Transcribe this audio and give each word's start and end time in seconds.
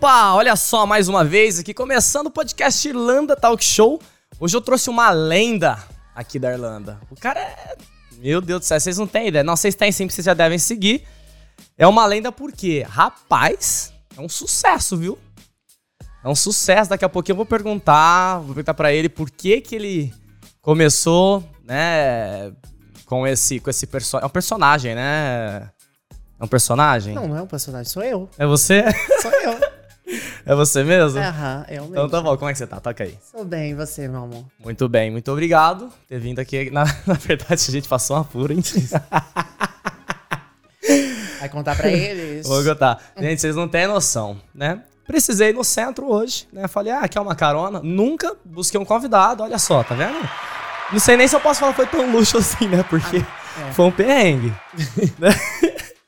Opa, 0.00 0.32
olha 0.32 0.56
só 0.56 0.86
mais 0.86 1.08
uma 1.08 1.22
vez 1.22 1.58
aqui 1.58 1.74
começando 1.74 2.28
o 2.28 2.30
podcast 2.30 2.88
Irlanda 2.88 3.36
Talk 3.36 3.62
Show. 3.62 4.00
Hoje 4.40 4.56
eu 4.56 4.62
trouxe 4.62 4.88
uma 4.88 5.10
lenda 5.10 5.76
aqui 6.14 6.38
da 6.38 6.50
Irlanda. 6.50 6.98
O 7.10 7.14
cara 7.14 7.38
é. 7.38 7.76
Meu 8.16 8.40
Deus 8.40 8.60
do 8.60 8.64
céu, 8.64 8.80
vocês 8.80 8.96
não 8.96 9.06
têm 9.06 9.28
ideia. 9.28 9.44
Não, 9.44 9.54
vocês 9.54 9.74
têm 9.74 9.92
sim, 9.92 10.08
vocês 10.08 10.24
já 10.24 10.32
devem 10.32 10.58
seguir. 10.58 11.06
É 11.76 11.86
uma 11.86 12.06
lenda 12.06 12.32
porque, 12.32 12.80
rapaz, 12.88 13.92
é 14.16 14.22
um 14.22 14.28
sucesso, 14.28 14.96
viu? 14.96 15.18
É 16.24 16.28
um 16.30 16.34
sucesso. 16.34 16.88
Daqui 16.88 17.04
a 17.04 17.08
pouquinho 17.10 17.34
eu 17.34 17.36
vou 17.36 17.44
perguntar, 17.44 18.38
vou 18.38 18.54
perguntar 18.54 18.72
para 18.72 18.94
ele 18.94 19.10
por 19.10 19.30
que 19.30 19.60
que 19.60 19.74
ele 19.74 20.14
começou, 20.62 21.44
né, 21.62 22.50
com 23.04 23.26
esse 23.26 23.60
com 23.60 23.68
esse 23.68 23.86
personagem, 23.86 24.24
é 24.24 24.26
um 24.26 24.30
personagem, 24.30 24.94
né? 24.94 25.70
É 26.40 26.44
um 26.44 26.48
personagem? 26.48 27.14
Não, 27.14 27.28
não 27.28 27.36
é 27.36 27.42
um 27.42 27.46
personagem, 27.46 27.92
sou 27.92 28.02
eu. 28.02 28.30
É 28.38 28.46
você? 28.46 28.82
Sou 29.20 29.30
eu. 29.30 29.60
é 30.46 30.54
você 30.54 30.82
mesmo? 30.82 31.20
Aham, 31.20 31.64
eu 31.68 31.82
mesmo. 31.82 31.94
Então 31.94 32.08
tá 32.08 32.20
bom, 32.20 32.36
como 32.36 32.50
é 32.50 32.52
que 32.52 32.58
você 32.58 32.66
tá? 32.66 32.80
Toca 32.80 33.04
aí. 33.04 33.16
Sou 33.30 33.44
bem, 33.44 33.70
e 33.70 33.74
você, 33.74 34.08
meu 34.08 34.24
amor? 34.24 34.44
Muito 34.58 34.88
bem, 34.88 35.10
muito 35.10 35.30
obrigado 35.30 35.88
por 35.88 36.06
ter 36.08 36.18
vindo 36.18 36.38
aqui. 36.38 36.70
Na, 36.70 36.84
na 37.06 37.14
verdade, 37.14 37.64
a 37.68 37.72
gente 37.72 37.88
passou 37.88 38.16
uma 38.16 38.24
pura, 38.24 38.52
hein? 38.52 38.62
Vai 41.40 41.48
contar 41.48 41.76
pra 41.76 41.88
eles? 41.88 42.46
Vou 42.46 42.62
contar. 42.64 43.02
Gente, 43.18 43.40
vocês 43.40 43.56
não 43.56 43.68
têm 43.68 43.86
noção, 43.86 44.40
né? 44.54 44.82
Precisei 45.06 45.50
ir 45.50 45.54
no 45.54 45.64
centro 45.64 46.06
hoje, 46.06 46.46
né? 46.52 46.68
Falei, 46.68 46.92
ah, 46.92 47.08
quer 47.08 47.20
uma 47.20 47.34
carona? 47.34 47.80
Nunca 47.82 48.36
busquei 48.44 48.78
um 48.78 48.84
convidado, 48.84 49.42
olha 49.42 49.58
só, 49.58 49.82
tá 49.82 49.94
vendo? 49.94 50.18
Não 50.92 51.00
sei 51.00 51.16
nem 51.16 51.26
se 51.26 51.34
eu 51.34 51.40
posso 51.40 51.60
falar 51.60 51.72
que 51.72 51.76
foi 51.76 51.86
tão 51.86 52.10
luxo 52.12 52.38
assim, 52.38 52.68
né? 52.68 52.84
Porque 52.88 53.16
é. 53.16 53.72
foi 53.72 53.86
um 53.86 53.90
perrengue. 53.90 54.52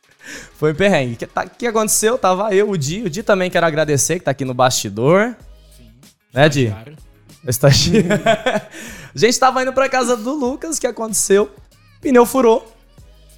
Foi 0.63 0.71
um 0.71 0.77
perrengue. 0.77 1.15
O 1.15 1.17
que, 1.17 1.27
tá, 1.27 1.45
que 1.45 1.67
aconteceu? 1.67 2.17
Tava 2.17 2.55
eu, 2.55 2.71
o 2.71 2.79
Di. 2.79 3.03
O 3.03 3.11
Di 3.11 3.25
também 3.25 3.51
quero 3.51 3.67
agradecer, 3.67 4.21
que 4.21 4.25
tá 4.27 4.31
aqui 4.31 4.45
no 4.45 4.55
bastidor. 4.55 5.35
Né, 6.33 6.49
Di? 6.49 6.73
Estagiário. 7.45 8.23
a 8.25 9.19
gente 9.19 9.41
tava 9.41 9.61
indo 9.61 9.73
pra 9.73 9.89
casa 9.89 10.17
do 10.17 10.33
Lucas, 10.33 10.77
o 10.77 10.81
que 10.81 10.87
aconteceu? 10.87 11.51
Pneu 12.01 12.25
furou. 12.25 12.73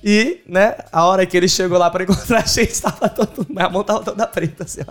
E, 0.05 0.42
né, 0.47 0.77
a 0.92 1.06
hora 1.06 1.25
que 1.25 1.34
ele 1.34 1.48
chegou 1.48 1.78
lá 1.78 1.91
pra 1.91 2.05
encontrar 2.05 2.42
a 2.42 2.47
gente, 2.47 2.78
tava 2.78 3.08
todo. 3.08 3.47
A 3.56 3.70
mão 3.70 3.83
tava 3.83 4.05
toda 4.05 4.27
preta, 4.27 4.64
assim. 4.64 4.83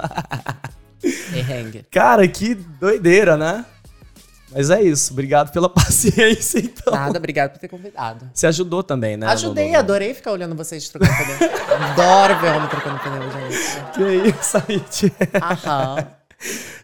Perrengue. 1.32 1.86
Cara, 1.92 2.28
que 2.28 2.56
doideira, 2.56 3.38
né? 3.38 3.64
Mas 4.54 4.70
é 4.70 4.82
isso. 4.82 5.12
Obrigado 5.14 5.52
pela 5.52 5.68
paciência, 5.74 6.60
então. 6.60 6.94
Nada, 6.94 7.18
obrigado 7.18 7.52
por 7.52 7.60
ter 7.60 7.68
convidado. 7.68 8.30
Você 8.34 8.48
ajudou 8.48 8.84
também, 8.84 9.18
né? 9.18 9.28
Ajudei, 9.28 9.68
no- 9.68 9.74
no- 9.74 9.80
adorei 9.80 10.14
ficar 10.14 10.32
olhando 10.32 10.56
vocês 10.56 10.88
trocando 10.90 11.12
pneu. 11.12 11.50
Adoro 11.92 12.40
ver 12.40 12.52
homem 12.56 12.70
trocando 12.70 13.00
pneu, 13.00 13.22
gente. 13.32 14.32
Que 14.34 14.40
isso 14.40 14.58
aí, 14.58 14.80
tia. 14.90 15.12
Aham. 15.42 16.08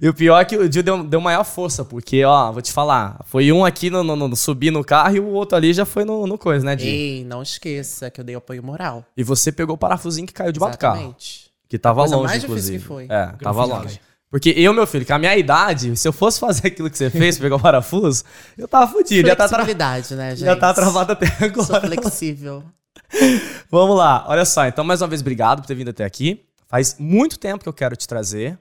E 0.01 0.07
o 0.07 0.13
pior 0.13 0.39
é 0.39 0.45
que 0.45 0.55
o 0.55 0.69
Dio 0.69 0.81
deu, 0.81 1.03
deu 1.03 1.19
maior 1.19 1.43
força, 1.43 1.83
porque, 1.83 2.23
ó, 2.23 2.49
vou 2.49 2.61
te 2.61 2.71
falar, 2.71 3.19
foi 3.25 3.51
um 3.51 3.65
aqui 3.65 3.89
no, 3.89 4.01
no, 4.05 4.15
no- 4.15 4.35
subir 4.35 4.71
no 4.71 4.85
carro 4.85 5.15
e 5.17 5.19
o 5.19 5.27
outro 5.27 5.57
ali 5.57 5.73
já 5.73 5.83
foi 5.83 6.05
no, 6.05 6.25
no 6.25 6.37
coisa, 6.37 6.65
né, 6.65 6.77
Dio? 6.77 6.87
Ei, 6.87 7.25
não 7.25 7.41
esqueça 7.43 8.09
que 8.09 8.21
eu 8.21 8.23
dei 8.23 8.35
apoio 8.35 8.63
moral. 8.63 9.03
E 9.17 9.23
você 9.23 9.51
pegou 9.51 9.75
o 9.75 9.77
parafusinho 9.77 10.25
que 10.25 10.31
caiu 10.33 10.53
debaixo 10.53 10.77
do 10.77 10.79
carro. 10.79 10.95
Exatamente. 10.95 11.49
Que 11.67 11.77
tava 11.77 11.99
Coisa 12.01 12.15
longe, 12.15 12.27
mais 12.29 12.41
difícil 12.41 12.55
inclusive. 12.75 12.79
que 12.79 12.87
foi. 12.87 13.05
É, 13.09 13.33
tava 13.43 13.65
longe. 13.65 13.99
Porque 14.30 14.53
eu, 14.55 14.73
meu 14.73 14.85
filho, 14.85 15.05
com 15.05 15.13
a 15.13 15.19
minha 15.19 15.35
idade, 15.35 15.95
se 15.95 16.08
eu 16.08 16.13
fosse 16.13 16.39
fazer 16.39 16.67
aquilo 16.67 16.89
que 16.89 16.97
você 16.97 17.09
fez, 17.09 17.39
pegar 17.39 17.55
o 17.55 17.59
parafuso, 17.59 18.23
eu 18.58 18.67
tava 18.67 18.91
fudido. 18.91 19.27
Já 19.27 19.36
tá, 19.36 19.47
tra... 19.47 19.66
Né, 19.66 20.30
gente? 20.36 20.45
já 20.45 20.55
tá 20.55 20.73
travado 20.73 21.13
até 21.13 21.25
Sou 21.25 21.76
agora. 21.76 21.87
flexível. 21.87 22.64
Vamos 23.71 23.98
lá, 23.98 24.26
olha 24.27 24.45
só. 24.45 24.65
Então, 24.67 24.83
mais 24.83 25.02
uma 25.02 25.08
vez, 25.08 25.21
obrigado 25.21 25.61
por 25.61 25.67
ter 25.67 25.76
vindo 25.76 25.89
até 25.89 26.05
aqui. 26.05 26.45
Faz 26.67 26.95
muito 26.99 27.39
tempo 27.39 27.64
que 27.64 27.70
eu 27.70 27.73
quero 27.73 27.95
te 27.95 28.08
trazer. 28.08 28.58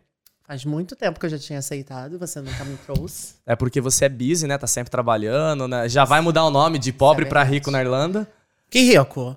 Faz 0.46 0.64
muito 0.64 0.96
tempo 0.96 1.20
que 1.20 1.26
eu 1.26 1.30
já 1.30 1.38
tinha 1.38 1.58
aceitado, 1.58 2.18
você 2.18 2.40
nunca 2.40 2.64
me 2.64 2.74
trouxe. 2.78 3.34
É 3.44 3.54
porque 3.54 3.82
você 3.82 4.06
é 4.06 4.08
busy, 4.08 4.46
né? 4.46 4.56
Tá 4.56 4.66
sempre 4.66 4.90
trabalhando, 4.90 5.68
né? 5.68 5.86
Já 5.90 6.06
vai 6.06 6.22
mudar 6.22 6.46
o 6.46 6.50
nome 6.50 6.78
de 6.78 6.90
pobre 6.90 7.26
é 7.26 7.28
pra 7.28 7.40
verdade. 7.40 7.56
rico 7.56 7.70
na 7.70 7.82
Irlanda. 7.82 8.26
Que 8.70 8.80
rico. 8.80 9.36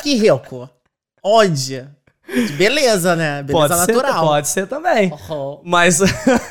que 0.00 0.14
rico. 0.14 0.70
Onde? 1.20 1.84
Beleza, 2.56 3.16
né? 3.16 3.42
Beleza 3.42 3.68
pode 3.68 3.80
natural. 3.80 4.12
ser, 4.12 4.28
pode 4.28 4.48
ser 4.48 4.66
também. 4.66 5.12
Oh. 5.30 5.60
Mas 5.64 5.98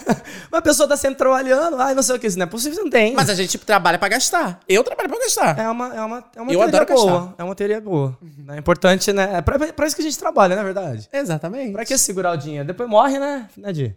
uma 0.52 0.62
pessoa 0.62 0.90
tá 0.90 0.98
sempre 0.98 1.18
trabalhando, 1.18 1.80
ai, 1.80 1.94
não 1.94 2.02
sei 2.02 2.16
o 2.16 2.20
que, 2.20 2.28
isso 2.28 2.38
não 2.38 2.46
é 2.46 2.50
possível, 2.50 2.84
não 2.84 2.90
tem. 2.90 3.14
Mas 3.14 3.30
a 3.30 3.36
gente 3.36 3.58
trabalha 3.60 4.00
pra 4.00 4.08
gastar. 4.10 4.60
Eu 4.68 4.84
trabalho 4.84 5.10
pra 5.10 5.20
gastar. 5.20 5.58
é 5.60 5.70
uma, 5.70 5.96
é 5.96 6.02
uma, 6.02 6.26
é 6.36 6.42
uma 6.42 6.52
Eu 6.52 6.60
teoria 6.60 6.86
boa. 6.86 7.12
gastar. 7.22 7.36
É 7.38 7.44
uma 7.44 7.56
teoria 7.56 7.82
boa. 7.82 8.18
É 8.50 8.58
importante, 8.58 9.14
né? 9.14 9.38
É 9.38 9.42
pra, 9.42 9.60
pra 9.72 9.86
isso 9.88 9.96
que 9.96 10.02
a 10.02 10.06
gente 10.06 10.18
trabalha, 10.18 10.56
não 10.56 10.62
é 10.64 10.66
verdade? 10.66 11.08
Exatamente. 11.14 11.74
Pra 11.74 11.86
que 11.86 11.98
segurar 11.98 12.32
o 12.32 12.38
dinheiro? 12.38 12.66
Depois 12.66 12.90
morre, 12.90 13.20
né, 13.20 13.48
né 13.56 13.72
Di? 13.72 13.96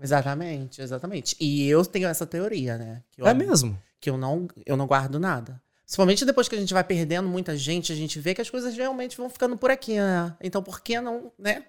Exatamente, 0.00 0.82
exatamente. 0.82 1.36
E 1.40 1.68
eu 1.68 1.84
tenho 1.84 2.08
essa 2.08 2.26
teoria, 2.26 2.76
né? 2.76 3.02
É 3.18 3.34
mesmo. 3.34 3.78
Que 4.00 4.10
eu 4.10 4.18
não, 4.18 4.46
eu 4.66 4.76
não 4.76 4.86
guardo 4.86 5.18
nada. 5.18 5.60
Principalmente 5.84 6.24
depois 6.24 6.48
que 6.48 6.54
a 6.54 6.58
gente 6.58 6.72
vai 6.72 6.82
perdendo 6.82 7.28
muita 7.28 7.56
gente, 7.56 7.92
a 7.92 7.96
gente 7.96 8.18
vê 8.18 8.34
que 8.34 8.40
as 8.40 8.48
coisas 8.48 8.74
realmente 8.74 9.16
vão 9.16 9.28
ficando 9.28 9.56
por 9.56 9.70
aqui, 9.70 9.94
né? 9.94 10.34
Então 10.40 10.62
por 10.62 10.80
que 10.80 10.98
não, 11.00 11.30
né? 11.38 11.64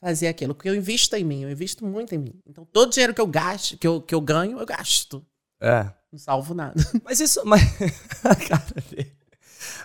Fazer 0.00 0.28
aquilo? 0.28 0.54
Porque 0.54 0.68
eu 0.68 0.74
invisto 0.74 1.14
em 1.16 1.24
mim, 1.24 1.42
eu 1.42 1.50
invisto 1.50 1.84
muito 1.84 2.14
em 2.14 2.18
mim. 2.18 2.40
Então 2.46 2.66
todo 2.72 2.92
dinheiro 2.92 3.12
que 3.12 3.20
eu 3.20 3.26
gasto, 3.26 3.76
que 3.76 3.86
eu, 3.86 4.00
que 4.00 4.14
eu 4.14 4.20
ganho, 4.20 4.58
eu 4.58 4.66
gasto. 4.66 5.24
É. 5.60 5.90
Não 6.10 6.18
salvo 6.18 6.54
nada. 6.54 6.74
Mas 7.04 7.20
isso. 7.20 7.42
Mas, 7.44 7.62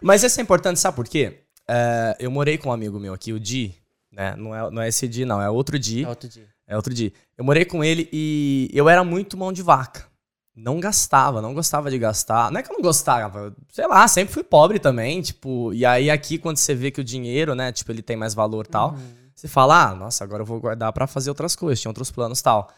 mas 0.02 0.24
isso 0.24 0.40
é 0.40 0.44
importante, 0.44 0.80
sabe 0.80 0.96
por 0.96 1.08
quê? 1.08 1.42
É, 1.68 2.16
eu 2.20 2.32
morei 2.32 2.58
com 2.58 2.70
um 2.70 2.72
amigo 2.72 3.00
meu 3.00 3.14
aqui, 3.14 3.34
o 3.34 3.40
Di, 3.40 3.76
né? 4.12 4.36
Não 4.36 4.56
é, 4.56 4.72
não 4.72 4.82
é 4.82 4.88
esse 4.88 5.08
Di, 5.08 5.26
não, 5.26 5.42
é 5.42 5.50
outro 5.50 5.78
Di. 5.78 6.04
É 6.04 6.08
outro 6.08 6.30
dia. 6.30 6.48
É 6.68 6.76
outro 6.76 6.94
dia. 6.94 7.12
Eu 7.38 7.44
morei 7.44 7.66
com 7.66 7.84
ele 7.84 8.08
e 8.14 8.70
eu 8.74 8.88
era 8.88 9.04
muito 9.04 9.38
mão 9.38 9.52
de 9.52 9.62
vaca. 9.62 10.11
Não 10.56 10.80
gastava, 10.80 11.42
não 11.42 11.54
gostava 11.54 11.90
de 11.90 11.98
gastar. 11.98 12.52
Não 12.52 12.60
é 12.60 12.64
que 12.64 12.70
eu 12.70 12.76
não 12.76 12.82
gostava, 12.82 13.56
sei 13.70 13.88
lá, 13.88 14.08
sempre 14.08 14.34
fui 14.34 14.44
pobre 14.44 14.80
também, 14.80 15.22
tipo, 15.22 15.74
e 15.74 15.86
aí 15.86 16.10
aqui 16.10 16.38
quando 16.38 16.58
você 16.58 16.76
vê 16.76 16.92
que 16.92 17.00
o 17.00 17.04
dinheiro, 17.04 17.56
né, 17.56 17.72
tipo, 17.72 17.92
ele 17.92 18.02
tem 18.02 18.18
mais 18.18 18.34
valor 18.34 18.66
e 18.66 18.70
tal, 18.70 18.96
você 19.34 19.48
fala, 19.48 19.90
ah, 19.90 19.96
nossa, 19.96 20.24
agora 20.24 20.42
eu 20.42 20.46
vou 20.46 20.60
guardar 20.60 20.92
pra 20.92 21.08
fazer 21.08 21.30
outras 21.30 21.56
coisas, 21.56 21.80
tinha 21.80 21.90
outros 21.90 22.12
planos 22.12 22.40
e 22.40 22.44
tal. 22.44 22.70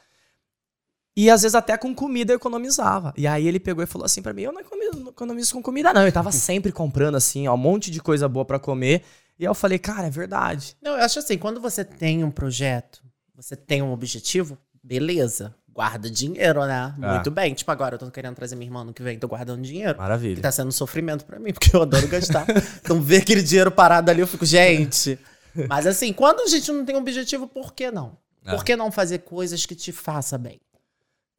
E 1.16 1.30
às 1.30 1.42
vezes 1.44 1.56
até 1.56 1.78
com 1.78 1.94
comida 1.94 2.34
eu 2.34 2.38
economizava. 2.38 3.14
E 3.16 3.28
aí 3.28 3.48
ele 3.48 3.60
pegou 3.60 3.84
e 3.84 3.88
falou 3.88 4.06
assim 4.06 4.22
pra 4.22 4.34
mim, 4.34 4.44
eu 4.44 4.52
não 4.52 4.62
economizo, 4.62 5.00
não 5.00 5.10
economizo 5.12 5.54
com 5.54 5.62
comida 5.62 5.94
não, 5.94 6.06
eu 6.06 6.12
tava 6.12 6.32
sempre 6.34 6.72
comprando 6.72 7.16
assim, 7.16 7.48
ó, 7.48 7.54
um 7.54 7.58
monte 7.58 7.92
de 7.92 8.00
coisa 8.02 8.28
boa 8.28 8.46
pra 8.46 8.60
comer. 8.60 9.04
E 9.38 9.46
aí 9.46 9.50
eu 9.50 9.56
falei, 9.56 9.80
cara, 9.80 10.08
é 10.08 10.12
verdade. 10.12 10.78
Não, 10.82 10.92
eu 10.92 11.04
acho 11.04 11.20
assim, 11.20 11.38
quando 11.38 11.60
você 11.60 11.84
tem 11.84 12.24
um 12.24 12.32
projeto, 12.32 13.04
você 13.36 13.56
tem 13.56 13.82
um 13.82 13.92
objetivo, 13.92 14.58
beleza. 14.84 15.56
Guarda 15.74 16.10
dinheiro, 16.10 16.66
né? 16.66 16.94
É. 17.02 17.14
Muito 17.14 17.32
bem. 17.32 17.54
Tipo, 17.54 17.72
agora 17.72 17.96
eu 17.96 18.00
tô 18.00 18.12
querendo 18.12 18.36
trazer 18.36 18.56
minha 18.56 18.68
irmã 18.68 18.84
no 18.84 18.94
que 18.94 19.02
vem, 19.02 19.18
tô 19.18 19.28
guardando 19.28 19.62
dinheiro. 19.64 19.98
Maravilha. 19.98 20.36
Que 20.36 20.42
tá 20.42 20.52
sendo 20.52 20.68
um 20.68 20.72
sofrimento 20.72 21.26
pra 21.26 21.40
mim, 21.40 21.52
porque 21.52 21.76
eu 21.76 21.82
adoro 21.82 22.08
gastar. 22.08 22.46
então, 22.80 23.02
ver 23.02 23.24
aquele 23.24 23.42
dinheiro 23.42 23.72
parado 23.72 24.12
ali, 24.12 24.22
eu 24.22 24.28
fico, 24.28 24.46
gente. 24.46 25.18
Mas 25.68 25.88
assim, 25.88 26.14
quando 26.14 26.42
a 26.42 26.48
gente 26.48 26.72
não 26.72 26.86
tem 26.86 26.96
um 26.96 27.00
objetivo, 27.00 27.48
por 27.48 27.74
que 27.74 27.90
não? 27.90 28.18
É. 28.46 28.52
Por 28.52 28.64
que 28.64 28.76
não 28.76 28.92
fazer 28.92 29.20
coisas 29.20 29.66
que 29.66 29.74
te 29.74 29.92
façam 29.92 30.38
bem? 30.38 30.62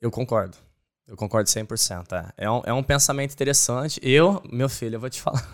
Eu 0.00 0.10
concordo. 0.10 0.56
Eu 1.06 1.16
concordo 1.16 1.48
100%. 1.48 2.12
É, 2.12 2.44
é, 2.44 2.50
um, 2.50 2.62
é 2.64 2.72
um 2.72 2.82
pensamento 2.82 3.32
interessante. 3.32 4.00
Eu, 4.02 4.42
meu 4.50 4.68
filho, 4.68 4.96
eu 4.96 5.00
vou 5.00 5.10
te 5.10 5.20
falar. 5.20 5.46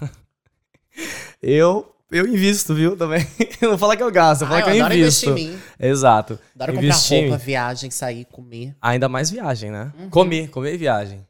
eu, 1.43 1.95
eu 2.11 2.27
invisto, 2.27 2.75
viu, 2.75 2.97
também. 2.97 3.27
Não 3.63 3.79
falo 3.79 3.97
que 3.97 4.03
eu 4.03 4.11
gasto, 4.11 4.43
eu 4.43 4.49
Ah, 4.49 4.63
que 4.63 4.71
eu 4.71 4.75
invisto. 4.75 4.95
investir 4.95 5.29
em 5.31 5.35
mim. 5.35 5.61
Exato. 5.79 6.39
Adoro 6.55 6.73
comprar 6.73 6.87
Investir 6.87 7.17
em 7.19 7.29
roupa, 7.29 7.45
viagem, 7.45 7.91
sair, 7.91 8.25
comer. 8.27 8.75
Ainda 8.81 9.09
mais 9.09 9.31
viagem, 9.31 9.71
né? 9.71 9.93
Uhum. 9.99 10.11
Comer, 10.11 10.49
comer 10.51 10.75
e 10.75 10.79
viagem. 10.79 11.27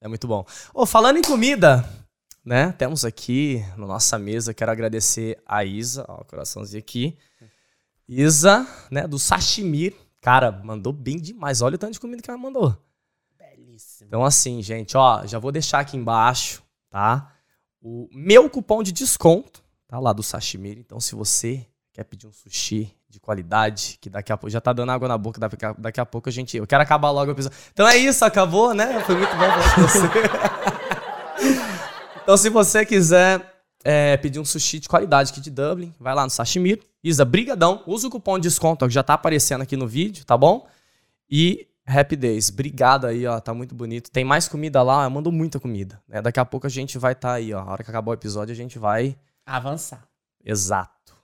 É 0.00 0.08
muito 0.08 0.26
bom. 0.26 0.44
Ô, 0.74 0.86
falando 0.86 1.18
em 1.18 1.22
comida, 1.22 1.84
né? 2.44 2.72
Temos 2.78 3.04
aqui 3.04 3.64
na 3.76 3.86
nossa 3.86 4.18
mesa, 4.18 4.54
quero 4.54 4.70
agradecer 4.72 5.38
a 5.46 5.64
Isa, 5.64 6.04
ó, 6.08 6.22
o 6.22 6.24
coraçãozinho 6.24 6.78
aqui. 6.80 7.16
Isa, 8.08 8.66
né, 8.90 9.06
do 9.06 9.18
Sashimir. 9.18 9.94
Cara, 10.20 10.50
mandou 10.50 10.92
bem 10.92 11.18
demais. 11.18 11.62
Olha 11.62 11.76
o 11.76 11.78
tanto 11.78 11.92
de 11.94 12.00
comida 12.00 12.20
que 12.22 12.30
ela 12.30 12.38
mandou. 12.38 12.76
Belíssimo. 13.38 14.08
Então, 14.08 14.24
assim, 14.24 14.60
gente, 14.62 14.96
ó, 14.96 15.24
já 15.26 15.38
vou 15.38 15.52
deixar 15.52 15.80
aqui 15.80 15.96
embaixo, 15.96 16.62
tá? 16.90 17.32
O 17.80 18.08
meu 18.12 18.50
cupom 18.50 18.82
de 18.82 18.92
desconto, 18.92 19.59
tá 19.90 19.98
lá 19.98 20.12
do 20.12 20.22
Sashimir. 20.22 20.78
Então, 20.78 21.00
se 21.00 21.16
você 21.16 21.66
quer 21.92 22.04
pedir 22.04 22.28
um 22.28 22.32
sushi 22.32 22.94
de 23.08 23.18
qualidade, 23.18 23.98
que 24.00 24.08
daqui 24.08 24.30
a 24.30 24.36
pouco 24.36 24.48
já 24.48 24.60
tá 24.60 24.72
dando 24.72 24.92
água 24.92 25.08
na 25.08 25.18
boca, 25.18 25.40
daqui 25.40 25.66
a, 25.66 25.72
daqui 25.76 26.00
a 26.00 26.06
pouco 26.06 26.28
a 26.28 26.32
gente. 26.32 26.56
Eu 26.56 26.66
quero 26.66 26.80
acabar 26.80 27.10
logo 27.10 27.28
o 27.28 27.34
episódio. 27.34 27.58
Então 27.72 27.88
é 27.88 27.96
isso, 27.96 28.24
acabou, 28.24 28.72
né? 28.72 29.00
Foi 29.00 29.16
muito 29.16 29.32
bom 29.34 29.46
com 29.74 29.82
você. 29.82 29.98
então, 32.22 32.36
se 32.36 32.48
você 32.48 32.86
quiser 32.86 33.44
é, 33.82 34.16
pedir 34.16 34.38
um 34.38 34.44
sushi 34.44 34.78
de 34.78 34.88
qualidade 34.88 35.32
aqui 35.32 35.40
de 35.40 35.50
Dublin, 35.50 35.92
vai 35.98 36.14
lá 36.14 36.22
no 36.22 36.30
Sashimir. 36.30 36.80
Isa, 37.02 37.24
brigadão. 37.24 37.82
Usa 37.84 38.06
o 38.06 38.10
cupom 38.10 38.38
de 38.38 38.44
desconto 38.44 38.84
ó, 38.84 38.88
que 38.88 38.94
já 38.94 39.02
tá 39.02 39.14
aparecendo 39.14 39.62
aqui 39.62 39.76
no 39.76 39.88
vídeo, 39.88 40.24
tá 40.24 40.36
bom? 40.36 40.68
E 41.28 41.66
Happy 41.84 42.14
Days. 42.14 42.48
Obrigado 42.48 43.08
aí, 43.08 43.26
ó. 43.26 43.40
Tá 43.40 43.52
muito 43.52 43.74
bonito. 43.74 44.08
Tem 44.08 44.24
mais 44.24 44.46
comida 44.46 44.80
lá, 44.84 45.02
eu 45.02 45.10
mando 45.10 45.32
muita 45.32 45.58
comida. 45.58 46.00
Né? 46.06 46.22
Daqui 46.22 46.38
a 46.38 46.44
pouco 46.44 46.68
a 46.68 46.70
gente 46.70 46.96
vai 46.96 47.12
estar 47.12 47.30
tá 47.30 47.34
aí, 47.34 47.52
ó. 47.52 47.58
A 47.58 47.72
hora 47.72 47.82
que 47.82 47.90
acabar 47.90 48.12
o 48.12 48.14
episódio, 48.14 48.52
a 48.52 48.56
gente 48.56 48.78
vai. 48.78 49.16
Avançar. 49.46 50.06
Exato. 50.44 51.14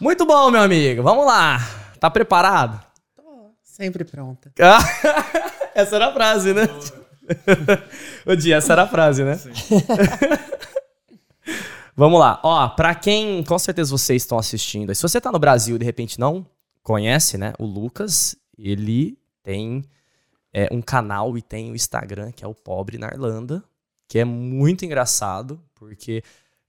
Muito 0.00 0.26
bom, 0.26 0.50
meu 0.50 0.62
amigo. 0.62 1.02
Vamos 1.02 1.26
lá. 1.26 1.58
Tá 2.00 2.10
preparado? 2.10 2.84
Tô 3.14 3.50
sempre 3.62 4.04
pronta. 4.04 4.52
essa 5.74 5.96
era 5.96 6.08
a 6.08 6.12
frase, 6.12 6.52
né? 6.52 6.68
o 8.26 8.36
dia, 8.36 8.56
essa 8.56 8.72
era 8.72 8.82
a 8.82 8.88
frase, 8.88 9.24
né? 9.24 9.38
Vamos 11.96 12.18
lá. 12.18 12.40
Ó, 12.42 12.68
pra 12.70 12.94
quem, 12.94 13.42
com 13.44 13.58
certeza 13.58 13.90
vocês 13.90 14.22
estão 14.22 14.38
assistindo, 14.38 14.94
se 14.94 15.02
você 15.02 15.20
tá 15.20 15.30
no 15.30 15.38
Brasil 15.38 15.76
e 15.76 15.78
de 15.78 15.84
repente 15.84 16.18
não 16.18 16.44
conhece, 16.82 17.38
né? 17.38 17.52
O 17.58 17.64
Lucas, 17.64 18.36
ele 18.58 19.16
tem 19.42 19.84
é, 20.52 20.68
um 20.72 20.82
canal 20.82 21.38
e 21.38 21.42
tem 21.42 21.70
o 21.70 21.74
Instagram, 21.74 22.32
que 22.32 22.44
é 22.44 22.48
o 22.48 22.54
Pobre 22.54 22.98
na 22.98 23.08
Irlanda, 23.08 23.62
que 24.08 24.18
é 24.18 24.24
muito 24.24 24.84
engraçado, 24.84 25.60
porque, 25.74 26.22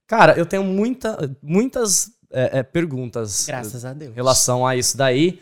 cara, 0.06 0.36
eu 0.38 0.46
tenho 0.46 0.64
muita, 0.64 1.36
muitas 1.42 2.10
é, 2.30 2.58
é, 2.58 2.62
perguntas 2.62 3.46
Graças 3.46 3.84
a 3.84 3.92
Deus. 3.92 4.12
em 4.12 4.14
relação 4.14 4.66
a 4.66 4.76
isso 4.76 4.96
daí, 4.96 5.40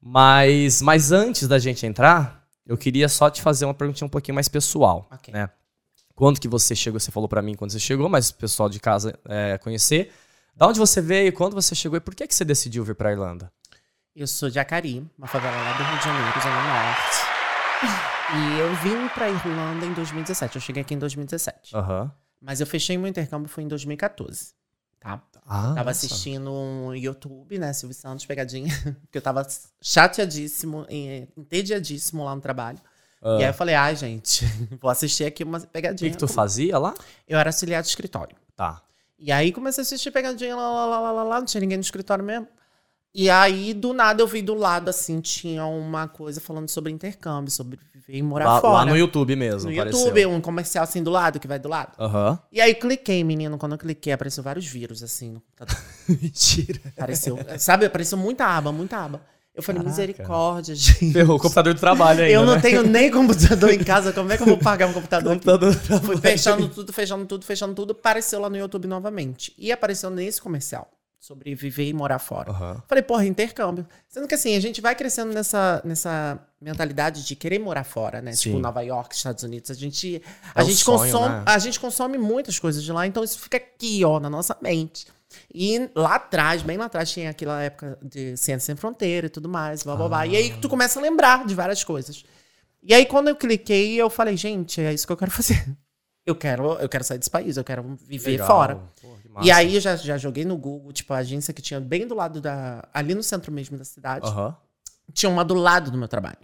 mas, 0.00 0.80
mas 0.82 1.12
antes 1.12 1.48
da 1.48 1.58
gente 1.58 1.84
entrar, 1.86 2.46
eu 2.66 2.76
queria 2.76 3.08
só 3.08 3.28
te 3.30 3.42
fazer 3.42 3.64
uma 3.64 3.74
perguntinha 3.74 4.06
um 4.06 4.10
pouquinho 4.10 4.34
mais 4.34 4.48
pessoal, 4.48 5.08
Ok. 5.12 5.32
né? 5.32 5.48
Quando 6.14 6.40
que 6.40 6.48
você 6.48 6.74
chegou? 6.74 6.98
Você 6.98 7.10
falou 7.10 7.28
pra 7.28 7.42
mim 7.42 7.54
quando 7.54 7.72
você 7.72 7.78
chegou, 7.78 8.08
mas 8.08 8.30
o 8.30 8.34
pessoal 8.36 8.68
de 8.70 8.80
casa 8.80 9.18
é, 9.28 9.58
conhecer. 9.58 10.12
Da 10.56 10.66
onde 10.66 10.78
você 10.78 11.02
veio, 11.02 11.30
quando 11.32 11.52
você 11.52 11.74
chegou 11.74 11.98
e 11.98 12.00
por 12.00 12.14
que, 12.14 12.26
que 12.26 12.34
você 12.34 12.44
decidiu 12.44 12.82
vir 12.84 12.94
pra 12.94 13.12
Irlanda? 13.12 13.52
Eu 14.14 14.26
sou 14.26 14.48
de 14.48 14.58
Acari, 14.58 15.06
uma 15.18 15.26
favela 15.26 15.54
lá 15.54 15.72
do 15.76 15.82
Rio 15.84 15.98
de 15.98 16.04
Janeiro, 16.04 16.40
Zona 16.40 16.62
Norte. 16.62 17.36
E 18.34 18.58
eu 18.58 18.74
vim 18.76 19.06
pra 19.14 19.28
Irlanda 19.30 19.86
em 19.86 19.92
2017. 19.92 20.56
Eu 20.56 20.60
cheguei 20.60 20.82
aqui 20.82 20.94
em 20.94 20.98
2017. 20.98 21.76
Aham. 21.76 22.10
Mas 22.40 22.60
eu 22.60 22.66
fechei 22.66 22.96
meu 22.98 23.08
intercâmbio 23.08 23.48
foi 23.48 23.64
em 23.64 23.68
2014. 23.68 24.54
Tá? 25.00 25.22
Ah, 25.46 25.62
Tava 25.74 25.74
nossa. 25.74 25.90
assistindo 25.90 26.52
um 26.52 26.94
YouTube, 26.94 27.58
né? 27.58 27.72
Silvio 27.72 27.94
Santos, 27.94 28.26
pegadinha. 28.26 28.68
Porque 29.02 29.18
eu 29.18 29.22
tava 29.22 29.46
chateadíssimo, 29.80 30.86
entediadíssimo 31.36 32.24
lá 32.24 32.34
no 32.34 32.40
trabalho. 32.40 32.78
Ah. 33.22 33.38
E 33.40 33.44
aí 33.44 33.50
eu 33.50 33.54
falei, 33.54 33.74
ai, 33.74 33.96
gente, 33.96 34.44
vou 34.80 34.90
assistir 34.90 35.24
aqui 35.24 35.42
uma 35.44 35.58
O 35.58 35.66
pegadinha. 35.68 36.10
que, 36.10 36.16
que 36.16 36.20
tu 36.20 36.28
fazia 36.28 36.78
lá? 36.78 36.94
Eu 37.26 37.38
era 37.38 37.48
auxiliar 37.50 37.82
de 37.82 37.88
escritório. 37.88 38.36
Tá. 38.54 38.82
E 39.18 39.32
aí 39.32 39.52
comecei 39.52 39.80
a 39.80 39.84
assistir 39.84 40.10
pegadinha 40.10 40.54
lá, 40.54 40.68
lá, 40.70 40.86
lá, 40.86 41.00
lá, 41.00 41.12
lá, 41.12 41.22
lá, 41.22 41.38
não 41.38 41.46
tinha 41.46 41.60
ninguém 41.60 41.78
no 41.78 41.82
escritório 41.82 42.24
mesmo. 42.24 42.46
E 43.18 43.30
aí, 43.30 43.72
do 43.72 43.94
nada, 43.94 44.20
eu 44.22 44.26
vi 44.26 44.42
do 44.42 44.52
lado, 44.52 44.90
assim, 44.90 45.22
tinha 45.22 45.64
uma 45.64 46.06
coisa 46.06 46.38
falando 46.38 46.68
sobre 46.68 46.92
intercâmbio, 46.92 47.50
sobre 47.50 47.78
viver 47.94 48.18
e 48.18 48.22
morar 48.22 48.44
Lá, 48.44 48.60
fora. 48.60 48.74
lá 48.74 48.84
no 48.84 48.94
YouTube 48.94 49.34
mesmo, 49.34 49.70
No 49.70 49.74
apareceu. 49.74 50.00
YouTube, 50.00 50.26
um 50.26 50.38
comercial 50.38 50.84
assim 50.84 51.02
do 51.02 51.10
lado, 51.10 51.40
que 51.40 51.48
vai 51.48 51.58
do 51.58 51.66
lado. 51.66 51.92
Aham. 51.98 52.38
E 52.52 52.60
aí 52.60 52.74
cliquei, 52.74 53.24
menino, 53.24 53.56
quando 53.56 53.72
eu 53.72 53.78
cliquei, 53.78 54.12
apareceu 54.12 54.42
vários 54.44 54.66
vírus, 54.66 55.02
assim, 55.02 55.30
no 55.30 55.40
computador. 55.40 55.82
Mentira. 56.06 56.78
Apareceu, 56.94 57.38
sabe, 57.58 57.86
apareceu 57.86 58.18
muita 58.18 58.44
aba, 58.44 58.70
muita 58.70 58.98
aba. 58.98 59.22
Eu 59.54 59.62
falei, 59.62 59.80
Caraca. 59.80 59.98
misericórdia, 59.98 60.74
gente. 60.74 61.12
Ferrou 61.14 61.36
o 61.36 61.40
computador 61.40 61.72
do 61.72 61.80
trabalho 61.80 62.20
ainda, 62.20 62.30
Eu 62.30 62.44
não 62.44 62.56
né? 62.56 62.60
tenho 62.60 62.82
nem 62.82 63.10
computador 63.10 63.70
em 63.72 63.82
casa, 63.82 64.12
como 64.12 64.30
é 64.30 64.36
que 64.36 64.42
eu 64.42 64.46
vou 64.48 64.58
pagar 64.58 64.88
um 64.88 64.92
computador? 64.92 65.32
computador 65.32 65.74
do 65.74 66.00
Fui 66.02 66.18
fechando 66.18 66.68
tudo, 66.68 66.92
fechando 66.92 67.24
tudo, 67.24 67.44
fechando 67.46 67.74
tudo. 67.74 67.92
Apareceu 67.92 68.38
lá 68.40 68.50
no 68.50 68.58
YouTube 68.58 68.86
novamente. 68.86 69.54
E 69.56 69.72
apareceu 69.72 70.10
nesse 70.10 70.42
comercial. 70.42 70.90
Sobre 71.18 71.54
viver 71.54 71.88
e 71.88 71.92
morar 71.92 72.18
fora. 72.18 72.50
Aham. 72.50 72.82
Falei, 72.86 73.02
porra, 73.02 73.26
intercâmbio. 73.26 73.86
Sendo 74.08 74.28
que 74.28 74.34
assim, 74.34 74.54
a 74.54 74.60
gente 74.60 74.80
vai 74.80 74.94
crescendo 74.94 75.32
nessa, 75.32 75.80
nessa 75.84 76.38
mentalidade 76.60 77.26
de 77.26 77.34
querer 77.34 77.58
morar 77.58 77.84
fora, 77.84 78.20
né? 78.20 78.32
Sim. 78.32 78.50
Tipo, 78.50 78.58
Nova 78.60 78.80
York, 78.82 79.14
Estados 79.14 79.42
Unidos. 79.42 79.70
A 79.70 79.74
gente, 79.74 80.16
É 80.16 80.60
a 80.60 80.62
gente 80.62 80.76
sonho, 80.84 80.98
consome, 80.98 81.34
né? 81.34 81.42
a 81.46 81.58
gente 81.58 81.80
consome 81.80 82.18
muitas 82.18 82.58
coisas 82.58 82.82
de 82.84 82.92
lá, 82.92 83.06
então 83.06 83.24
isso 83.24 83.40
fica 83.40 83.56
aqui, 83.56 84.04
ó, 84.04 84.20
na 84.20 84.30
nossa 84.30 84.56
mente. 84.60 85.06
E 85.52 85.90
lá 85.94 86.14
atrás, 86.14 86.62
bem 86.62 86.76
lá 86.76 86.84
atrás, 86.84 87.10
tinha 87.10 87.30
aquela 87.30 87.60
época 87.60 87.98
de 88.02 88.36
Ciência 88.36 88.66
Sem 88.66 88.76
Fronteira 88.76 89.26
e 89.26 89.30
tudo 89.30 89.48
mais, 89.48 89.82
blá 89.82 89.96
blá 89.96 90.08
blá. 90.08 90.26
E 90.26 90.36
aí 90.36 90.56
tu 90.60 90.68
começa 90.68 90.98
a 91.00 91.02
lembrar 91.02 91.44
de 91.44 91.54
várias 91.54 91.82
coisas. 91.82 92.22
E 92.82 92.94
aí, 92.94 93.04
quando 93.04 93.26
eu 93.28 93.34
cliquei, 93.34 93.96
eu 94.00 94.08
falei, 94.08 94.36
gente, 94.36 94.80
é 94.80 94.94
isso 94.94 95.04
que 95.06 95.12
eu 95.12 95.16
quero 95.16 95.30
fazer. 95.32 95.66
Eu 96.24 96.34
quero, 96.34 96.72
eu 96.74 96.88
quero 96.88 97.04
sair 97.04 97.18
desse 97.18 97.30
país, 97.30 97.56
eu 97.56 97.64
quero 97.64 97.96
viver 98.04 98.32
Legal. 98.32 98.46
fora. 98.46 98.80
Que 99.40 99.46
E 99.46 99.48
massa. 99.50 99.56
aí 99.60 99.74
eu 99.74 99.80
já, 99.80 99.96
já 99.96 100.16
joguei 100.18 100.44
no 100.44 100.56
Google, 100.56 100.92
tipo, 100.92 101.12
a 101.12 101.18
agência 101.18 101.52
que 101.54 101.60
tinha 101.62 101.80
bem 101.80 102.06
do 102.06 102.14
lado 102.14 102.40
da. 102.40 102.86
ali 102.92 103.14
no 103.14 103.22
centro 103.22 103.52
mesmo 103.52 103.76
da 103.76 103.84
cidade. 103.84 104.26
Aham. 104.26 104.56
Tinha 105.12 105.30
uma 105.30 105.44
do 105.44 105.54
lado 105.54 105.90
do 105.90 105.98
meu 105.98 106.08
trabalho. 106.08 106.38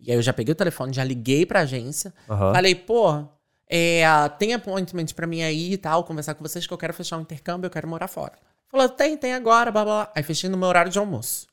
E 0.00 0.10
aí 0.10 0.16
eu 0.18 0.22
já 0.22 0.32
peguei 0.32 0.52
o 0.52 0.56
telefone, 0.56 0.92
já 0.92 1.02
liguei 1.04 1.46
pra 1.46 1.60
agência. 1.60 2.12
Aham. 2.28 2.52
Falei, 2.52 2.74
pô, 2.74 3.26
é, 3.68 4.02
tem 4.38 4.52
appointment 4.52 5.06
pra 5.14 5.26
mim 5.26 5.42
aí 5.42 5.72
e 5.72 5.78
tal, 5.78 6.04
conversar 6.04 6.34
com 6.34 6.42
vocês 6.44 6.66
que 6.66 6.72
eu 6.72 6.78
quero 6.78 6.92
fechar 6.92 7.16
um 7.16 7.22
intercâmbio, 7.22 7.66
eu 7.66 7.70
quero 7.70 7.88
morar 7.88 8.08
fora. 8.08 8.32
Falou, 8.68 8.88
tem, 8.88 9.16
tem 9.16 9.32
agora, 9.32 9.70
blá 9.70 9.84
blá. 9.84 10.12
Aí 10.14 10.22
fechei 10.22 10.50
no 10.50 10.56
meu 10.58 10.68
horário 10.68 10.90
de 10.92 10.98
almoço. 10.98 11.46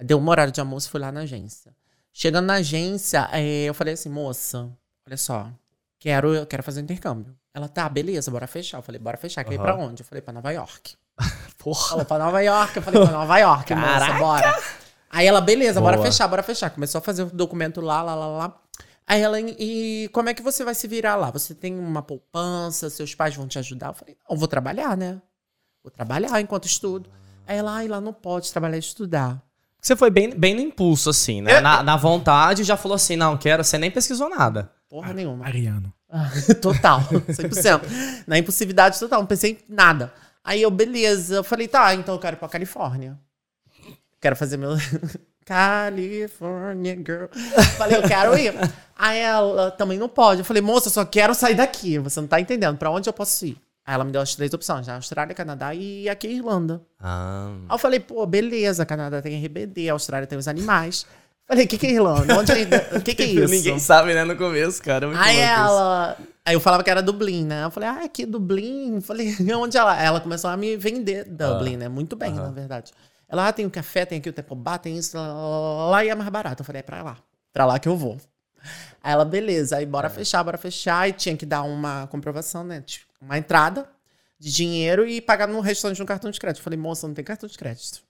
Deu 0.00 0.18
um 0.18 0.28
horário 0.28 0.52
de 0.52 0.60
almoço, 0.60 0.90
fui 0.90 1.00
lá 1.00 1.10
na 1.12 1.20
agência. 1.20 1.74
Chegando 2.12 2.46
na 2.46 2.54
agência, 2.54 3.28
é, 3.32 3.64
eu 3.64 3.74
falei 3.74 3.94
assim, 3.94 4.08
moça, 4.08 4.70
olha 5.06 5.16
só, 5.16 5.50
quero, 5.98 6.34
eu 6.34 6.46
quero 6.46 6.62
fazer 6.62 6.80
um 6.80 6.84
intercâmbio. 6.84 7.34
Ela, 7.54 7.68
tá, 7.68 7.88
beleza, 7.88 8.30
bora 8.32 8.48
fechar. 8.48 8.78
Eu 8.78 8.82
falei, 8.82 9.00
bora 9.00 9.16
fechar. 9.16 9.44
Quer 9.44 9.54
ir 9.54 9.58
pra 9.58 9.76
onde? 9.76 10.02
Eu 10.02 10.06
falei, 10.06 10.20
pra 10.20 10.32
Nova 10.32 10.50
York. 10.50 10.96
Porra. 11.56 11.90
Falou, 11.90 12.04
pra 12.04 12.18
Nova 12.18 12.40
York. 12.40 12.76
Eu 12.76 12.82
falei, 12.82 13.00
pra 13.00 13.12
Nova 13.12 13.38
York, 13.38 13.74
moça, 13.74 13.86
Caraca! 13.86 14.18
bora. 14.18 14.62
Aí 15.08 15.26
ela, 15.26 15.40
beleza, 15.40 15.80
bora 15.80 15.96
Boa. 15.96 16.06
fechar, 16.06 16.26
bora 16.26 16.42
fechar. 16.42 16.70
Começou 16.70 16.98
a 16.98 17.02
fazer 17.02 17.22
o 17.22 17.26
documento 17.26 17.80
lá, 17.80 18.02
lá, 18.02 18.16
lá, 18.16 18.26
lá. 18.26 18.60
Aí 19.06 19.20
ela, 19.20 19.38
e 19.40 20.10
como 20.12 20.28
é 20.28 20.34
que 20.34 20.42
você 20.42 20.64
vai 20.64 20.74
se 20.74 20.88
virar 20.88 21.14
lá? 21.14 21.30
Você 21.30 21.54
tem 21.54 21.78
uma 21.78 22.02
poupança, 22.02 22.90
seus 22.90 23.14
pais 23.14 23.36
vão 23.36 23.46
te 23.46 23.58
ajudar? 23.58 23.88
Eu 23.88 23.94
falei, 23.94 24.16
não, 24.28 24.36
vou 24.36 24.48
trabalhar, 24.48 24.96
né? 24.96 25.22
Vou 25.84 25.90
trabalhar 25.92 26.40
enquanto 26.40 26.64
estudo. 26.64 27.08
Aí 27.46 27.56
ela, 27.56 27.76
ai, 27.76 27.86
lá 27.86 28.00
não 28.00 28.12
pode 28.12 28.50
trabalhar 28.50 28.76
e 28.76 28.80
estudar. 28.80 29.40
Você 29.80 29.94
foi 29.94 30.10
bem, 30.10 30.30
bem 30.30 30.54
no 30.54 30.62
impulso, 30.62 31.10
assim, 31.10 31.42
né? 31.42 31.52
É. 31.52 31.60
Na, 31.60 31.82
na 31.82 31.96
vontade, 31.96 32.64
já 32.64 32.76
falou 32.76 32.96
assim, 32.96 33.14
não, 33.16 33.36
quero. 33.36 33.62
Você 33.62 33.76
nem 33.76 33.90
pesquisou 33.90 34.30
nada. 34.30 34.72
Porra 34.88 35.12
nenhuma. 35.12 35.44
Ariano. 35.44 35.92
total, 36.60 37.00
100%. 37.00 38.24
Na 38.26 38.38
impulsividade 38.38 38.98
total, 38.98 39.20
não 39.20 39.26
pensei 39.26 39.52
em 39.52 39.74
nada. 39.74 40.12
Aí 40.42 40.62
eu, 40.62 40.70
beleza. 40.70 41.36
Eu 41.36 41.44
falei, 41.44 41.66
tá, 41.66 41.94
então 41.94 42.14
eu 42.14 42.20
quero 42.20 42.36
ir 42.36 42.38
pra 42.38 42.48
Califórnia. 42.48 43.18
Quero 44.20 44.36
fazer 44.36 44.56
meu. 44.56 44.70
California 45.44 46.96
Girl. 46.96 47.26
Falei, 47.76 47.98
eu 47.98 48.02
quero 48.02 48.38
ir. 48.38 48.54
Aí 48.96 49.18
ela 49.18 49.70
também 49.72 49.98
não 49.98 50.08
pode. 50.08 50.40
Eu 50.40 50.44
falei, 50.44 50.62
moça, 50.62 50.88
eu 50.88 50.92
só 50.92 51.04
quero 51.04 51.34
sair 51.34 51.54
daqui. 51.54 51.98
Você 51.98 52.20
não 52.20 52.28
tá 52.28 52.40
entendendo. 52.40 52.78
Pra 52.78 52.90
onde 52.90 53.08
eu 53.08 53.12
posso 53.12 53.44
ir? 53.44 53.58
Aí 53.86 53.94
ela 53.94 54.04
me 54.04 54.12
deu 54.12 54.22
as 54.22 54.34
três 54.34 54.54
opções: 54.54 54.86
né? 54.86 54.94
Austrália, 54.94 55.34
Canadá 55.34 55.74
e 55.74 56.08
aqui 56.08 56.28
Irlanda. 56.28 56.80
Ah. 56.98 57.54
Aí 57.68 57.74
eu 57.74 57.78
falei, 57.78 58.00
pô, 58.00 58.24
beleza, 58.24 58.86
Canadá 58.86 59.20
tem 59.20 59.44
RBD, 59.44 59.90
Austrália 59.90 60.26
tem 60.26 60.38
os 60.38 60.48
animais. 60.48 61.06
Falei, 61.46 61.66
o 61.66 61.68
que, 61.68 61.76
que 61.76 61.86
é 61.86 61.90
Irlanda? 61.90 62.38
Onde 62.38 62.52
é... 62.52 62.96
O 62.96 63.00
que, 63.02 63.14
que 63.14 63.22
é 63.22 63.26
isso? 63.26 63.52
Ninguém 63.52 63.78
sabe, 63.78 64.14
né, 64.14 64.24
no 64.24 64.36
começo, 64.36 64.82
cara. 64.82 65.04
é 65.04 65.08
muito 65.08 65.20
Aí 65.20 65.36
louco 65.36 65.52
isso. 65.52 65.60
ela. 65.60 66.18
Aí 66.46 66.54
eu 66.54 66.60
falava 66.60 66.82
que 66.82 66.90
era 66.90 67.02
Dublin, 67.02 67.44
né? 67.44 67.64
Eu 67.64 67.70
falei, 67.70 67.88
ah, 67.88 68.04
aqui 68.04 68.24
Dublin. 68.24 69.00
Falei, 69.00 69.34
onde 69.54 69.76
ela? 69.76 70.00
Ela 70.00 70.20
começou 70.20 70.50
a 70.50 70.56
me 70.56 70.76
vender 70.76 71.24
Dublin, 71.24 71.76
né? 71.76 71.88
Muito 71.88 72.16
bem, 72.16 72.32
na 72.32 72.50
verdade. 72.50 72.92
Ela, 73.28 73.48
ah, 73.48 73.52
tem 73.52 73.66
o 73.66 73.70
café, 73.70 74.04
tem 74.04 74.18
aqui 74.18 74.32
o 74.48 74.54
Bar, 74.54 74.78
tem 74.78 74.96
isso, 74.96 75.16
lá, 75.16 76.04
e 76.04 76.08
é 76.08 76.14
mais 76.14 76.28
barato. 76.30 76.62
Eu 76.62 76.64
falei, 76.64 76.80
é 76.80 76.82
pra 76.82 77.02
lá. 77.02 77.16
Pra 77.52 77.66
lá 77.66 77.78
que 77.78 77.88
eu 77.88 77.96
vou. 77.96 78.18
Aí 79.02 79.12
ela, 79.12 79.24
beleza. 79.24 79.76
Aí 79.76 79.86
bora 79.86 80.08
fechar, 80.08 80.42
bora 80.42 80.58
fechar. 80.58 81.08
E 81.08 81.12
tinha 81.12 81.36
que 81.36 81.44
dar 81.46 81.62
uma 81.62 82.06
comprovação, 82.08 82.64
né? 82.64 82.82
Tipo, 82.82 83.06
uma 83.20 83.38
entrada 83.38 83.88
de 84.38 84.52
dinheiro 84.52 85.06
e 85.06 85.20
pagar 85.20 85.46
no 85.46 85.60
restante 85.60 85.98
no 86.00 86.06
cartão 86.06 86.30
de 86.30 86.38
crédito. 86.38 86.60
Eu 86.60 86.64
falei, 86.64 86.78
moça, 86.78 87.06
não 87.06 87.14
tem 87.14 87.24
cartão 87.24 87.48
de 87.48 87.56
crédito. 87.56 88.02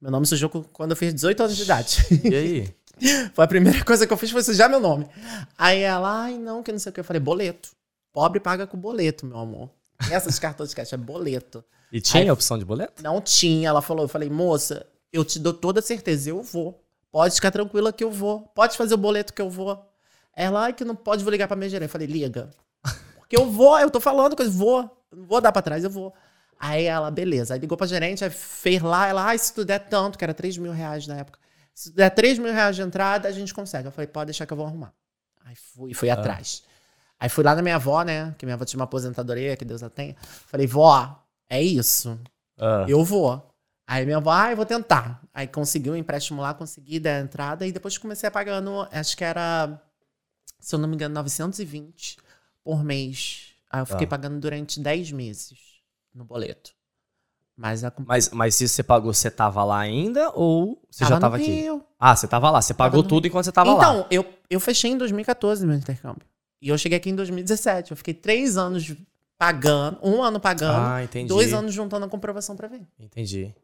Meu 0.00 0.10
nome 0.10 0.26
sujou 0.26 0.48
quando 0.72 0.90
eu 0.92 0.96
fiz 0.96 1.12
18 1.12 1.42
anos 1.42 1.56
de 1.56 1.62
idade. 1.62 2.06
E 2.24 2.34
aí? 2.34 2.74
Foi 3.34 3.44
a 3.44 3.48
primeira 3.48 3.82
coisa 3.84 4.06
que 4.06 4.12
eu 4.12 4.16
fiz 4.16 4.30
foi 4.30 4.42
sujar 4.42 4.68
meu 4.68 4.78
nome. 4.80 5.08
Aí 5.56 5.80
ela, 5.80 6.24
ai, 6.24 6.36
não, 6.36 6.62
que 6.62 6.70
não 6.70 6.78
sei 6.78 6.90
o 6.90 6.92
que. 6.92 7.00
Eu 7.00 7.04
falei, 7.04 7.18
boleto. 7.20 7.70
Pobre 8.12 8.38
paga 8.40 8.66
com 8.66 8.76
boleto, 8.76 9.24
meu 9.24 9.38
amor. 9.38 9.70
Essas 10.10 10.36
cartões 10.40 10.68
de 10.68 10.74
crédito 10.74 10.94
é 10.94 10.98
boleto. 10.98 11.64
E 11.90 11.98
tinha 11.98 12.22
Aí- 12.24 12.30
opção 12.30 12.58
de 12.58 12.64
boleto? 12.64 13.02
Não 13.02 13.18
tinha. 13.20 13.70
Ela 13.70 13.80
falou, 13.80 14.04
eu 14.04 14.08
falei, 14.08 14.28
moça, 14.28 14.86
eu 15.10 15.24
te 15.24 15.38
dou 15.38 15.54
toda 15.54 15.80
certeza, 15.80 16.28
eu 16.28 16.42
vou. 16.42 16.82
Pode 17.10 17.34
ficar 17.36 17.50
tranquila 17.50 17.90
que 17.90 18.04
eu 18.04 18.10
vou. 18.10 18.40
Pode 18.54 18.76
fazer 18.76 18.92
o 18.94 18.98
boleto 18.98 19.32
que 19.32 19.40
eu 19.40 19.48
vou. 19.48 19.82
Ela, 20.36 20.64
ai, 20.64 20.72
que 20.74 20.84
não 20.84 20.94
pode, 20.94 21.24
vou 21.24 21.30
ligar 21.30 21.48
pra 21.48 21.56
minha 21.56 21.70
gerente. 21.70 21.88
Eu 21.88 21.92
falei, 21.92 22.06
liga. 22.06 22.50
Porque 23.18 23.36
eu 23.38 23.50
vou, 23.50 23.78
eu 23.80 23.90
tô 23.90 23.98
falando 23.98 24.36
que 24.36 24.42
eu 24.42 24.50
vou. 24.50 24.80
Eu 25.10 25.18
Não 25.18 25.24
vou 25.26 25.40
dar 25.40 25.52
pra 25.52 25.62
trás, 25.62 25.82
eu 25.84 25.90
vou. 25.90 26.12
Aí 26.62 26.84
ela, 26.84 27.10
beleza. 27.10 27.54
Aí 27.54 27.60
ligou 27.60 27.78
pra 27.78 27.86
gerente, 27.86 28.22
aí 28.22 28.28
fez 28.28 28.82
lá, 28.82 29.06
ela, 29.06 29.24
ai, 29.24 29.38
se 29.38 29.54
tu 29.54 29.64
der 29.64 29.78
tanto, 29.78 30.18
que 30.18 30.24
era 30.24 30.34
3 30.34 30.58
mil 30.58 30.72
reais 30.72 31.06
na 31.06 31.16
época. 31.16 31.38
Se 31.74 31.90
tu 31.90 31.96
der 31.96 32.10
3 32.10 32.38
mil 32.38 32.52
reais 32.52 32.76
de 32.76 32.82
entrada, 32.82 33.26
a 33.26 33.32
gente 33.32 33.54
consegue. 33.54 33.88
Eu 33.88 33.92
falei, 33.92 34.06
pode 34.06 34.26
deixar 34.26 34.44
que 34.44 34.52
eu 34.52 34.56
vou 34.58 34.66
arrumar. 34.66 34.92
Aí 35.42 35.56
fui, 35.56 35.94
fui 35.94 36.10
atrás. 36.10 36.62
Aí 37.18 37.30
fui 37.30 37.42
lá 37.42 37.54
na 37.54 37.62
minha 37.62 37.76
avó, 37.76 38.02
né? 38.02 38.34
Que 38.36 38.44
minha 38.44 38.56
avó 38.56 38.66
tinha 38.66 38.78
uma 38.78 38.84
aposentadoria, 38.84 39.56
que 39.56 39.64
Deus 39.64 39.82
a 39.82 39.88
tenha. 39.88 40.14
Falei, 40.20 40.66
vó, 40.66 41.24
é 41.48 41.62
isso. 41.62 42.20
Ah. 42.58 42.84
Eu 42.86 43.02
vou. 43.02 43.42
Aí 43.86 44.04
minha 44.04 44.18
avó, 44.18 44.30
ah, 44.30 44.50
eu 44.50 44.56
vou 44.56 44.66
tentar. 44.66 45.22
Aí 45.32 45.46
consegui 45.46 45.90
um 45.90 45.96
empréstimo 45.96 46.42
lá, 46.42 46.52
consegui 46.52 47.00
dar 47.00 47.16
a 47.16 47.20
entrada 47.20 47.66
e 47.66 47.72
depois 47.72 47.96
comecei 47.96 48.28
a 48.28 48.30
pagando, 48.30 48.86
acho 48.92 49.16
que 49.16 49.24
era, 49.24 49.80
se 50.58 50.74
eu 50.74 50.78
não 50.78 50.88
me 50.88 50.94
engano, 50.94 51.14
920 51.14 52.18
por 52.62 52.84
mês. 52.84 53.54
Aí 53.70 53.80
eu 53.80 53.86
fiquei 53.86 54.06
Tá. 54.06 54.10
pagando 54.10 54.38
durante 54.38 54.78
10 54.78 55.10
meses 55.10 55.69
no 56.14 56.24
boleto. 56.24 56.72
Mas 57.56 57.84
a 57.84 57.92
Mas, 58.06 58.30
mas 58.30 58.54
se 58.54 58.66
você 58.68 58.82
pagou, 58.82 59.12
você 59.12 59.30
tava 59.30 59.62
lá 59.64 59.78
ainda 59.80 60.30
ou 60.34 60.82
você 60.90 61.00
tava 61.04 61.14
já 61.14 61.20
tava 61.20 61.36
aqui? 61.36 61.50
Rio. 61.50 61.84
Ah, 61.98 62.16
você 62.16 62.26
tava 62.26 62.50
lá. 62.50 62.62
Você 62.62 62.72
pagou 62.72 63.02
tudo 63.02 63.26
enquanto 63.26 63.44
você 63.44 63.52
tava 63.52 63.74
lá. 63.74 63.78
então, 63.78 64.06
eu, 64.10 64.24
eu 64.48 64.58
fechei 64.58 64.90
em 64.90 64.96
2014 64.96 65.66
meu 65.66 65.76
intercâmbio. 65.76 66.22
E 66.62 66.68
eu 66.68 66.78
cheguei 66.78 66.96
aqui 66.96 67.10
em 67.10 67.14
2017. 67.14 67.90
Eu 67.90 67.96
fiquei 67.96 68.14
três 68.14 68.56
anos 68.56 68.94
pagando, 69.38 69.98
um 70.02 70.22
ano 70.22 70.38
pagando, 70.38 70.86
Ah, 70.86 71.02
entendi. 71.02 71.28
dois 71.28 71.52
anos 71.54 71.72
juntando 71.72 72.04
a 72.04 72.08
comprovação 72.08 72.54
pra 72.56 72.68
vir. 72.68 72.86
Entendi. 72.98 73.54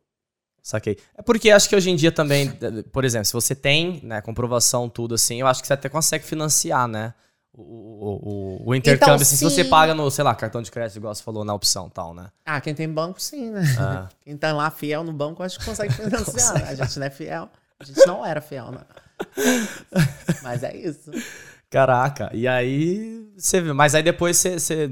Saquei. 0.63 0.99
É 1.15 1.23
porque 1.23 1.51
acho 1.51 1.69
que 1.69 1.77
hoje 1.77 1.91
em 1.91 1.97
dia 1.97 2.11
também, 2.11 2.51
por 2.93 3.05
exemplo, 3.05 3.27
se 3.27 3.33
você 3.33 3.55
tem, 3.55 4.01
né, 4.03 4.21
comprovação, 4.21 4.89
tudo 4.89 5.15
assim, 5.15 5.41
eu 5.41 5.47
acho 5.47 5.61
que 5.61 5.67
você 5.67 5.75
até 5.75 5.89
consegue 5.89 6.25
financiar, 6.25 6.89
né? 6.89 7.15
O, 7.57 7.63
o, 7.63 8.63
o, 8.65 8.69
o 8.71 8.75
intercâmbio, 8.75 9.15
Então, 9.15 9.23
assim, 9.23 9.37
se 9.37 9.43
você 9.45 9.65
paga 9.65 9.95
no, 9.95 10.11
sei 10.11 10.23
lá, 10.23 10.35
cartão 10.35 10.61
de 10.61 10.71
crédito, 10.71 10.97
igual 10.99 11.15
você 11.15 11.23
falou 11.23 11.43
na 11.45 11.55
opção 11.55 11.89
tal, 11.89 12.13
né? 12.13 12.27
Ah, 12.45 12.61
quem 12.61 12.75
tem 12.75 12.87
banco, 12.89 13.21
sim, 13.21 13.51
né? 13.51 13.63
Ah, 13.79 14.09
Quem 14.21 14.37
tá 14.37 14.53
lá 14.53 14.71
fiel 14.71 15.03
no 15.03 15.13
banco, 15.13 15.43
acho 15.43 15.59
que 15.59 15.65
consegue 15.65 15.93
financiar. 15.97 16.55
né? 16.55 16.69
A 16.69 16.75
gente 16.75 16.99
não 16.99 17.07
é 17.07 17.11
fiel. 17.11 17.49
A 17.81 17.85
gente 17.85 18.07
não 18.07 18.25
era 18.27 18.41
fiel, 18.43 18.71
né? 18.71 18.81
Mas 20.43 20.63
é 20.63 20.77
isso. 20.77 21.11
caraca. 21.71 22.31
E 22.35 22.47
aí, 22.47 23.27
você. 23.37 23.61
Mas 23.61 23.95
aí 23.95 24.03
depois 24.03 24.37
você, 24.37 24.59
você- 24.59 24.89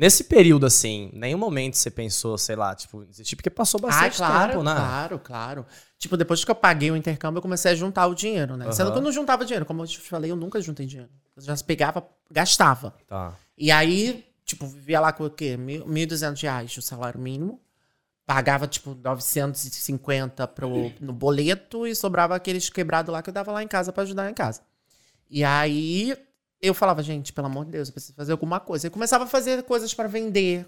Nesse 0.00 0.24
período, 0.24 0.64
assim, 0.64 1.10
nenhum 1.12 1.36
momento 1.36 1.76
você 1.76 1.90
pensou, 1.90 2.38
sei 2.38 2.56
lá, 2.56 2.74
tipo, 2.74 3.04
desistir, 3.04 3.36
porque 3.36 3.50
passou 3.50 3.78
Ah, 3.84 3.86
bastante 3.88 4.16
claro, 4.16 4.52
tempo, 4.52 4.64
né? 4.64 4.74
claro, 4.74 5.18
claro. 5.18 5.66
Tipo, 5.98 6.16
depois 6.16 6.42
que 6.42 6.50
eu 6.50 6.54
paguei 6.54 6.90
o 6.90 6.96
intercâmbio, 6.96 7.36
eu 7.36 7.42
comecei 7.42 7.72
a 7.72 7.74
juntar 7.74 8.06
o 8.06 8.14
dinheiro, 8.14 8.56
né? 8.56 8.72
Sendo 8.72 8.86
Aham. 8.86 8.92
que 8.92 8.98
eu 8.98 9.02
não 9.02 9.12
juntava 9.12 9.44
dinheiro. 9.44 9.66
Como 9.66 9.82
eu 9.82 9.86
te 9.86 10.00
falei, 10.00 10.30
eu 10.30 10.36
nunca 10.36 10.58
juntei 10.58 10.86
dinheiro. 10.86 11.10
Eu 11.36 11.42
já 11.42 11.54
pegava, 11.58 12.02
gastava. 12.30 12.94
Tá. 13.06 13.34
E 13.58 13.70
aí, 13.70 14.24
tipo, 14.42 14.66
vivia 14.66 15.00
lá 15.00 15.12
com 15.12 15.26
o 15.26 15.30
quê? 15.30 15.58
Mil- 15.58 15.86
1.200 15.86 16.40
reais 16.40 16.74
o 16.78 16.80
salário 16.80 17.20
mínimo. 17.20 17.60
Pagava, 18.24 18.66
tipo, 18.66 18.94
950 18.94 20.48
pro, 20.48 20.94
no 20.98 21.12
boleto 21.12 21.86
e 21.86 21.94
sobrava 21.94 22.34
aqueles 22.34 22.70
quebrados 22.70 23.12
lá 23.12 23.22
que 23.22 23.28
eu 23.28 23.34
dava 23.34 23.52
lá 23.52 23.62
em 23.62 23.68
casa 23.68 23.92
pra 23.92 24.02
ajudar 24.04 24.30
em 24.30 24.34
casa. 24.34 24.62
E 25.28 25.44
aí, 25.44 26.16
eu 26.62 26.74
falava, 26.74 27.02
gente, 27.02 27.32
pelo 27.32 27.46
amor 27.46 27.64
de 27.64 27.72
Deus, 27.72 27.88
eu 27.88 27.92
preciso 27.94 28.14
fazer 28.14 28.32
alguma 28.32 28.60
coisa. 28.60 28.86
Eu 28.86 28.90
começava 28.90 29.24
a 29.24 29.26
fazer 29.26 29.62
coisas 29.62 29.92
pra 29.94 30.06
vender, 30.08 30.66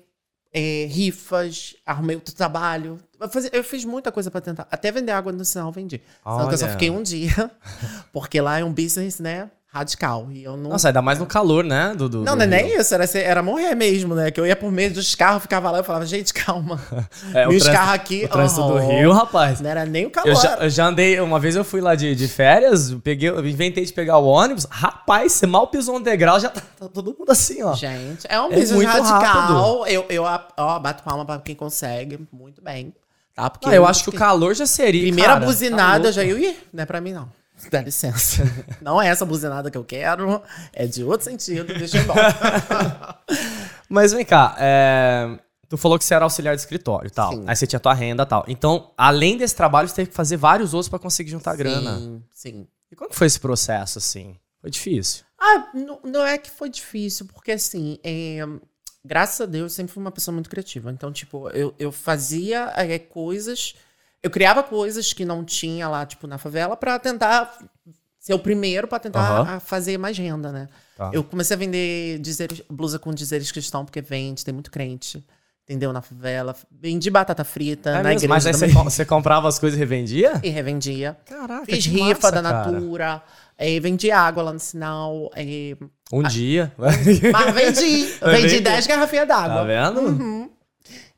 é, 0.53 0.87
rifas, 0.91 1.75
arrumei 1.85 2.17
outro 2.17 2.35
trabalho. 2.35 2.99
Eu, 3.21 3.29
fazia- 3.29 3.51
eu 3.53 3.63
fiz 3.65 3.85
muita 3.85 4.11
coisa 4.13 4.31
pra 4.31 4.41
tentar. 4.41 4.67
Até 4.71 4.91
vender 4.93 5.13
água 5.13 5.33
no 5.33 5.45
sinal 5.45 5.71
vendi. 5.73 6.01
Só 6.25 6.49
que 6.49 6.55
eu 6.55 6.59
só 6.59 6.67
fiquei 6.73 6.91
um 6.91 7.03
dia, 7.03 7.51
porque 8.13 8.41
lá 8.41 8.59
é 8.59 8.65
um 8.65 8.73
business, 8.73 9.19
né, 9.19 9.51
radical. 9.73 10.29
E 10.31 10.45
eu 10.45 10.57
não 10.57 10.71
Nossa, 10.71 10.89
ainda 10.89 11.01
mais 11.01 11.19
no 11.19 11.25
calor, 11.27 11.65
né? 11.65 11.95
Do, 11.97 12.09
do- 12.09 12.19
não, 12.19 12.33
do 12.35 12.37
não 12.37 12.43
é 12.45 12.47
nem 12.47 12.79
isso, 12.79 12.95
era, 12.95 13.05
era 13.19 13.43
morrer 13.43 13.75
mesmo, 13.75 14.15
né? 14.15 14.31
Que 14.31 14.39
eu 14.39 14.47
ia 14.47 14.55
por 14.55 14.71
meio 14.71 14.93
dos 14.93 15.15
carros, 15.15 15.43
ficava 15.43 15.71
lá, 15.71 15.79
eu 15.79 15.85
falava, 15.85 16.05
gente, 16.05 16.33
calma. 16.35 16.79
É, 17.35 17.45
e 17.45 17.47
os 17.49 17.63
trânsito- 17.63 17.73
carros 17.73 17.95
aqui. 17.95 18.25
O 18.25 18.29
trânsito 18.29 18.63
do 18.67 18.77
aham. 18.77 18.87
Rio, 18.89 19.13
rapaz. 19.13 19.61
Não 19.61 19.71
era 19.71 19.85
nem 19.87 20.05
o 20.07 20.11
calor. 20.11 20.29
Eu 20.29 20.35
já, 20.37 20.55
eu 20.57 20.69
já 20.71 20.87
andei, 20.87 21.19
uma 21.21 21.41
vez 21.41 21.57
eu 21.57 21.65
fui 21.65 21.81
lá 21.81 21.95
de, 21.95 22.15
de 22.15 22.29
férias, 22.29 22.91
eu 22.91 23.01
peguei, 23.01 23.31
eu 23.31 23.47
inventei 23.47 23.85
de 23.85 23.93
pegar 23.93 24.19
o 24.19 24.27
ônibus. 24.27 24.67
Rapaz, 24.71 25.33
você 25.33 25.47
mal 25.47 25.67
pisou 25.69 25.99
no 25.99 26.05
degrau, 26.05 26.39
já 26.39 26.51
tá, 26.51 26.61
tá 26.79 26.89
todo 26.89 27.17
mundo 27.19 27.31
assim, 27.31 27.63
ó. 27.63 27.75
Gente, 27.75 28.27
é 28.29 28.39
um 28.41 28.47
É 28.47 28.51
business 28.51 28.73
muito 28.73 28.91
radical. 28.91 29.87
Eu, 29.87 30.05
eu 30.11 30.25
ó, 30.57 30.79
bato 30.79 31.03
palma 31.03 31.25
pra 31.25 31.39
quem 31.39 31.55
consegue. 31.55 32.21
Muito 32.33 32.61
bem. 32.63 32.93
Tá? 33.35 33.49
Porque 33.49 33.71
Ah, 33.71 33.75
eu 33.75 33.87
acho 33.87 34.03
que 34.05 34.11
o 34.11 34.13
calor 34.13 34.55
já 34.55 34.67
seria. 34.67 35.01
Primeira 35.03 35.31
cara, 35.31 35.41
tá 35.41 35.47
buzinada, 35.47 36.09
eu 36.09 36.13
já 36.13 36.23
ia. 36.23 36.55
Não 36.73 36.83
é 36.83 36.87
pra 36.87 37.01
mim, 37.01 37.13
não. 37.13 37.29
Dá 37.71 37.81
licença. 37.81 38.43
não 38.81 39.01
é 39.01 39.09
essa 39.09 39.25
buzinada 39.25 39.71
que 39.71 39.79
eu 39.79 39.85
quero. 39.85 40.43
É 40.73 40.87
de 40.87 41.05
outro 41.05 41.25
sentido. 41.25 41.67
Deixa 41.75 41.97
eu 41.97 42.03
ir 42.03 42.05
embora. 42.05 43.19
Mas 43.89 44.13
vem 44.13 44.25
cá, 44.25 44.57
é, 44.59 45.39
tu 45.69 45.77
falou 45.77 45.99
que 45.99 46.05
você 46.05 46.15
era 46.15 46.25
auxiliar 46.25 46.55
de 46.55 46.63
escritório 46.63 47.11
tal. 47.11 47.33
Sim. 47.33 47.45
Aí 47.47 47.55
você 47.55 47.67
tinha 47.67 47.81
tua 47.81 47.95
renda 47.95 48.23
e 48.23 48.27
tal. 48.27 48.45
Então, 48.49 48.91
além 48.97 49.37
desse 49.37 49.55
trabalho, 49.55 49.89
você 49.89 49.95
teve 49.95 50.11
que 50.11 50.17
fazer 50.17 50.37
vários 50.37 50.75
outros 50.75 50.89
pra 50.89 50.99
conseguir 50.99 51.31
juntar 51.31 51.55
grana. 51.57 51.99
Sim, 51.99 52.23
sim. 52.31 52.69
E 52.91 52.97
como 52.97 53.11
que 53.11 53.17
foi 53.17 53.27
esse 53.27 53.41
processo, 53.41 53.99
assim? 53.99 54.37
Foi 54.61 54.71
difícil. 54.71 55.25
Ah, 55.39 55.71
não, 55.75 56.01
não 56.05 56.27
é 56.27 56.39
que 56.39 56.51
foi 56.51 56.71
difícil, 56.71 57.27
porque 57.27 57.53
assim, 57.53 57.99
é, 58.05 58.41
graças 59.05 59.41
a 59.41 59.47
Deus, 59.47 59.73
eu 59.73 59.77
sempre 59.77 59.93
fui 59.93 60.01
uma 60.01 60.13
pessoa 60.13 60.33
muito 60.33 60.49
criativa. 60.49 60.91
Então, 60.91 61.13
tipo, 61.13 61.49
eu, 61.51 61.75
eu 61.79 61.91
fazia 61.91 62.73
é, 62.77 62.99
coisas, 62.99 63.75
eu 64.23 64.31
criava 64.31 64.63
coisas 64.63 65.13
que 65.13 65.25
não 65.25 65.45
tinha 65.45 65.89
lá, 65.89 66.05
tipo, 66.07 66.27
na 66.27 66.39
favela, 66.39 66.77
pra 66.77 66.99
tentar 66.99 67.57
ser 68.19 68.35
o 68.35 68.39
primeiro 68.39 68.87
pra 68.87 68.99
tentar 69.01 69.41
ah, 69.57 69.61
fazer 69.61 69.99
mais 69.99 70.17
renda, 70.17 70.53
né? 70.53 70.69
Tá. 70.97 71.11
Eu 71.13 71.25
comecei 71.25 71.55
a 71.55 71.59
vender 71.59 72.21
blusa 72.71 72.99
com 72.99 73.13
dizeres 73.13 73.51
cristão, 73.51 73.85
porque 73.85 74.01
vende, 74.01 74.45
tem 74.45 74.55
muito 74.55 74.71
crente. 74.71 75.25
Entendeu? 75.65 75.93
Na 75.93 76.03
favela. 76.03 76.57
Vendi 76.71 77.09
batata 77.09 77.45
frita 77.45 77.91
É 77.91 77.93
na 77.95 77.99
mesmo? 78.11 78.19
igreja 78.25 78.29
Mas 78.29 78.47
aí 78.47 78.53
você, 78.53 78.61
também. 78.67 78.75
com- 78.75 78.85
você 78.91 79.05
comprava 79.05 79.49
as 79.49 79.59
coisas 79.61 79.77
e 79.77 79.81
revendia? 79.81 80.41
E 80.43 80.49
revendia. 80.51 81.17
Caraca, 81.25 81.65
Fiz 81.67 81.87
rifa 81.87 82.15
massa, 82.15 82.33
da 82.33 82.43
cara. 82.43 82.71
Natura. 82.73 83.23
eh, 83.57 83.79
vendi 83.79 84.11
água 84.11 84.43
lá 84.43 84.53
no 84.53 84.59
sinal. 84.59 85.31
eh, 85.37 85.77
Um 86.13 86.23
dia. 86.25 86.73
mas 86.77 86.97
vendi. 87.55 88.03
Vendi 88.21 88.49
vender. 88.49 88.61
10 88.61 88.87
garrafinhas 88.89 89.27
d'água. 89.29 89.55
tá 89.57 89.65
vendo? 89.65 90.01
Uhum. 90.01 90.51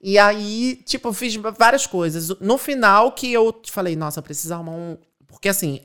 E 0.06 0.18
aí, 0.18 0.82
tipo, 0.84 1.08
eu 1.08 1.14
fiz 1.14 1.34
várias 1.58 1.86
coisas. 1.86 2.28
No 2.38 2.58
final 2.58 3.12
que 3.12 3.32
eu 3.32 3.50
te 3.50 3.72
falei, 3.72 3.96
nossa, 3.96 4.18
eu 4.18 4.22
preciso 4.22 4.52
arrumar 4.52 4.72
um. 4.72 4.98
Porque 5.26 5.48
assim, 5.48 5.80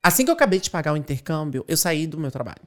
assim 0.00 0.24
que 0.24 0.30
eu 0.30 0.34
acabei 0.34 0.60
de 0.60 0.70
pagar 0.70 0.92
o 0.92 0.96
intercâmbio, 0.96 1.64
eu 1.66 1.76
saí 1.76 2.06
do 2.06 2.16
meu 2.16 2.30
trabalho. 2.30 2.62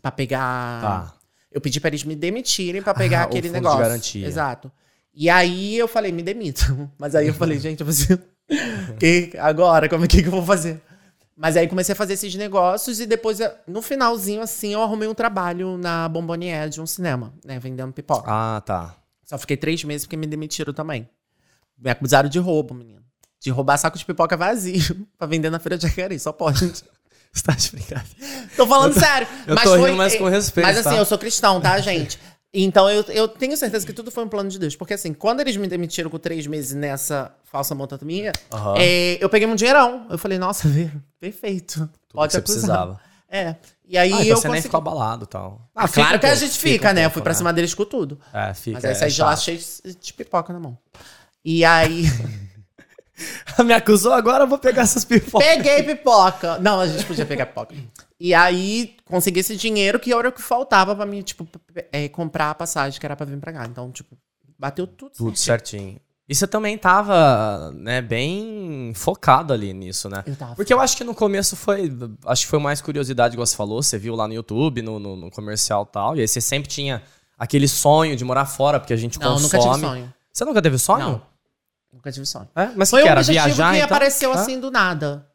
Pra 0.00 0.10
pegar. 0.10 0.80
Tá. 0.80 1.14
Eu 1.52 1.60
pedi 1.60 1.78
pra 1.78 1.88
eles 1.88 2.04
me 2.04 2.16
demitirem 2.16 2.80
pra 2.80 2.94
pegar 2.94 3.20
Ah, 3.20 3.24
aquele 3.24 3.48
fundo 3.48 3.56
de 3.56 3.60
negócio. 3.60 3.78
garantia. 3.80 4.26
Exato. 4.26 4.72
E 5.12 5.28
aí 5.28 5.76
eu 5.76 5.86
falei, 5.86 6.10
me 6.10 6.22
demito. 6.22 6.88
Mas 6.96 7.14
aí 7.14 7.26
eu 7.26 7.34
falei, 7.34 7.58
gente, 7.58 7.80
eu 7.80 7.86
preciso. 7.86 8.18
que, 8.98 9.32
agora, 9.36 9.90
como 9.90 10.06
é 10.06 10.08
que, 10.08 10.22
que 10.22 10.28
eu 10.28 10.32
vou 10.32 10.42
fazer? 10.42 10.80
Mas 11.36 11.54
aí 11.54 11.68
comecei 11.68 11.92
a 11.92 11.96
fazer 11.96 12.14
esses 12.14 12.34
negócios 12.34 12.98
e 12.98 13.04
depois, 13.04 13.40
no 13.66 13.82
finalzinho, 13.82 14.40
assim, 14.40 14.72
eu 14.72 14.82
arrumei 14.82 15.06
um 15.06 15.14
trabalho 15.14 15.76
na 15.76 16.08
Bombonier 16.08 16.70
de 16.70 16.80
um 16.80 16.86
cinema, 16.86 17.34
né? 17.44 17.58
Vendendo 17.58 17.92
pipoca. 17.92 18.24
Ah, 18.26 18.62
tá. 18.64 18.96
Só 19.28 19.36
fiquei 19.36 19.56
três 19.56 19.84
meses 19.84 20.06
porque 20.06 20.16
me 20.16 20.26
demitiram 20.26 20.72
também. 20.72 21.08
Me 21.78 21.90
acusaram 21.90 22.28
de 22.28 22.38
roubo, 22.38 22.72
menino. 22.74 23.02
De 23.40 23.50
roubar 23.50 23.76
saco 23.76 23.98
de 23.98 24.04
pipoca 24.04 24.36
vazio 24.36 25.06
pra 25.18 25.26
vender 25.26 25.50
na 25.50 25.58
feira 25.58 25.76
de 25.76 25.86
Jacareí. 25.86 26.18
Só 26.18 26.32
pode. 26.32 26.64
Você 27.30 27.42
tá 27.44 27.52
de. 27.52 27.70
Tô 28.56 28.66
falando 28.66 28.98
sério. 28.98 29.28
eu 29.46 29.54
tô 29.54 29.76
rindo, 29.76 29.96
mas 29.98 30.16
com 30.16 30.24
respeito, 30.28 30.66
Mas 30.66 30.78
assim, 30.78 30.88
tá? 30.88 30.96
eu 30.96 31.04
sou 31.04 31.18
cristão, 31.18 31.60
tá, 31.60 31.78
gente? 31.78 32.18
Então 32.52 32.88
eu, 32.88 33.02
eu 33.08 33.28
tenho 33.28 33.54
certeza 33.54 33.84
que 33.86 33.92
tudo 33.92 34.10
foi 34.10 34.24
um 34.24 34.28
plano 34.28 34.48
de 34.48 34.58
Deus. 34.58 34.74
Porque 34.74 34.94
assim, 34.94 35.12
quando 35.12 35.40
eles 35.40 35.54
me 35.58 35.68
demitiram 35.68 36.08
com 36.08 36.18
três 36.18 36.46
meses 36.46 36.72
nessa 36.74 37.30
falsa 37.44 37.74
monotomia, 37.74 38.32
Aham. 38.50 38.76
é, 38.78 39.22
eu 39.22 39.28
peguei 39.28 39.46
um 39.46 39.54
dinheirão. 39.54 40.06
Eu 40.08 40.16
falei, 40.16 40.38
nossa, 40.38 40.66
perfeito. 41.20 41.80
Tudo 42.08 42.14
Pode 42.14 42.28
que 42.28 42.32
você 42.32 42.38
acusar. 42.38 42.86
precisava. 42.88 43.00
É. 43.28 43.56
E 43.88 43.96
aí 43.96 44.12
Ah, 44.12 44.16
então 44.16 44.26
eu 44.26 44.36
você 44.36 44.48
nem 44.48 44.56
consegui... 44.56 44.62
ficou 44.64 44.78
abalado 44.78 45.24
e 45.24 45.26
tal. 45.26 45.70
Ah, 45.74 45.88
claro 45.88 46.20
que 46.20 46.26
a 46.26 46.34
gente 46.34 46.50
pouco, 46.50 46.68
fica, 46.68 46.90
um 46.90 46.94
né? 46.94 47.06
Eu 47.06 47.10
fui 47.10 47.22
pra 47.22 47.32
cima 47.32 47.52
deles 47.52 47.72
com 47.72 47.86
tudo. 47.86 48.20
É, 48.34 48.52
fica. 48.52 48.76
Mas 48.76 48.84
aí 48.84 48.92
é 48.92 48.94
saí 48.94 49.10
de 49.10 49.22
lá 49.22 49.34
cheio 49.34 49.58
de 49.98 50.12
pipoca 50.12 50.52
na 50.52 50.60
mão. 50.60 50.78
E 51.42 51.64
aí. 51.64 52.04
Me 53.64 53.72
acusou 53.72 54.12
agora, 54.12 54.44
eu 54.44 54.48
vou 54.48 54.58
pegar 54.58 54.82
essas 54.82 55.04
pipocas. 55.04 55.48
Peguei 55.48 55.82
pipoca. 55.82 56.58
Não, 56.58 56.80
a 56.80 56.86
gente 56.86 57.04
podia 57.04 57.26
pegar 57.26 57.46
pipoca. 57.46 57.74
E 58.20 58.34
aí, 58.34 58.96
consegui 59.04 59.40
esse 59.40 59.56
dinheiro 59.56 59.98
que 59.98 60.12
era 60.12 60.28
o 60.28 60.32
que 60.32 60.42
faltava 60.42 60.94
pra 60.94 61.06
mim, 61.06 61.22
tipo, 61.22 61.48
é, 61.90 62.08
comprar 62.08 62.50
a 62.50 62.54
passagem 62.54 63.00
que 63.00 63.06
era 63.06 63.16
pra 63.16 63.26
vir 63.26 63.38
pra 63.38 63.52
cá. 63.52 63.66
Então, 63.66 63.90
tipo, 63.90 64.16
bateu 64.58 64.86
tudo. 64.86 65.12
Tudo 65.16 65.36
certinho. 65.36 65.82
certinho. 65.82 66.00
E 66.28 66.34
você 66.34 66.46
também 66.46 66.76
tava, 66.76 67.72
né, 67.74 68.02
bem 68.02 68.92
focado 68.94 69.52
ali 69.52 69.72
nisso, 69.72 70.10
né? 70.10 70.22
Eu 70.26 70.36
tava. 70.36 70.54
Porque 70.54 70.74
eu 70.74 70.78
acho 70.80 70.94
que 70.96 71.02
no 71.02 71.14
começo 71.14 71.56
foi. 71.56 71.90
Acho 72.26 72.42
que 72.42 72.48
foi 72.50 72.58
mais 72.58 72.82
curiosidade, 72.82 73.34
igual 73.34 73.46
você 73.46 73.56
falou. 73.56 73.82
Você 73.82 73.96
viu 73.98 74.14
lá 74.14 74.28
no 74.28 74.34
YouTube, 74.34 74.82
no, 74.82 74.98
no, 74.98 75.16
no 75.16 75.30
comercial 75.30 75.86
e 75.88 75.92
tal. 75.92 76.16
E 76.16 76.20
aí 76.20 76.28
você 76.28 76.40
sempre 76.40 76.68
tinha 76.68 77.02
aquele 77.38 77.66
sonho 77.66 78.14
de 78.14 78.24
morar 78.24 78.44
fora, 78.44 78.78
porque 78.78 78.92
a 78.92 78.96
gente 78.96 79.18
Não, 79.18 79.32
consome. 79.34 79.42
nunca 79.44 79.58
tive 79.58 79.80
sonho. 79.80 80.14
Você 80.30 80.44
nunca 80.44 80.60
teve 80.62 80.78
sonho? 80.78 81.06
Não. 81.06 81.22
Nunca 81.94 82.12
tive 82.12 82.26
sonho. 82.26 82.48
É? 82.54 82.68
Mas 82.76 82.90
Foi 82.90 83.00
que 83.00 83.08
um 83.08 83.10
era? 83.10 83.20
objetivo 83.20 83.46
Viajar, 83.46 83.70
que 83.70 83.76
então? 83.78 83.86
apareceu 83.86 84.32
Ah? 84.32 84.34
assim 84.34 84.60
do 84.60 84.70
nada. 84.70 85.26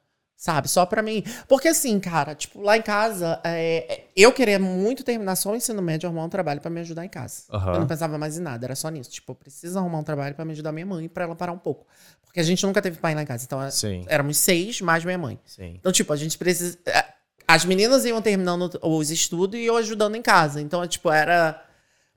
Sabe? 0.44 0.68
Só 0.68 0.86
pra 0.86 1.02
mim. 1.02 1.24
Porque 1.48 1.70
assim, 1.70 1.98
cara, 2.02 2.36
tipo, 2.36 2.60
lá 2.62 2.76
em 2.76 2.82
casa, 2.82 3.40
é, 3.46 4.02
eu 4.14 4.30
queria 4.34 4.60
muito 4.60 5.02
terminar 5.02 5.38
só 5.38 5.54
o 5.54 5.56
ensino 5.56 5.82
médio, 5.82 6.06
arrumar 6.06 6.26
um 6.26 6.30
trabalho 6.30 6.60
pra 6.60 6.70
me 6.70 6.82
ajudar 6.82 7.06
em 7.06 7.08
casa. 7.08 7.44
Aham. 7.50 7.76
Eu 7.76 7.80
não 7.80 7.88
pensava 7.88 8.18
mais 8.18 8.38
em 8.38 8.42
nada, 8.42 8.66
era 8.66 8.76
só 8.76 8.90
nisso. 8.90 9.10
Tipo, 9.10 9.32
eu 9.32 9.36
preciso 9.36 9.80
arrumar 9.80 10.00
um 10.00 10.04
trabalho 10.04 10.36
pra 10.36 10.44
me 10.44 10.52
ajudar 10.52 10.74
minha 10.74 10.86
mãe, 10.86 11.08
pra 11.08 11.24
ela 11.24 11.34
parar 11.34 11.54
um 11.54 11.58
pouco. 11.58 11.88
Porque 12.26 12.42
a 12.42 12.44
gente 12.44 12.62
nunca 12.66 12.82
teve 12.82 12.98
pai 13.00 13.16
lá 13.16 13.22
em 13.22 13.26
casa. 13.26 13.46
Então, 13.46 13.64
é- 13.64 13.72
Sim, 13.72 14.04
éramos 14.06 14.36
seis 14.36 14.82
mais 14.82 15.06
minha 15.06 15.18
mãe. 15.18 15.40
sim. 15.46 15.76
Então, 15.80 15.94
tipo, 15.94 16.12
a 16.12 16.18
gente 16.18 16.38
precisa. 16.38 16.78
é, 16.88 17.06
As 17.48 17.64
meninas 17.64 18.04
iam 18.04 18.22
terminando 18.22 18.70
os 18.82 19.12
estudos 19.12 19.58
e 19.58 19.64
eu 19.64 19.78
ajudando 19.78 20.16
em 20.18 20.22
casa. 20.22 20.60
Então, 20.60 20.84
é, 20.84 20.88
tipo, 20.90 21.10
era 21.10 21.64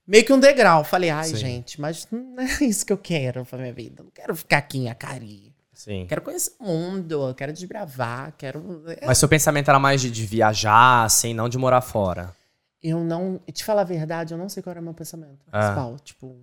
meio 0.04 0.24
que 0.24 0.32
um 0.32 0.40
degrau. 0.40 0.82
Falei, 0.82 1.10
ai, 1.10 1.28
Sim. 1.28 1.36
gente, 1.36 1.80
mas 1.80 2.08
não 2.10 2.34
é 2.42 2.64
isso 2.64 2.84
que 2.84 2.92
eu 2.92 2.98
quero 2.98 3.44
pra 3.46 3.56
minha 3.56 3.72
vida. 3.72 4.02
Não 4.02 4.10
quero 4.10 4.34
ficar 4.34 4.58
aqui 4.58 4.78
em 4.78 4.88
Acari. 4.90 5.54
Sim. 5.76 6.06
Quero 6.08 6.22
conhecer 6.22 6.52
o 6.58 6.64
mundo, 6.64 7.34
quero 7.36 7.52
desbravar, 7.52 8.32
quero. 8.38 8.82
é, 8.88 9.06
Mas 9.06 9.18
seu 9.18 9.28
pensamento 9.28 9.68
era 9.68 9.78
mais 9.78 10.00
de, 10.00 10.10
de 10.10 10.24
viajar, 10.24 11.04
assim, 11.04 11.34
não 11.34 11.50
de 11.50 11.58
morar 11.58 11.82
fora. 11.82 12.34
Eu 12.82 13.04
não. 13.04 13.38
Te 13.52 13.62
falar 13.62 13.82
a 13.82 13.84
verdade, 13.84 14.32
eu 14.32 14.38
não 14.38 14.48
sei 14.48 14.62
qual 14.62 14.70
era 14.72 14.80
o 14.80 14.82
meu 14.84 14.94
pensamento 14.94 15.44
Ah. 15.52 15.58
principal. 15.60 15.96
Tipo, 15.98 16.34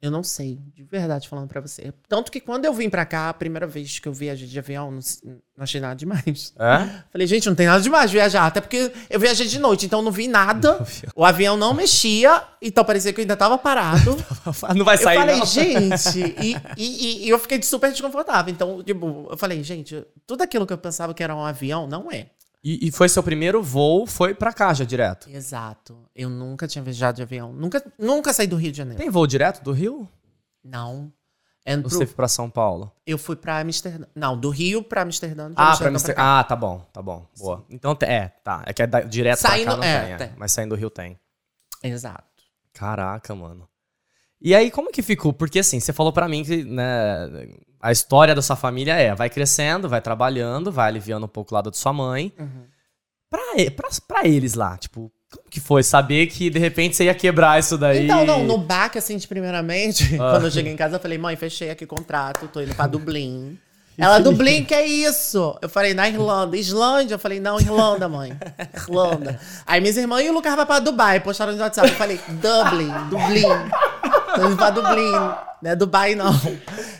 Eu 0.00 0.12
não 0.12 0.22
sei, 0.22 0.60
de 0.76 0.84
verdade 0.84 1.28
falando 1.28 1.48
pra 1.48 1.60
você. 1.60 1.92
Tanto 2.08 2.30
que 2.30 2.38
quando 2.40 2.64
eu 2.64 2.72
vim 2.72 2.88
pra 2.88 3.04
cá, 3.04 3.28
a 3.30 3.34
primeira 3.34 3.66
vez 3.66 3.98
que 3.98 4.06
eu 4.06 4.12
viajei 4.12 4.46
de 4.46 4.56
avião, 4.56 4.92
não, 4.92 5.00
não 5.24 5.40
achei 5.64 5.80
nada 5.80 5.96
demais. 5.96 6.54
É? 6.56 6.88
Falei, 7.10 7.26
gente, 7.26 7.48
não 7.48 7.54
tem 7.56 7.66
nada 7.66 7.82
demais 7.82 8.08
viajar. 8.12 8.46
Até 8.46 8.60
porque 8.60 8.92
eu 9.10 9.18
viajei 9.18 9.48
de 9.48 9.58
noite, 9.58 9.86
então 9.86 10.00
não 10.00 10.12
vi 10.12 10.28
nada. 10.28 10.86
O 11.16 11.24
avião 11.24 11.56
não 11.56 11.74
mexia, 11.74 12.44
então 12.62 12.84
parecia 12.84 13.12
que 13.12 13.20
eu 13.20 13.22
ainda 13.22 13.36
tava 13.36 13.58
parado. 13.58 14.16
Não 14.76 14.84
vai 14.84 14.96
sair, 14.96 15.16
eu 15.16 15.20
falei, 15.20 15.36
não. 15.38 15.46
gente, 15.46 16.18
e- 16.42 16.56
e- 16.76 17.24
e 17.26 17.28
eu 17.28 17.38
fiquei 17.38 17.60
super 17.62 17.90
desconfortável. 17.90 18.52
Então, 18.52 18.82
tipo, 18.84 19.26
eu 19.30 19.36
falei, 19.36 19.62
gente, 19.64 20.04
tudo 20.26 20.42
aquilo 20.42 20.64
que 20.66 20.72
eu 20.72 20.78
pensava 20.78 21.12
que 21.12 21.22
era 21.24 21.34
um 21.34 21.44
avião, 21.44 21.86
não 21.88 22.10
é. 22.10 22.26
E, 22.62 22.88
e 22.88 22.90
foi 22.92 23.08
seu 23.08 23.22
primeiro 23.22 23.62
voo, 23.62 24.06
foi 24.06 24.34
pra 24.34 24.52
cá 24.52 24.74
já 24.74 24.84
direto. 24.84 25.30
Exato. 25.30 26.04
Eu 26.14 26.28
nunca 26.28 26.66
tinha 26.66 26.82
viajado 26.82 27.16
de 27.16 27.22
avião. 27.22 27.52
Nunca, 27.52 27.82
nunca 27.98 28.32
saí 28.32 28.46
do 28.46 28.56
Rio 28.56 28.72
de 28.72 28.78
Janeiro. 28.78 29.00
Tem 29.00 29.10
voo 29.10 29.26
direto 29.26 29.62
do 29.62 29.72
Rio? 29.72 30.08
Não. 30.64 31.12
É 31.64 31.76
Ou 31.76 31.82
pro- 31.82 31.90
você 31.90 32.06
foi 32.06 32.14
pra 32.16 32.28
São 32.28 32.48
Paulo? 32.50 32.90
Eu 33.06 33.16
fui 33.18 33.36
pra 33.36 33.60
Amsterdã. 33.60 34.06
Não, 34.14 34.36
do 34.38 34.48
Rio 34.50 34.82
pra 34.82 35.02
Amsterdã. 35.02 35.50
Ah, 35.50 35.54
pra 35.54 35.68
Amsterdã 35.70 35.92
Mister... 35.92 36.14
cá. 36.16 36.40
Ah, 36.40 36.44
tá 36.44 36.56
bom, 36.56 36.80
tá 36.92 37.00
bom. 37.02 37.26
Boa. 37.38 37.64
Então, 37.70 37.94
te- 37.94 38.06
é, 38.06 38.28
tá. 38.42 38.62
É 38.66 38.72
que 38.72 38.82
é 38.82 38.86
direto 39.06 39.38
Saindo- 39.38 39.64
pra 39.66 39.74
cá 39.74 39.76
não 39.76 39.84
é, 39.84 40.00
tem, 40.04 40.12
é. 40.12 40.16
tem. 40.16 40.32
Mas 40.36 40.52
saindo 40.52 40.70
do 40.74 40.78
Rio 40.78 40.90
tem. 40.90 41.18
Exato. 41.82 42.24
Caraca, 42.72 43.34
mano. 43.34 43.68
E 44.40 44.54
aí, 44.54 44.70
como 44.70 44.92
que 44.92 45.02
ficou? 45.02 45.32
Porque 45.32 45.58
assim, 45.58 45.80
você 45.80 45.92
falou 45.92 46.12
pra 46.12 46.28
mim 46.28 46.44
que, 46.44 46.62
né, 46.64 47.28
a 47.80 47.90
história 47.90 48.34
da 48.34 48.42
sua 48.42 48.56
família 48.56 48.94
é, 48.94 49.14
vai 49.14 49.28
crescendo, 49.28 49.88
vai 49.88 50.00
trabalhando, 50.00 50.70
vai 50.70 50.88
aliviando 50.88 51.26
um 51.26 51.28
pouco 51.28 51.52
o 51.52 51.54
lado 51.56 51.70
de 51.70 51.76
sua 51.78 51.92
mãe. 51.92 52.32
Uhum. 52.38 52.64
Pra, 53.30 53.40
pra, 53.76 53.88
pra 54.06 54.28
eles 54.28 54.54
lá, 54.54 54.76
tipo, 54.78 55.12
como 55.30 55.48
que 55.50 55.60
foi 55.60 55.82
saber 55.82 56.28
que 56.28 56.48
de 56.48 56.58
repente 56.58 56.96
você 56.96 57.04
ia 57.04 57.14
quebrar 57.14 57.58
isso 57.58 57.76
daí? 57.76 58.04
Então, 58.04 58.24
não, 58.24 58.44
no 58.44 58.56
baque, 58.58 58.96
assim, 58.96 59.16
de 59.16 59.26
primeiramente, 59.28 60.14
Ah. 60.14 60.32
quando 60.38 60.44
eu 60.44 60.50
cheguei 60.50 60.72
em 60.72 60.76
casa, 60.76 60.96
eu 60.96 61.00
falei, 61.00 61.18
mãe, 61.18 61.36
fechei 61.36 61.70
aqui 61.70 61.84
o 61.84 61.88
contrato, 61.88 62.48
tô 62.48 62.60
indo 62.60 62.74
pra 62.74 62.86
Dublin. 62.88 63.58
Ela, 63.98 64.20
Dublin, 64.20 64.64
que 64.64 64.72
é 64.72 64.86
isso? 64.86 65.58
Eu 65.60 65.68
falei, 65.68 65.92
na 65.92 66.08
Irlanda. 66.08 66.56
Islândia? 66.56 67.16
Eu 67.16 67.18
falei, 67.18 67.40
não, 67.40 67.58
Irlanda, 67.58 68.08
mãe. 68.08 68.32
Irlanda. 68.72 69.40
Aí 69.66 69.80
minhas 69.80 69.96
irmãs 69.96 70.24
e 70.24 70.30
o 70.30 70.32
Lucas 70.32 70.54
vai 70.54 70.64
pra 70.64 70.78
Dubai, 70.78 71.18
postaram 71.18 71.52
no 71.52 71.58
WhatsApp. 71.60 71.88
Eu 71.88 71.96
falei, 71.96 72.20
Dublin, 72.28 72.92
Dublin. 73.10 73.48
Tô 74.38 74.46
indo 74.46 74.56
pra 74.56 74.70
Dublin. 74.70 75.10
Não 75.60 75.70
é 75.72 75.74
Dubai, 75.76 76.14
não. 76.14 76.32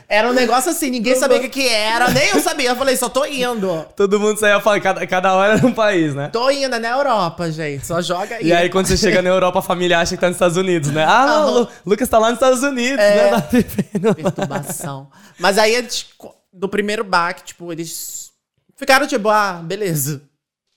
Era 0.09 0.28
um 0.28 0.33
negócio 0.33 0.71
assim, 0.73 0.90
ninguém 0.90 1.14
sabia 1.14 1.37
o 1.38 1.40
que, 1.40 1.49
que 1.49 1.68
era, 1.68 2.09
nem 2.11 2.28
eu 2.30 2.40
sabia. 2.40 2.71
Eu 2.71 2.76
falei, 2.76 2.97
só 2.97 3.09
tô 3.09 3.25
indo. 3.25 3.87
Todo 3.95 4.18
mundo 4.18 4.38
saía 4.38 4.61
falando, 4.61 4.83
cada, 4.83 5.07
cada 5.07 5.33
hora 5.35 5.54
era 5.59 5.66
um 5.66 5.73
país, 5.73 6.14
né? 6.14 6.28
Tô 6.33 6.50
indo, 6.50 6.75
é 6.75 6.78
na 6.78 6.88
Europa, 6.88 7.50
gente. 7.52 7.87
Só 7.87 8.00
joga 8.02 8.35
aí. 8.37 8.47
E 8.47 8.52
aí, 8.52 8.68
quando 8.68 8.87
você 8.87 8.97
chega 8.97 9.23
na 9.23 9.28
Europa, 9.28 9.61
a 9.61 9.62
família 9.62 9.99
acha 10.00 10.16
que 10.16 10.21
tá 10.21 10.26
nos 10.26 10.35
Estados 10.37 10.57
Unidos, 10.57 10.90
né? 10.90 11.04
Ah, 11.04 11.25
Aham. 11.25 11.50
Lu- 11.50 11.68
Lucas 11.87 12.09
tá 12.09 12.18
lá 12.18 12.28
nos 12.30 12.37
Estados 12.37 12.62
Unidos, 12.64 12.99
É. 12.99 13.30
né? 13.30 13.40
Tá 13.40 14.14
perturbação. 14.14 15.09
Mas 15.38 15.57
aí 15.59 15.75
eles, 15.75 16.07
do 16.52 16.68
primeiro 16.68 17.04
baque, 17.04 17.45
tipo, 17.45 17.73
eles 17.73 18.30
ficaram 18.76 19.07
tipo, 19.07 19.28
ah, 19.28 19.61
beleza. 19.62 20.23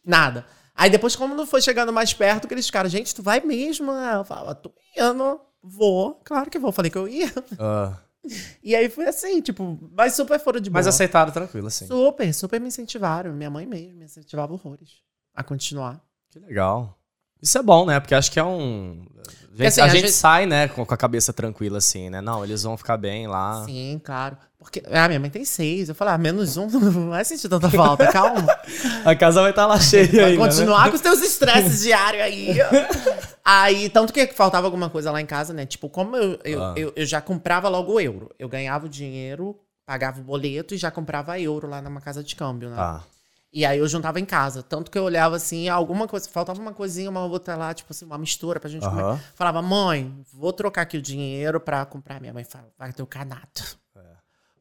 Nada. 0.06 0.46
Aí 0.76 0.90
depois, 0.90 1.16
como 1.16 1.36
não 1.36 1.46
foi 1.46 1.62
chegando 1.62 1.92
mais 1.94 2.14
perto, 2.14 2.48
que 2.48 2.54
eles 2.54 2.66
ficaram, 2.66 2.90
gente, 2.90 3.14
tu 3.14 3.22
vai 3.24 3.40
mesmo? 3.40 3.92
né? 3.92 4.14
Eu 4.16 4.24
falava, 4.24 4.54
tô 4.56 4.72
indo, 4.98 5.40
vou. 5.64 6.20
Claro 6.24 6.50
que 6.50 6.60
vou. 6.60 6.72
Falei 6.72 6.92
que 6.92 6.98
eu 6.98 7.08
ia. 7.08 7.32
Ah. 7.60 7.98
E 8.64 8.76
aí 8.76 8.88
foi 8.88 9.08
assim, 9.08 9.42
tipo, 9.42 9.80
mas 9.98 10.14
super 10.14 10.40
foram 10.40 10.60
de 10.60 10.70
boa. 10.70 10.78
Mas 10.78 10.86
aceitaram 10.86 11.32
tranquilo, 11.32 11.66
assim. 11.66 11.88
Super, 11.88 12.32
super 12.36 12.62
me 12.62 12.68
incentivaram. 12.68 13.34
Minha 13.34 13.50
mãe 13.50 13.66
mesmo 13.66 13.96
me 13.98 14.06
incentivava 14.06 14.54
horrores 14.54 14.98
a 15.34 15.44
continuar. 15.44 16.00
Que 16.30 16.38
legal. 16.38 16.96
Isso 17.42 17.58
é 17.58 17.64
bom, 17.64 17.84
né? 17.88 18.00
Porque 18.00 18.14
acho 18.14 18.32
que 18.32 18.40
é 18.40 18.44
um. 18.44 19.04
A 19.18 19.56
gente, 19.56 19.68
assim, 19.68 19.82
a 19.82 19.86
a 19.86 19.88
gente 19.88 20.02
gente- 20.02 20.12
sai, 20.12 20.46
né, 20.46 20.68
com, 20.68 20.84
a 20.84 20.98
cabeça 20.98 21.34
tranquila, 21.34 21.80
assim, 21.80 22.12
né? 22.12 22.22
Não, 22.22 22.44
eles 22.44 22.62
vão 22.62 22.78
ficar 22.78 22.96
bem 22.96 23.26
lá. 23.26 23.66
Sim, 23.66 24.00
claro. 24.04 24.38
Porque, 24.60 24.84
ah, 24.92 25.08
minha 25.08 25.20
mãe 25.20 25.32
tem 25.32 25.44
seis. 25.44 25.90
Eu 25.90 25.96
falei, 25.96 26.14
ah, 26.14 26.18
menos 26.20 26.56
um 26.58 26.68
não 26.70 27.10
vai 27.10 27.26
sentir 27.26 27.50
tanta 27.50 27.72
falta, 27.72 28.12
calma. 28.12 28.46
A 29.04 29.16
casa 29.16 29.42
vai 29.42 29.50
estar 29.50 29.66
lá 29.66 29.80
cheia 29.80 30.06
Vai 30.06 30.20
ainda, 30.26 30.44
né? 30.44 30.48
continuar 30.48 30.90
com 30.90 30.96
os 30.96 31.02
teus 31.02 31.20
estresses 31.24 31.82
diários 31.82 32.22
aí. 32.22 32.56
Aí, 33.60 33.90
tanto 33.90 34.14
que 34.14 34.28
faltava 34.28 34.68
alguma 34.68 34.90
coisa 34.90 35.12
lá 35.12 35.20
em 35.22 35.26
casa, 35.26 35.54
né? 35.54 35.66
Tipo, 35.66 35.90
como 35.90 36.16
eu, 36.16 36.40
eu, 36.44 36.64
Ah. 36.64 36.74
eu, 36.78 36.94
eu 36.96 37.06
já 37.06 37.20
comprava 37.22 37.68
logo 37.68 37.94
o 37.94 38.00
euro. 38.00 38.30
Eu 38.40 38.48
ganhava 38.48 38.86
o 38.86 38.90
dinheiro, 38.90 39.60
pagava 39.86 40.22
o 40.22 40.24
boleto 40.24 40.74
e 40.74 40.78
já 40.78 40.90
comprava 40.92 41.40
euro 41.40 41.68
lá 41.68 41.82
numa 41.82 42.00
casa 42.00 42.24
de 42.24 42.36
câmbio, 42.36 42.70
né? 42.70 42.76
Tá. 42.78 43.04
E 43.54 43.66
aí 43.66 43.80
eu 43.80 43.88
juntava 43.88 44.20
em 44.20 44.26
casa. 44.26 44.64
Tanto 44.64 44.90
que 44.90 44.98
eu 44.98 45.04
olhava 45.04 45.36
assim, 45.36 45.68
alguma 45.68 46.08
coisa, 46.08 46.30
faltava 46.30 46.62
uma 46.62 46.72
coisinha, 46.74 47.10
uma 47.10 47.26
outra 47.26 47.58
lá, 47.58 47.74
tipo 47.74 47.92
assim, 47.92 48.06
uma 48.06 48.18
mistura 48.18 48.60
pra 48.60 48.70
gente 48.70 48.88
comer. 48.88 49.20
Falava, 49.36 49.62
mãe, 49.62 50.24
vou 50.32 50.54
trocar 50.54 50.84
aqui 50.84 50.98
o 50.98 51.02
dinheiro 51.02 51.60
pra 51.60 51.86
comprar. 51.86 52.22
Minha 52.22 52.34
mãe 52.34 52.46
fala, 52.46 52.70
vai 52.80 52.94
ter 52.94 53.04
o 53.04 53.08
canato. 53.08 53.78
É. 53.98 54.00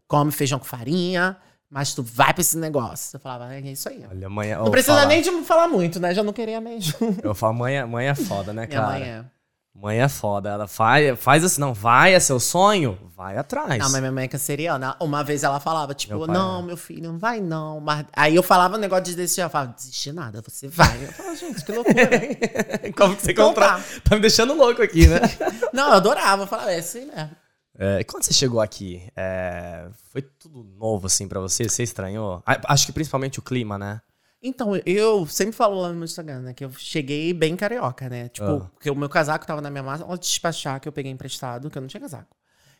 Come 0.09 0.33
feijão 0.33 0.59
com 0.59 0.65
farinha, 0.65 1.37
mas 1.71 1.95
tu 1.95 2.03
vai 2.03 2.35
pra 2.35 2.41
esse 2.41 2.59
negócio. 2.59 3.17
Eu 3.17 3.21
falava, 3.21 3.55
é 3.55 3.61
isso 3.61 3.89
aí. 3.89 4.05
Olha, 4.11 4.29
mãe. 4.29 4.55
Não 4.55 4.71
precisa 4.71 5.07
nem 5.07 5.23
de 5.23 5.31
falar 5.45 5.69
muito, 5.69 6.01
né? 6.01 6.13
Já 6.13 6.23
não 6.23 6.33
queria 6.33 6.61
mesmo. 6.61 6.95
Eu 7.23 7.35
falo, 7.35 7.55
mãe, 7.55 7.77
é- 7.77 7.85
mãe 7.85 8.09
é 8.09 8.15
foda, 8.15 8.53
né, 8.53 8.67
Minha 8.67 8.81
cara? 8.81 8.93
mãe 8.93 9.03
é. 9.09 9.25
Mãe 9.73 9.99
é 10.03 10.09
foda. 10.09 10.51
Ela 10.51 10.67
faz, 10.67 11.19
faz 11.21 11.45
assim, 11.45 11.61
não, 11.61 11.73
vai, 11.73 12.13
é 12.13 12.19
seu 12.21 12.41
sonho? 12.41 12.99
Vai 13.17 13.39
atrás. 13.39 13.79
Não, 13.79 13.89
mas 13.91 14.01
minha 14.01 14.11
mãe 14.13 14.25
é 14.25 14.29
canceriana. 14.29 14.97
Uma 15.01 15.23
vez 15.23 15.45
ela 15.45 15.61
falava, 15.61 15.95
tipo, 15.95 16.19
Meu 16.19 16.27
não, 16.27 16.59
é. 16.59 16.63
meu 16.65 16.77
filho, 16.77 17.11
não 17.13 17.19
vai 17.19 17.41
não. 17.41 17.81
Mas... 17.81 18.05
Aí 18.13 18.35
eu 18.35 18.43
falava 18.43 18.77
um 18.77 18.81
negócio 18.81 19.05
de 19.05 19.15
desistir. 19.15 19.41
Ela 19.43 19.49
falava, 19.49 19.73
desistir 19.73 20.13
nada, 20.13 20.43
você 20.47 20.67
vai. 20.69 21.05
Eu 21.05 21.13
falava, 21.13 21.37
gente, 21.37 21.65
que 21.65 21.73
loucura. 21.73 22.11
Como 22.99 23.17
que 23.17 23.23
você 23.23 23.31
Então 23.31 23.49
controla? 23.49 23.75
tá. 23.79 23.85
Tá 24.05 24.15
me 24.17 24.21
deixando 24.21 24.55
louco 24.55 24.83
aqui, 24.83 25.07
né? 25.07 25.21
não, 25.73 25.89
eu 25.91 25.95
adorava. 25.95 26.43
Eu 26.43 26.47
falava, 26.49 26.73
é 26.73 26.79
assim 26.81 27.07
mesmo. 27.07 27.31
É, 27.83 28.01
e 28.01 28.05
quando 28.05 28.25
você 28.25 28.35
chegou 28.35 28.61
aqui, 28.61 29.03
é, 29.17 29.89
foi 30.13 30.21
tudo 30.21 30.63
novo 30.63 31.07
assim 31.07 31.27
pra 31.27 31.41
você? 31.41 31.67
Você 31.67 31.83
estranhou? 31.83 32.43
Acho 32.45 32.85
que 32.85 32.93
principalmente 32.93 33.39
o 33.39 33.43
clima, 33.43 33.79
né? 33.79 34.03
Então, 34.43 34.77
eu 34.85 35.27
sempre 35.27 35.53
falo 35.53 35.81
lá 35.81 35.89
no 35.89 35.95
meu 35.95 36.05
Instagram, 36.05 36.41
né? 36.41 36.53
Que 36.53 36.63
eu 36.65 36.71
cheguei 36.73 37.33
bem 37.33 37.57
carioca, 37.57 38.07
né? 38.11 38.29
Tipo, 38.29 38.47
Ah. 38.65 38.71
porque 38.75 38.91
o 38.91 38.95
meu 38.95 39.09
casaco 39.09 39.47
tava 39.47 39.63
na 39.63 39.71
minha 39.71 39.83
mala 39.83 40.19
de 40.19 40.21
despachar, 40.27 40.79
que 40.79 40.89
eu 40.89 40.93
peguei 40.93 41.11
emprestado, 41.11 41.71
que 41.71 41.79
eu 41.79 41.81
não 41.81 41.89
tinha 41.89 42.01
casaco. 42.03 42.37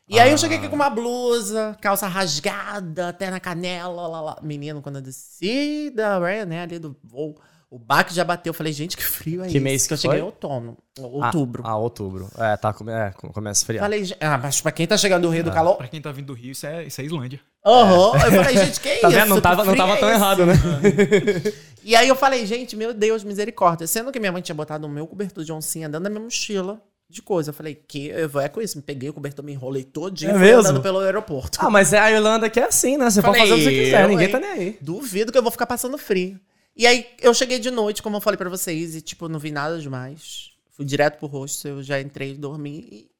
E 0.07 0.19
aí 0.19 0.33
eu 0.33 0.39
cheguei 0.39 0.59
aqui 0.59 0.69
com 0.69 0.75
uma 0.75 0.91
blusa, 0.91 1.79
calça 1.81 2.07
rasgada, 2.09 3.09
até 3.11 3.31
na 3.31 3.39
canela, 3.41 4.07
lá, 4.09 4.21
lá. 4.21 4.37
Menino, 4.43 4.83
quando 4.83 4.97
eu 4.97 5.03
desci 5.03 5.91
da 5.95 6.19
né, 6.45 6.63
ali 6.63 6.79
do 6.79 6.97
voo, 7.05 7.37
o 7.71 7.79
baque 7.79 8.13
já 8.13 8.25
bateu. 8.25 8.51
Eu 8.51 8.55
falei, 8.55 8.73
gente, 8.73 8.97
que 8.97 9.05
frio 9.05 9.43
é 9.43 9.47
Que 9.47 9.57
isso? 9.59 9.63
mês 9.65 9.87
que 9.87 9.93
eu 9.93 9.97
cheguei 9.97 10.19
foi? 10.19 10.21
em 10.21 10.25
outono, 10.27 10.77
outubro. 10.99 11.63
Ah, 11.65 11.71
ah, 11.71 11.77
outubro. 11.77 12.29
É, 12.37 12.57
tá, 12.57 12.73
come, 12.73 12.91
é, 12.93 13.13
começa 13.33 13.61
a 13.61 13.63
esfriar. 13.63 13.85
Falei, 13.85 14.05
"Gente, 14.05 14.19
ah, 14.21 14.37
mas 14.39 14.61
pra 14.61 14.73
quem 14.73 14.87
tá 14.87 14.97
chegando 14.99 15.23
do 15.23 15.29
Rio 15.31 15.41
Ah. 15.43 15.45
do 15.45 15.53
Calor, 15.53 15.77
Pra 15.77 15.87
quem 15.89 16.01
tá 16.03 16.11
vindo 16.11 16.27
do 16.27 16.33
Rio, 16.35 16.51
isso 16.51 16.67
é, 16.67 16.85
isso 16.85 17.01
é 17.01 17.05
Islândia. 17.05 17.41
aham. 17.65 18.13
Eu 18.25 18.33
falei, 18.45 18.57
gente, 18.59 18.81
que 18.81 18.89
Tá 19.01 19.09
isso? 19.09 19.17
vendo? 19.19 19.29
Não 19.29 19.41
tava, 19.41 19.65
não 19.65 19.77
tava 19.77 19.93
é 19.93 19.97
tão 19.97 20.09
esse? 20.09 20.19
errado, 20.19 20.47
né? 20.47 20.55
E 21.83 21.97
aí 21.97 22.07
eu 22.09 22.15
falei, 22.15 22.45
gente, 22.45 22.77
meu 22.77 22.93
Deus, 22.93 23.25
misericórdia. 23.25 23.87
Sendo 23.87 24.13
que 24.13 24.21
minha 24.21 24.31
mãe 24.31 24.43
tinha 24.43 24.55
botado 24.55 24.87
o 24.87 24.91
meu 24.91 25.07
cobertor 25.07 25.43
de 25.43 25.51
oncinha 25.51 25.89
dentro 25.89 26.05
da 26.05 26.11
minha 26.11 26.21
mochila 26.23 26.79
de 27.09 27.23
coisa. 27.23 27.51
Eu 27.51 27.55
falei, 27.55 27.75
que 27.75 28.09
eu 28.09 28.29
vou 28.29 28.43
é 28.43 28.51
com 28.51 28.61
isso. 28.61 28.77
Me 28.77 28.83
peguei 28.83 29.09
o 29.09 29.15
cobertor, 29.15 29.43
me 29.43 29.53
enrolei 29.53 29.83
todinho 29.83 30.31
É 30.31 30.35
fui 30.35 30.43
mesmo? 30.43 30.61
andando 30.61 30.83
pelo 30.83 30.99
aeroporto. 30.99 31.59
Ah, 31.63 31.71
mas 31.71 31.95
é 31.95 31.99
a 31.99 32.11
Irlanda 32.13 32.51
que 32.51 32.61
é 32.61 32.65
assim, 32.65 32.99
né? 32.99 33.09
Você 33.09 33.23
pode 33.23 33.39
Falei, 33.39 33.51
fazer 33.51 33.55
o 33.63 33.65
que 33.67 33.75
você 33.77 33.85
quiser, 33.85 34.09
ninguém 34.09 34.27
hein? 34.27 34.33
tá 34.33 34.39
nem 34.41 34.51
aí. 34.51 34.79
Duvido 34.83 35.33
que 35.33 35.39
eu 35.39 35.43
vou 35.43 35.51
ficar 35.51 35.65
passando 35.67 35.97
frio. 35.97 36.39
E 36.81 36.87
aí 36.87 37.07
eu 37.21 37.35
cheguei 37.35 37.59
de 37.59 37.71
noite, 37.71 38.03
como 38.03 38.17
eu 38.17 38.23
falei 38.23 38.39
pra 38.39 38.49
vocês, 38.49 38.95
e 38.95 39.03
tipo, 39.03 39.29
não 39.29 39.39
vi 39.39 39.51
nada 39.51 39.79
demais. 39.79 40.53
Fui 40.71 40.83
direto 40.83 41.19
pro 41.19 41.27
rosto, 41.27 41.69
eu 41.69 41.83
já 41.83 42.01
entrei 42.01 42.33
e 42.33 42.39
dormi. 42.39 42.89
E 42.91 43.11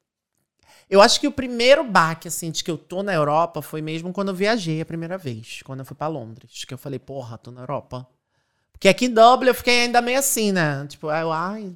Eu 0.89 0.99
acho 0.99 1.19
que 1.19 1.27
o 1.27 1.31
primeiro 1.31 1.83
baque, 1.83 2.27
assim, 2.27 2.49
de 2.49 2.63
que 2.63 2.71
eu 2.71 2.75
tô 2.77 3.03
na 3.03 3.13
Europa 3.13 3.61
foi 3.61 3.79
mesmo 3.79 4.11
quando 4.11 4.29
eu 4.29 4.33
viajei 4.33 4.81
a 4.81 4.85
primeira 4.85 5.15
vez, 5.15 5.61
quando 5.63 5.81
eu 5.81 5.85
fui 5.85 5.95
pra 5.95 6.07
Londres. 6.07 6.65
Que 6.65 6.73
eu 6.73 6.77
falei, 6.79 6.97
porra, 6.97 7.37
tô 7.37 7.51
na 7.51 7.61
Europa. 7.61 8.07
Porque 8.71 8.87
aqui 8.87 9.05
em 9.05 9.13
Dublin 9.13 9.49
eu 9.49 9.53
fiquei 9.53 9.81
ainda 9.81 10.01
meio 10.01 10.17
assim, 10.17 10.51
né? 10.51 10.87
Tipo, 10.87 11.11
eu, 11.11 11.31
ai, 11.31 11.75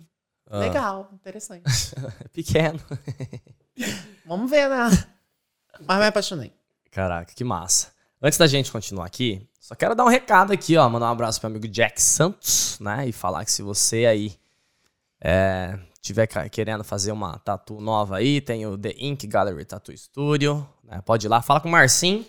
Ah. 0.49 0.57
legal, 0.61 1.11
interessante. 1.13 1.65
Pequeno. 2.33 2.79
Vamos 4.25 4.49
ver, 4.49 4.67
né? 4.67 4.89
Mas 5.81 5.99
me 5.99 6.05
apaixonei. 6.07 6.51
Caraca, 6.89 7.31
que 7.31 7.43
massa. 7.43 7.93
Antes 8.25 8.39
da 8.39 8.47
gente 8.47 8.71
continuar 8.71 9.05
aqui, 9.05 9.47
só 9.59 9.75
quero 9.75 9.93
dar 9.93 10.03
um 10.03 10.07
recado 10.07 10.51
aqui, 10.51 10.75
ó. 10.75 10.89
Mandar 10.89 11.09
um 11.09 11.11
abraço 11.11 11.39
pro 11.39 11.47
meu 11.47 11.59
amigo 11.59 11.71
Jack 11.71 12.01
Santos, 12.01 12.75
né? 12.79 13.07
E 13.07 13.11
falar 13.11 13.45
que 13.45 13.51
se 13.51 13.61
você 13.61 14.07
aí 14.07 14.35
é, 15.21 15.77
tiver 16.01 16.25
querendo 16.49 16.83
fazer 16.83 17.11
uma 17.11 17.37
tatu 17.37 17.79
nova 17.79 18.17
aí, 18.17 18.41
tem 18.41 18.65
o 18.65 18.75
The 18.75 18.95
Ink 18.97 19.27
Gallery 19.27 19.63
Tattoo 19.63 19.95
Studio, 19.95 20.67
né? 20.83 21.03
Pode 21.05 21.27
ir 21.27 21.29
lá, 21.29 21.39
fala 21.43 21.59
com 21.59 21.67
o 21.67 21.71
Marcinho, 21.71 22.25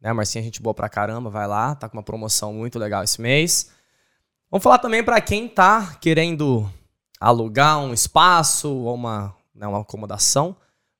né? 0.00 0.12
Marcinho 0.12 0.42
é 0.42 0.44
gente 0.46 0.60
boa 0.60 0.74
pra 0.74 0.88
caramba, 0.88 1.30
vai 1.30 1.46
lá, 1.46 1.76
tá 1.76 1.88
com 1.88 1.96
uma 1.96 2.02
promoção 2.02 2.52
muito 2.52 2.76
legal 2.76 3.04
esse 3.04 3.20
mês. 3.20 3.70
Vamos 4.50 4.64
falar 4.64 4.78
também 4.78 5.04
pra 5.04 5.20
quem 5.20 5.48
tá 5.48 5.94
querendo 6.00 6.68
alugar 7.20 7.78
um 7.78 7.94
espaço 7.94 8.68
ou 8.68 8.96
uma, 8.96 9.32
né, 9.54 9.64
uma 9.64 9.82
acomodação, 9.82 10.56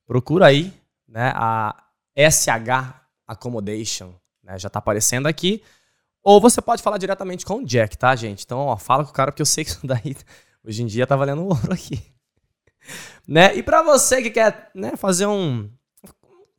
procura 0.06 0.46
aí, 0.46 0.72
né? 1.08 1.32
A 1.34 1.82
SH 2.16 2.94
Accommodation, 3.26 4.14
né? 4.46 4.58
Já 4.58 4.70
tá 4.70 4.78
aparecendo 4.78 5.26
aqui. 5.26 5.62
Ou 6.22 6.40
você 6.40 6.62
pode 6.62 6.82
falar 6.82 6.98
diretamente 6.98 7.44
com 7.44 7.56
o 7.56 7.64
Jack, 7.64 7.98
tá, 7.98 8.14
gente? 8.16 8.44
Então, 8.44 8.58
ó, 8.58 8.76
fala 8.76 9.04
com 9.04 9.10
o 9.10 9.12
cara, 9.12 9.30
porque 9.30 9.42
eu 9.42 9.46
sei 9.46 9.64
que 9.64 9.70
isso 9.70 9.80
daí 9.86 10.16
hoje 10.64 10.82
em 10.82 10.86
dia 10.86 11.06
tá 11.06 11.16
valendo 11.16 11.44
ouro 11.44 11.72
aqui. 11.72 12.02
né? 13.26 13.54
E 13.54 13.62
pra 13.62 13.82
você 13.82 14.22
que 14.22 14.30
quer 14.30 14.70
né, 14.74 14.92
fazer 14.96 15.26
um, 15.26 15.70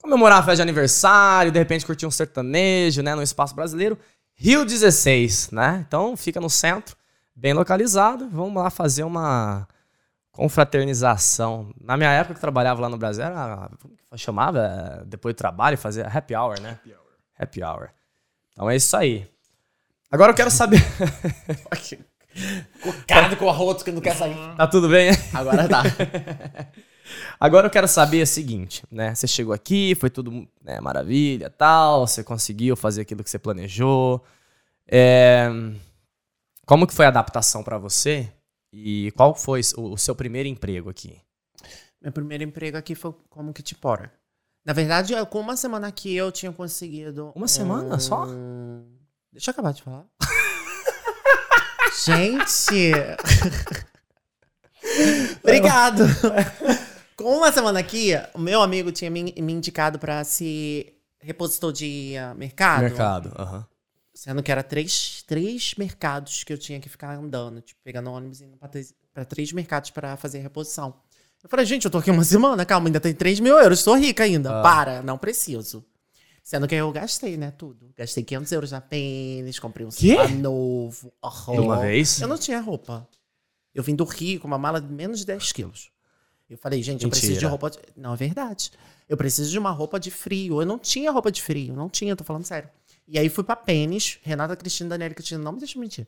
comemorar 0.01 0.39
a 0.39 0.43
festa 0.43 0.57
de 0.57 0.61
aniversário, 0.61 1.51
de 1.51 1.59
repente 1.59 1.85
curtir 1.85 2.05
um 2.05 2.11
sertanejo, 2.11 3.01
né, 3.01 3.15
no 3.15 3.23
espaço 3.23 3.55
brasileiro. 3.55 3.97
Rio 4.35 4.63
16, 4.63 5.49
né? 5.51 5.83
Então 5.87 6.15
fica 6.15 6.39
no 6.39 6.49
centro, 6.49 6.95
bem 7.35 7.53
localizado. 7.53 8.29
Vamos 8.29 8.61
lá 8.61 8.69
fazer 8.69 9.03
uma 9.03 9.67
confraternização. 10.31 11.73
Na 11.81 11.97
minha 11.97 12.11
época 12.11 12.35
que 12.35 12.39
trabalhava 12.39 12.81
lá 12.81 12.87
no 12.87 12.97
Brasil, 12.97 13.23
era, 13.23 13.69
chamava? 14.15 15.03
Depois 15.07 15.33
do 15.33 15.37
trabalho, 15.37 15.77
fazer 15.77 16.05
happy 16.15 16.35
hour, 16.35 16.59
né? 16.61 16.71
Happy 16.73 16.93
hour. 16.93 17.06
Happy 17.39 17.63
hour. 17.63 17.89
Então 18.51 18.69
é 18.69 18.75
isso 18.75 18.95
aí. 18.95 19.27
Agora 20.11 20.31
eu 20.31 20.35
quero 20.35 20.51
saber. 20.51 20.79
O 22.85 22.93
cara 23.07 23.35
com 23.35 23.45
o 23.45 23.49
arroto 23.49 23.83
que 23.83 23.91
não 23.91 23.99
quer 23.99 24.15
sair. 24.15 24.35
tá 24.55 24.67
tudo 24.67 24.87
bem? 24.87 25.09
Agora 25.33 25.67
tá. 25.67 25.81
Agora 27.39 27.67
eu 27.67 27.71
quero 27.71 27.87
saber 27.87 28.21
o 28.21 28.27
seguinte, 28.27 28.83
né? 28.91 29.15
Você 29.15 29.27
chegou 29.27 29.53
aqui, 29.53 29.95
foi 29.95 30.09
tudo 30.09 30.47
né, 30.61 30.79
maravilha, 30.79 31.49
tal, 31.49 32.05
você 32.05 32.23
conseguiu 32.23 32.75
fazer 32.75 33.01
aquilo 33.01 33.23
que 33.23 33.29
você 33.29 33.39
planejou. 33.39 34.23
É... 34.87 35.49
Como 36.65 36.85
que 36.85 36.93
foi 36.93 37.05
a 37.05 37.09
adaptação 37.09 37.63
para 37.63 37.77
você? 37.77 38.31
E 38.71 39.11
qual 39.15 39.33
foi 39.33 39.61
o, 39.77 39.97
seu 39.97 40.15
primeiro 40.15 40.49
emprego 40.49 40.89
aqui? 40.89 41.19
Meu 42.01 42.11
primeiro 42.11 42.43
emprego 42.43 42.77
aqui 42.77 42.93
foi 42.93 43.13
como 43.29 43.53
kitpora. 43.53 44.11
Na 44.67 44.73
verdade, 44.73 45.13
com 45.29 45.39
uma 45.39 45.55
semana 45.55 45.87
aqui 45.87 46.13
eu 46.13 46.29
tinha 46.29 46.51
conseguido. 46.51 47.31
Uma 47.33 47.47
semana 47.47 47.97
só? 47.99 48.27
Deixa 49.31 49.49
eu 49.49 49.53
acabar 49.53 49.71
de 49.71 49.81
falar. 49.81 50.05
Gente! 52.03 52.91
Obrigado! 55.41 56.03
Com 57.15 57.37
uma 57.37 57.49
semana 57.49 57.79
aqui, 57.79 58.11
o 58.33 58.39
meu 58.39 58.61
amigo 58.61 58.91
tinha 58.91 59.09
me, 59.09 59.33
me 59.37 59.53
indicado 59.53 59.97
pra 59.97 60.21
ser 60.25 61.01
repositor 61.17 61.71
de 61.71 62.17
ah, 62.17 62.33
mercado. 62.33 62.81
Mercado. 62.81 63.33
aham. 63.39 63.65
Sendo 64.13 64.43
que 64.43 64.51
era 64.51 64.63
três, 64.63 65.23
três 65.25 65.75
mercados 65.77 66.43
que 66.43 66.51
eu 66.51 66.57
tinha 66.57 66.81
que 66.81 66.89
ficar 66.89 67.15
andando, 67.15 67.61
tipo, 67.61 67.79
pegando 67.85 68.11
ônibus 68.11 68.41
e 68.41 68.45
indo 68.45 68.57
pra, 68.57 68.67
três- 68.67 68.93
pra 69.13 69.23
três 69.23 69.53
mercados 69.53 69.91
pra 69.91 70.17
fazer 70.17 70.39
reposição. 70.39 70.93
Eu 71.47 71.49
falei, 71.49 71.65
gente, 71.65 71.85
eu 71.85 71.91
tô 71.91 71.97
aqui 71.97 72.11
uma 72.11 72.23
semana, 72.25 72.65
calma, 72.65 72.89
ainda 72.89 72.99
tem 72.99 73.13
3 73.13 73.39
mil 73.39 73.57
euros, 73.57 73.79
sou 73.79 73.95
rica 73.95 74.25
ainda. 74.25 74.59
Ah. 74.59 74.61
Para, 74.61 75.01
não 75.01 75.17
preciso. 75.17 75.83
Sendo 76.43 76.67
que 76.67 76.75
eu 76.75 76.91
gastei, 76.91 77.37
né, 77.37 77.51
tudo. 77.51 77.89
Gastei 77.97 78.21
500 78.21 78.51
euros 78.51 78.71
na 78.71 78.81
pênis, 78.81 79.57
comprei 79.57 79.85
um 79.85 79.91
celular 79.91 80.29
novo. 80.29 81.13
aham. 81.23 81.53
De 81.53 81.59
uma 81.59 81.79
vez? 81.79 82.19
Eu 82.19 82.27
não 82.27 82.37
tinha 82.37 82.59
roupa. 82.59 83.07
Eu 83.73 83.81
vim 83.81 83.95
do 83.95 84.03
Rio 84.03 84.41
com 84.41 84.47
uma 84.47 84.57
mala 84.57 84.81
de 84.81 84.91
menos 84.91 85.19
de 85.19 85.25
10 85.25 85.53
quilos. 85.53 85.89
Eu 86.49 86.57
falei, 86.57 86.83
gente, 86.83 87.03
eu 87.03 87.09
preciso 87.09 87.33
de 87.33 87.45
Mentira. 87.45 87.49
roupa. 87.49 87.69
De... 87.69 87.79
Não, 87.95 88.13
é 88.13 88.17
verdade. 88.17 88.71
Eu 89.07 89.15
preciso 89.15 89.49
de 89.49 89.57
uma 89.57 89.71
roupa 89.71 89.99
de 89.99 90.11
frio. 90.11 90.61
Eu 90.61 90.65
não 90.65 90.77
tinha 90.77 91.11
roupa 91.11 91.31
de 91.31 91.41
frio. 91.41 91.73
Não 91.73 91.89
tinha, 91.89 92.15
tô 92.15 92.23
falando 92.23 92.43
sério. 92.45 92.69
E 93.07 93.17
aí 93.17 93.29
fui 93.29 93.43
pra 93.43 93.55
Pênis. 93.55 94.19
Renata 94.21 94.55
Cristina 94.55 94.89
Daniela 94.89 95.13
Cristina, 95.13 95.41
não 95.41 95.53
me 95.53 95.59
deixa 95.59 95.79
mentir. 95.79 96.07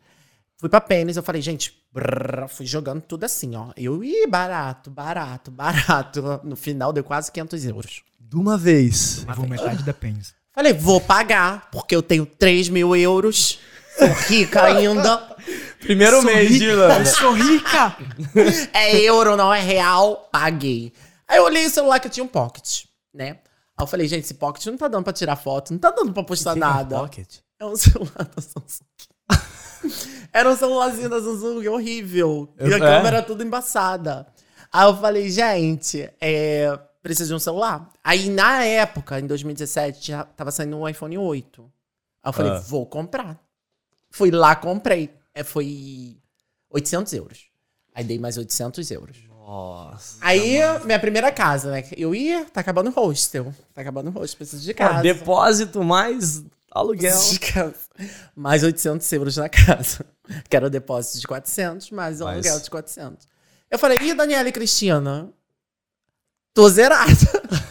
Fui 0.60 0.68
pra 0.68 0.82
Pênis, 0.82 1.16
eu 1.16 1.24
falei, 1.24 1.42
gente, 1.42 1.74
brrr, 1.94 2.50
fui 2.50 2.66
jogando 2.66 3.02
tudo 3.02 3.24
assim, 3.24 3.56
ó. 3.56 3.72
Eu, 3.78 4.04
ih, 4.04 4.28
barato, 4.28 4.92
barato, 4.92 5.50
barato. 5.50 6.42
No 6.44 6.58
final 6.58 6.92
deu 6.92 7.02
quase 7.02 7.32
500 7.32 7.66
euros. 7.66 8.04
De 8.20 8.36
uma 8.36 8.58
vez. 8.58 9.24
Levou 9.26 9.48
metade 9.48 9.84
da 9.84 9.94
pens. 9.94 10.36
Falei, 10.54 10.74
vou 10.74 11.00
pagar, 11.00 11.70
porque 11.72 11.96
eu 11.96 12.04
tenho 12.04 12.26
3 12.26 12.68
mil 12.68 12.94
euros. 12.94 13.58
Sou 13.98 14.10
rica 14.28 14.66
ainda. 14.66 15.38
Primeiro 15.80 16.22
mês 16.24 16.50
de 16.50 16.66
Irlanda. 16.66 17.06
Sou 17.06 17.32
rica! 17.32 17.96
é 18.74 19.00
euro, 19.00 19.38
não 19.38 19.54
é 19.54 19.62
real. 19.62 20.28
Paguei. 20.30 20.92
Aí 21.26 21.38
eu 21.38 21.46
olhei 21.46 21.66
o 21.66 21.70
celular 21.70 22.02
que 22.02 22.08
eu 22.08 22.12
tinha 22.12 22.24
um 22.24 22.28
pocket, 22.28 22.84
né? 23.14 23.40
Aí 23.78 23.84
eu 23.84 23.88
falei, 23.88 24.10
gente, 24.10 24.26
esse 24.26 24.34
pocket 24.34 24.66
não 24.66 24.76
tá 24.76 24.90
dando 24.90 25.06
pra 25.06 25.14
tirar 25.14 25.38
foto, 25.38 25.72
não 25.72 25.80
tá 25.80 25.90
dando 25.92 26.12
pra 26.12 26.24
postar 26.24 26.54
nada. 26.54 26.98
Pocket. 26.98 27.38
É 27.58 27.66
um 27.66 27.76
celular 27.78 28.30
da 28.36 28.42
Samsung. 28.42 28.84
Era 30.34 30.50
um 30.50 30.56
celularzinho 30.56 31.10
da 31.10 31.20
Samsung 31.22 31.68
horrível. 31.68 32.50
E 32.60 32.74
a 32.74 32.78
É? 32.78 32.80
câmera 32.80 33.22
toda 33.24 33.44
embaçada. 33.44 34.28
Aí 34.72 34.86
eu 34.88 34.96
falei, 34.98 35.30
gente, 35.30 36.10
é, 36.22 36.78
preciso 37.02 37.30
de 37.30 37.36
um 37.36 37.40
celular. 37.40 37.90
Aí 38.04 38.30
na 38.30 38.64
época, 38.64 39.20
em 39.20 39.26
2017, 39.28 40.08
já 40.12 40.24
tava 40.24 40.52
saindo 40.52 40.78
um 40.78 40.88
iPhone 40.88 41.18
8. 41.18 41.62
Aí 42.24 42.30
eu 42.30 42.34
falei, 42.34 42.52
Ah. 42.52 42.60
vou 42.60 42.86
comprar. 42.86 43.40
Fui 44.12 44.30
lá, 44.32 44.56
comprei. 44.56 45.10
É, 45.34 45.44
foi 45.44 46.18
800 46.70 47.14
euros. 47.14 47.46
Aí 47.96 48.04
dei 48.04 48.20
mais 48.20 48.38
800 48.38 48.92
euros. 48.92 49.18
Nossa. 49.28 50.18
Aí, 50.22 50.60
minha 50.86 51.00
primeira 51.00 51.32
casa, 51.32 51.72
né? 51.72 51.84
Eu 51.98 52.14
ia, 52.14 52.46
tá 52.46 52.62
acabando 52.62 52.90
o 52.90 52.94
hostel. 52.94 53.52
Tá 53.74 53.82
acabando 53.82 54.10
o 54.10 54.12
hostel, 54.14 54.38
preciso 54.38 54.62
de 54.64 54.74
casa. 54.76 54.90
Cara, 54.92 55.02
depósito 55.02 55.84
mais 55.84 56.44
aluguel. 56.72 57.20
De 57.32 57.40
casa. 57.40 57.74
Mais 58.36 58.64
800 58.64 59.12
euros 59.14 59.38
na 59.38 59.50
casa. 59.50 60.06
Que 60.50 60.56
era 60.56 60.68
o 60.68 60.70
depósito 60.70 61.20
de 61.20 61.28
400, 61.28 61.92
mais 61.92 62.22
o 62.22 62.26
Mas- 62.26 62.46
aluguel 62.46 62.60
de 62.64 62.70
400. 62.70 63.28
Eu 63.70 63.78
falei, 63.80 64.00
e 64.02 64.14
Daniela 64.14 64.50
e 64.50 64.52
Cristina? 64.52 65.30
Tô 66.54 66.68
zerada. 66.70 67.12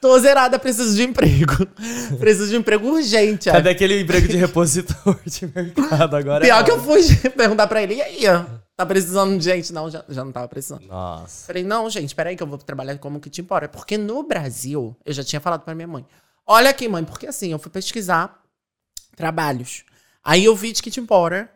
Tô 0.00 0.18
zerada, 0.18 0.58
preciso 0.58 0.96
de 0.96 1.02
emprego. 1.02 1.66
Preciso 2.18 2.48
de 2.48 2.56
emprego 2.56 2.88
urgente. 2.88 3.50
Cadê 3.50 3.68
aquele 3.70 4.00
emprego 4.00 4.26
de 4.26 4.36
repositor 4.36 5.20
de 5.26 5.46
mercado 5.46 6.16
agora? 6.16 6.42
é 6.44 6.48
Pior 6.48 6.64
que 6.64 6.70
eu 6.70 6.82
fui 6.82 7.02
perguntar 7.36 7.66
pra 7.66 7.82
ele, 7.82 7.94
e 7.96 8.02
aí? 8.02 8.22
Tá 8.74 8.86
precisando 8.86 9.36
de 9.38 9.44
gente? 9.44 9.72
Não, 9.72 9.90
já, 9.90 10.02
já 10.08 10.24
não 10.24 10.32
tava 10.32 10.48
precisando. 10.48 10.86
Nossa. 10.86 11.46
Falei, 11.46 11.62
não, 11.62 11.88
gente, 11.90 12.14
peraí 12.14 12.34
que 12.34 12.42
eu 12.42 12.46
vou 12.46 12.56
trabalhar 12.58 12.96
como 12.98 13.20
kit 13.20 13.40
importer. 13.42 13.68
Porque 13.68 13.98
no 13.98 14.22
Brasil, 14.22 14.96
eu 15.04 15.12
já 15.12 15.22
tinha 15.22 15.40
falado 15.40 15.60
pra 15.62 15.74
minha 15.74 15.86
mãe. 15.86 16.04
Olha 16.46 16.70
aqui, 16.70 16.88
mãe, 16.88 17.04
porque 17.04 17.26
assim, 17.26 17.52
eu 17.52 17.58
fui 17.58 17.70
pesquisar 17.70 18.42
trabalhos. 19.14 19.84
Aí 20.24 20.44
eu 20.44 20.54
vi 20.54 20.72
de 20.72 20.82
kit 20.82 20.98
importer 21.00 21.50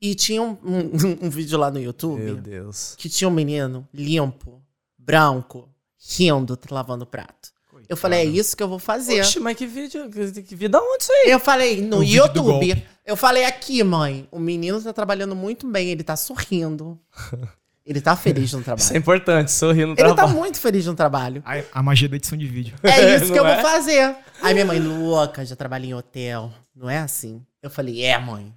e 0.00 0.14
tinha 0.14 0.42
um, 0.42 0.56
um- 0.64 0.90
um 1.26 1.30
vídeo 1.30 1.58
lá 1.58 1.70
no 1.70 1.80
YouTube 1.80 2.20
Meu 2.22 2.36
Deus. 2.36 2.94
que 2.98 3.08
tinha 3.08 3.28
um 3.28 3.32
menino 3.32 3.86
limpo, 3.92 4.62
branco, 4.98 5.68
rindo, 6.16 6.58
lavando 6.70 7.06
prato. 7.06 7.50
Eu 7.88 7.96
falei, 7.96 8.20
é 8.20 8.24
isso 8.24 8.56
que 8.56 8.62
eu 8.62 8.68
vou 8.68 8.78
fazer. 8.78 9.20
Oxe, 9.20 9.40
mas 9.40 9.56
que 9.56 9.66
vídeo, 9.66 10.08
que, 10.08 10.42
que 10.42 10.54
vida 10.54 10.80
onde 10.80 11.02
isso 11.02 11.12
aí? 11.12 11.30
Eu 11.30 11.40
falei 11.40 11.80
no 11.82 11.98
vídeo 12.00 12.26
do 12.28 12.38
YouTube. 12.52 12.86
Eu 13.04 13.16
falei 13.16 13.44
aqui, 13.44 13.82
mãe. 13.82 14.26
O 14.30 14.38
menino 14.38 14.80
tá 14.80 14.92
trabalhando 14.92 15.34
muito 15.34 15.66
bem, 15.68 15.88
ele 15.88 16.02
tá 16.04 16.16
sorrindo. 16.16 16.98
Ele 17.84 18.00
tá 18.00 18.14
feliz 18.16 18.52
no 18.52 18.60
trabalho. 18.64 18.84
Isso 18.84 18.94
é 18.94 18.96
importante, 18.96 19.50
sorrir 19.50 19.86
no 19.86 19.92
Ele 19.92 19.96
tá 20.08 20.14
trabalho. 20.14 20.36
muito 20.38 20.58
feliz 20.60 20.86
no 20.86 20.94
trabalho. 20.94 21.42
A, 21.44 21.80
a 21.80 21.82
magia 21.82 22.08
da 22.08 22.16
edição 22.16 22.38
de 22.38 22.46
vídeo. 22.46 22.74
É 22.82 23.16
isso 23.16 23.26
que 23.32 23.38
eu 23.38 23.44
Não 23.44 23.50
vou 23.50 23.58
é? 23.58 23.62
fazer. 23.62 24.16
Aí 24.42 24.54
minha 24.54 24.66
mãe, 24.66 24.78
louca, 24.78 25.44
já 25.44 25.56
trabalhei 25.56 25.90
em 25.90 25.94
hotel. 25.94 26.52
Não 26.74 26.88
é 26.88 26.98
assim? 26.98 27.44
Eu 27.62 27.70
falei, 27.70 28.02
é, 28.04 28.18
mãe. 28.18 28.52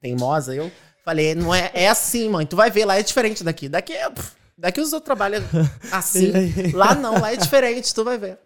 Teimosa, 0.00 0.54
eu 0.54 0.70
falei, 1.04 1.34
não 1.34 1.54
é, 1.54 1.70
é 1.74 1.88
assim, 1.88 2.28
mãe. 2.28 2.44
Tu 2.46 2.56
vai 2.56 2.70
ver, 2.70 2.84
lá 2.84 2.98
é 2.98 3.02
diferente 3.02 3.44
daqui. 3.44 3.68
Daqui 3.68 3.92
é. 3.92 4.08
pff, 4.10 4.32
Daqui 4.58 4.80
os 4.80 4.92
outros 4.92 5.06
trabalham 5.06 5.42
assim. 5.90 6.30
Lá 6.74 6.94
não, 6.94 7.18
lá 7.20 7.32
é 7.32 7.36
diferente, 7.36 7.92
tu 7.94 8.04
vai 8.04 8.16
ver. 8.18 8.38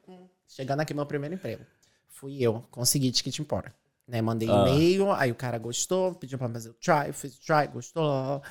Chegando 0.49 0.81
aqui, 0.81 0.95
meu 0.95 1.05
primeiro 1.05 1.35
emprego. 1.35 1.63
Fui 2.09 2.39
eu, 2.41 2.65
consegui 2.71 3.11
ticket 3.11 3.39
embora. 3.39 3.75
Né, 4.09 4.23
mandei 4.23 4.49
Ah. 4.49 4.65
e-mail, 4.69 5.11
aí 5.13 5.31
o 5.33 5.35
cara 5.35 5.59
gostou, 5.59 6.15
pediu 6.15 6.39
pra 6.39 6.49
fazer 6.49 6.71
o 6.71 6.75
try, 6.75 7.09
eu 7.09 7.13
fiz 7.15 7.35
o 7.37 7.41
try, 7.45 7.67
gostou. 7.73 8.03
lá, 8.05 8.21
lá, 8.21 8.31
lá. 8.37 8.43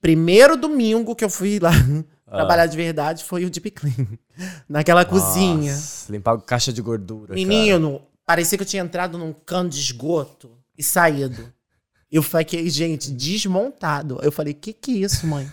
Primeiro 0.00 0.56
domingo 0.56 1.14
que 1.14 1.24
eu 1.24 1.30
fui 1.30 1.58
lá 1.58 1.72
trabalhar 2.26 2.66
de 2.66 2.76
verdade 2.76 3.24
foi 3.24 3.44
o 3.44 3.50
Deep 3.50 3.70
Clean. 3.72 4.06
Naquela 4.68 5.04
cozinha. 5.04 5.72
Nossa, 5.72 6.12
Limpar 6.12 6.40
caixa 6.42 6.72
de 6.72 6.80
gordura. 6.80 7.28
cara. 7.28 7.36
Menino, 7.36 8.00
parecia 8.24 8.56
que 8.56 8.62
eu 8.62 8.68
tinha 8.68 8.82
entrado 8.82 9.18
num 9.18 9.32
cano 9.32 9.68
de 9.68 9.78
esgoto 9.78 10.50
e 10.76 10.82
saído. 10.82 11.52
Eu 12.10 12.22
fiquei, 12.22 12.70
gente, 12.70 13.10
desmontado. 13.10 14.18
Eu 14.22 14.32
falei, 14.32 14.54
que 14.54 14.72
que 14.72 14.92
é 14.92 15.04
isso, 15.04 15.26
mãe? 15.26 15.50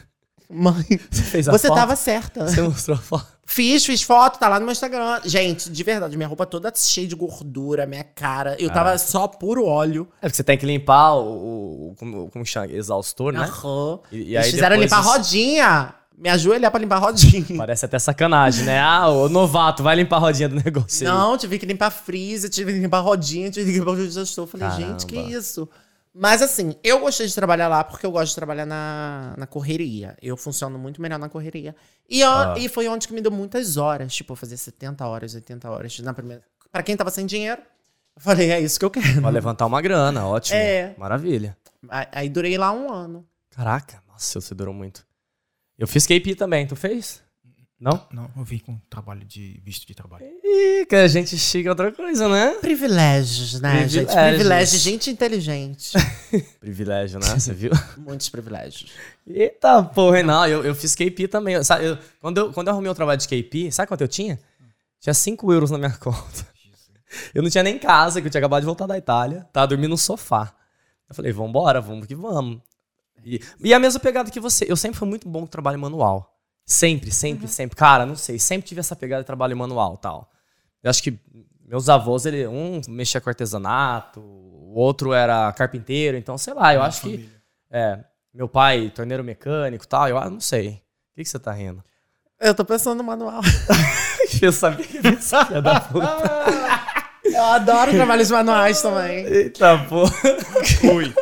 Mãe, 0.50 0.86
Você 1.12 1.22
fez 1.24 1.50
a 1.50 1.52
você 1.52 1.68
foto? 1.68 1.78
tava 1.78 1.96
certa. 1.96 2.48
Você 2.48 2.62
mostrou 2.62 2.98
a 2.98 3.02
foto? 3.02 3.28
Fiz, 3.48 3.86
fiz 3.86 4.02
foto, 4.02 4.40
tá 4.40 4.48
lá 4.48 4.60
no 4.60 4.66
meu 4.66 4.72
Instagram. 4.72 5.22
Gente, 5.24 5.70
de 5.70 5.84
verdade, 5.84 6.18
minha 6.18 6.28
roupa 6.28 6.46
toda 6.46 6.72
cheia 6.76 7.08
de 7.08 7.16
gordura, 7.16 7.86
minha 7.86 8.04
cara. 8.04 8.56
Eu 8.60 8.70
tava 8.72 8.98
só 8.98 9.28
puro 9.28 9.66
óleo. 9.66 10.08
É 10.22 10.28
porque 10.28 10.36
você 10.38 10.44
tem 10.44 10.58
que 10.58 10.66
limpar 10.66 11.14
o. 11.16 11.90
o 11.92 11.96
como, 11.98 12.30
como 12.32 12.46
chama? 12.46 12.68
Exaustor, 12.72 13.32
né? 13.34 13.42
Aham. 13.46 14.00
E- 14.12 14.16
e 14.18 14.22
Eles 14.36 14.46
aí 14.46 14.52
fizeram 14.52 14.78
depois 14.80 14.92
limpar 14.92 14.98
a 14.98 15.02
isso- 15.02 15.10
rodinha. 15.12 15.94
Me 16.18 16.30
ajoelhar 16.30 16.72
pra 16.72 16.80
limpar 16.80 16.96
a 16.96 17.00
rodinha. 17.00 17.46
Parece 17.58 17.84
até 17.86 18.00
sacanagem, 18.00 18.64
né? 18.64 18.80
Ah, 18.80 19.10
o 19.10 19.28
novato, 19.28 19.84
vai 19.84 19.96
limpar 19.98 20.16
a 20.16 20.20
rodinha 20.20 20.48
do 20.48 20.56
negócio 20.56 21.06
aí. 21.06 21.14
Não, 21.14 21.38
tive 21.38 21.60
que 21.60 21.66
limpar 21.66 21.92
freezer, 21.92 22.50
tive 22.50 22.72
que 22.72 22.80
limpar 22.80 23.02
rodinha, 23.02 23.52
tive 23.52 23.70
que 23.74 23.80
limpar 23.80 23.92
o 23.92 24.00
exaustor. 24.02 24.48
Falei, 24.48 24.70
gente, 24.72 25.06
que 25.06 25.16
Caramba. 25.16 25.34
isso? 25.38 25.68
Mas 26.18 26.42
assim, 26.42 26.74
eu 26.82 27.00
gostei 27.02 27.28
de 27.28 27.36
trabalhar 27.36 27.68
lá 27.68 27.84
porque 27.84 28.06
eu 28.06 28.12
gosto 28.12 28.30
de 28.30 28.36
trabalhar 28.36 28.66
na, 28.66 29.34
na 29.38 29.46
correria. 29.46 30.16
Eu 30.22 30.38
funciono 30.38 30.80
muito 30.80 31.02
melhor 31.02 31.20
na 31.20 31.28
correria. 31.28 31.76
E, 32.10 32.24
ó, 32.24 32.54
Ah. 32.54 32.56
e 32.58 32.70
foi 32.70 32.88
onde 32.88 33.06
que 33.06 33.14
me 33.14 33.20
deu 33.22 33.32
muitas 33.32 33.76
horas. 33.76 34.16
Tipo, 34.16 34.32
eu 34.32 34.38
fazia 34.38 34.56
70 34.56 35.06
horas, 35.06 35.36
80 35.36 35.70
horas 35.70 36.00
na 36.00 36.14
primeira. 36.14 36.42
Pra 36.72 36.82
quem 36.82 36.96
tava 36.96 37.10
sem 37.12 37.26
dinheiro, 37.26 37.62
eu 38.16 38.22
falei, 38.22 38.50
é 38.50 38.62
isso 38.62 38.80
que 38.80 38.86
eu 38.86 38.90
quero. 38.92 39.20
Vai 39.22 39.32
levantar 39.34 39.66
uma 39.66 39.82
grana, 39.82 40.26
ótimo. 40.26 40.58
É. 40.58 40.96
Maravilha. 40.98 41.58
Aí, 41.90 42.08
aí 42.14 42.30
durei 42.30 42.58
lá 42.58 42.72
um 42.72 42.90
ano. 42.90 43.28
Caraca, 43.52 44.02
nossa, 44.08 44.40
você 44.40 44.56
durou 44.56 44.74
muito. 44.74 45.06
Eu 45.78 45.86
fiz 45.88 46.06
KP 46.08 46.34
também, 46.36 46.66
tu 46.66 46.78
fez? 46.78 47.22
Não? 47.80 48.08
Não, 48.12 48.32
eu 48.38 48.44
vim 48.46 48.58
com 48.60 48.78
trabalho 48.90 49.26
de 49.26 49.60
visto 49.64 49.86
de 49.86 49.94
trabalho. 49.94 50.26
Ih, 50.44 50.86
que 50.86 50.96
a 50.96 51.08
gente 51.10 51.38
chega 51.38 51.70
a 51.70 51.74
outra 51.74 51.92
coisa, 51.92 52.28
né? 52.30 52.56
Privilégios, 52.62 53.60
né, 53.60 53.82
gente? 53.88 54.06
Privilégios. 54.06 54.36
Privilégios. 54.38 54.82
Gente 54.82 55.10
inteligente. 55.12 55.92
Privilégio, 56.62 57.20
né? 57.20 57.38
Você 57.38 57.54
viu? 57.54 57.72
Muitos 57.98 58.30
privilégios. 58.30 58.92
Eita 59.28 59.84
porra, 59.84 60.24
não, 60.24 60.48
eu, 60.48 60.64
eu 60.64 60.74
fiz 60.74 60.96
KP 60.96 61.28
também. 61.28 61.62
Sabe, 61.64 61.86
eu- 61.86 61.98
quando, 62.22 62.38
eu, 62.38 62.54
quando 62.54 62.68
eu 62.68 62.74
arrumei 62.74 62.90
o 62.90 62.96
trabalho 62.96 63.20
de 63.20 63.28
KP, 63.28 63.70
sabe 63.72 63.90
quanto 63.90 64.02
eu 64.02 64.08
tinha? 64.08 64.40
Tinha 65.02 65.14
5 65.14 65.52
euros 65.52 65.70
na 65.70 65.78
minha 65.78 65.92
conta. 66.00 66.48
Eu 67.34 67.44
não 67.44 67.50
tinha 67.50 67.64
nem 67.64 67.78
casa, 67.78 68.22
que 68.22 68.28
eu 68.28 68.32
tinha 68.32 68.40
acabado 68.40 68.62
de 68.62 68.66
voltar 68.66 68.88
da 68.88 68.98
Itália. 68.98 69.48
Tava 69.52 69.68
dormindo 69.68 69.90
no 69.92 69.98
sofá. 69.98 70.54
Eu 71.10 71.14
falei, 71.14 71.32
vambora, 71.34 71.80
vamos 71.82 72.08
que 72.08 72.16
vamos. 72.16 72.62
E, 73.24 73.40
e 73.60 73.74
a 73.74 73.80
mesma 73.80 74.00
pegada 74.00 74.32
que 74.32 74.40
você. 74.40 74.66
Eu 74.68 74.78
sempre 74.78 74.98
fui 74.98 75.08
muito 75.08 75.28
bom 75.28 75.42
com 75.42 75.48
trabalho 75.48 75.78
manual. 75.78 76.35
Sempre, 76.66 77.12
sempre, 77.12 77.48
sempre. 77.48 77.76
Cara, 77.76 78.06
não 78.06 78.16
sei, 78.16 78.40
sempre 78.40 78.68
tive 78.68 78.80
essa 78.80 78.96
pegada 78.96 79.22
de 79.22 79.28
trabalho 79.28 79.56
manual 79.56 79.98
tal. 79.98 80.32
Eu 80.82 80.90
acho 80.90 81.04
que 81.04 81.20
meus 81.68 81.90
avós, 81.90 82.26
ele, 82.26 82.48
um 82.48 82.82
mexia 82.88 83.22
com 83.22 83.30
artesanato, 83.30 84.20
o 84.20 84.74
outro 84.74 85.14
era 85.14 85.52
carpinteiro, 85.54 86.18
então, 86.18 86.38
sei 86.38 86.54
lá, 86.54 86.74
eu 86.74 86.82
acho 86.82 87.02
que. 87.02 87.12
Família. 87.12 87.36
É, 87.72 88.00
meu 88.34 88.48
pai, 88.48 88.92
torneiro 88.94 89.24
mecânico 89.24 89.84
e 89.84 89.88
tal, 89.88 90.08
eu 90.08 90.18
ah, 90.18 90.30
não 90.30 90.40
sei. 90.40 90.70
O 90.70 91.16
que, 91.16 91.24
que 91.24 91.30
você 91.30 91.40
tá 91.40 91.52
rindo? 91.52 91.84
Eu 92.40 92.54
tô 92.54 92.66
pensando 92.66 92.98
no 92.98 93.04
manual. 93.04 93.42
Eu 94.42 94.52
sabia 94.52 94.86
que 94.86 94.98
isso 94.98 95.46
filha 95.46 95.62
da 95.62 95.80
puta. 95.80 96.06
Eu 97.24 97.44
adoro 97.44 97.92
trabalhos 97.92 98.30
manuais 98.30 98.82
também. 98.82 99.26
Eita 99.26 99.78
porra. 99.90 100.14
Oi. 100.94 101.14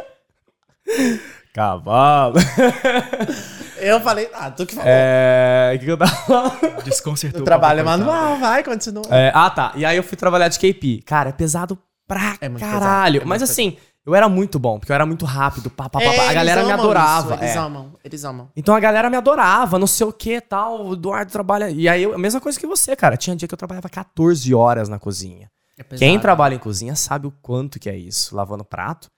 Cavalo. 1.53 2.35
Eu 3.77 3.99
falei, 3.99 4.29
ah, 4.33 4.49
tu 4.49 4.65
que 4.65 4.73
falou. 4.75 4.89
É. 4.89 5.73
O 5.75 5.79
que, 5.79 5.85
que 5.85 5.91
eu 5.91 5.97
tava 5.97 6.11
falando? 6.11 6.83
Desconcertou. 6.85 7.41
o 7.41 7.43
trabalho 7.43 7.81
é 7.81 7.83
manual, 7.83 8.37
vai, 8.37 8.63
continua. 8.63 9.03
É, 9.09 9.29
ah, 9.35 9.49
tá. 9.49 9.73
E 9.75 9.83
aí 9.83 9.97
eu 9.97 10.03
fui 10.03 10.15
trabalhar 10.15 10.47
de 10.47 10.57
KP. 10.57 11.01
Cara, 11.05 11.29
é 11.29 11.33
pesado 11.33 11.77
pra 12.07 12.37
É 12.39 12.47
muito 12.47 12.61
caralho. 12.61 13.15
pesado, 13.15 13.17
é 13.17 13.25
Mas 13.25 13.41
muito 13.41 13.51
assim, 13.51 13.77
eu 14.05 14.15
era 14.15 14.29
muito 14.29 14.57
bom, 14.57 14.79
porque 14.79 14.89
eu 14.89 14.95
era 14.95 15.05
muito 15.05 15.25
rápido. 15.25 15.69
Pá, 15.69 15.89
pá, 15.89 15.99
pá, 15.99 16.05
pá. 16.05 16.13
É, 16.13 16.29
A 16.29 16.33
galera 16.33 16.63
me 16.63 16.71
adorava. 16.71 17.35
isso, 17.35 17.43
eles 17.43 17.55
é. 17.55 17.59
amam, 17.59 17.93
eles 18.05 18.23
amam. 18.23 18.49
Então 18.55 18.73
a 18.73 18.79
galera 18.79 19.09
me 19.09 19.17
adorava, 19.17 19.77
não 19.77 19.87
sei 19.87 20.07
o 20.07 20.13
que 20.13 20.39
tal. 20.39 20.85
O 20.85 20.93
Eduardo 20.93 21.29
trabalha. 21.29 21.69
E 21.69 21.89
aí, 21.89 22.03
eu, 22.03 22.13
a 22.13 22.17
mesma 22.17 22.39
coisa 22.39 22.57
que 22.57 22.65
você, 22.65 22.95
cara. 22.95 23.17
Tinha 23.17 23.35
dia 23.35 23.49
que 23.49 23.53
eu 23.53 23.57
trabalhava 23.57 23.89
14 23.89 24.53
horas 24.55 24.87
na 24.87 24.97
cozinha. 24.97 25.51
É 25.77 25.83
pesado. 25.83 25.99
Quem 25.99 26.17
trabalha 26.19 26.55
em 26.55 26.59
cozinha 26.59 26.95
sabe 26.95 27.27
o 27.27 27.33
quanto 27.41 27.79
que 27.79 27.89
é 27.89 27.97
isso, 27.97 28.33
lavando 28.35 28.63
prato. 28.63 29.09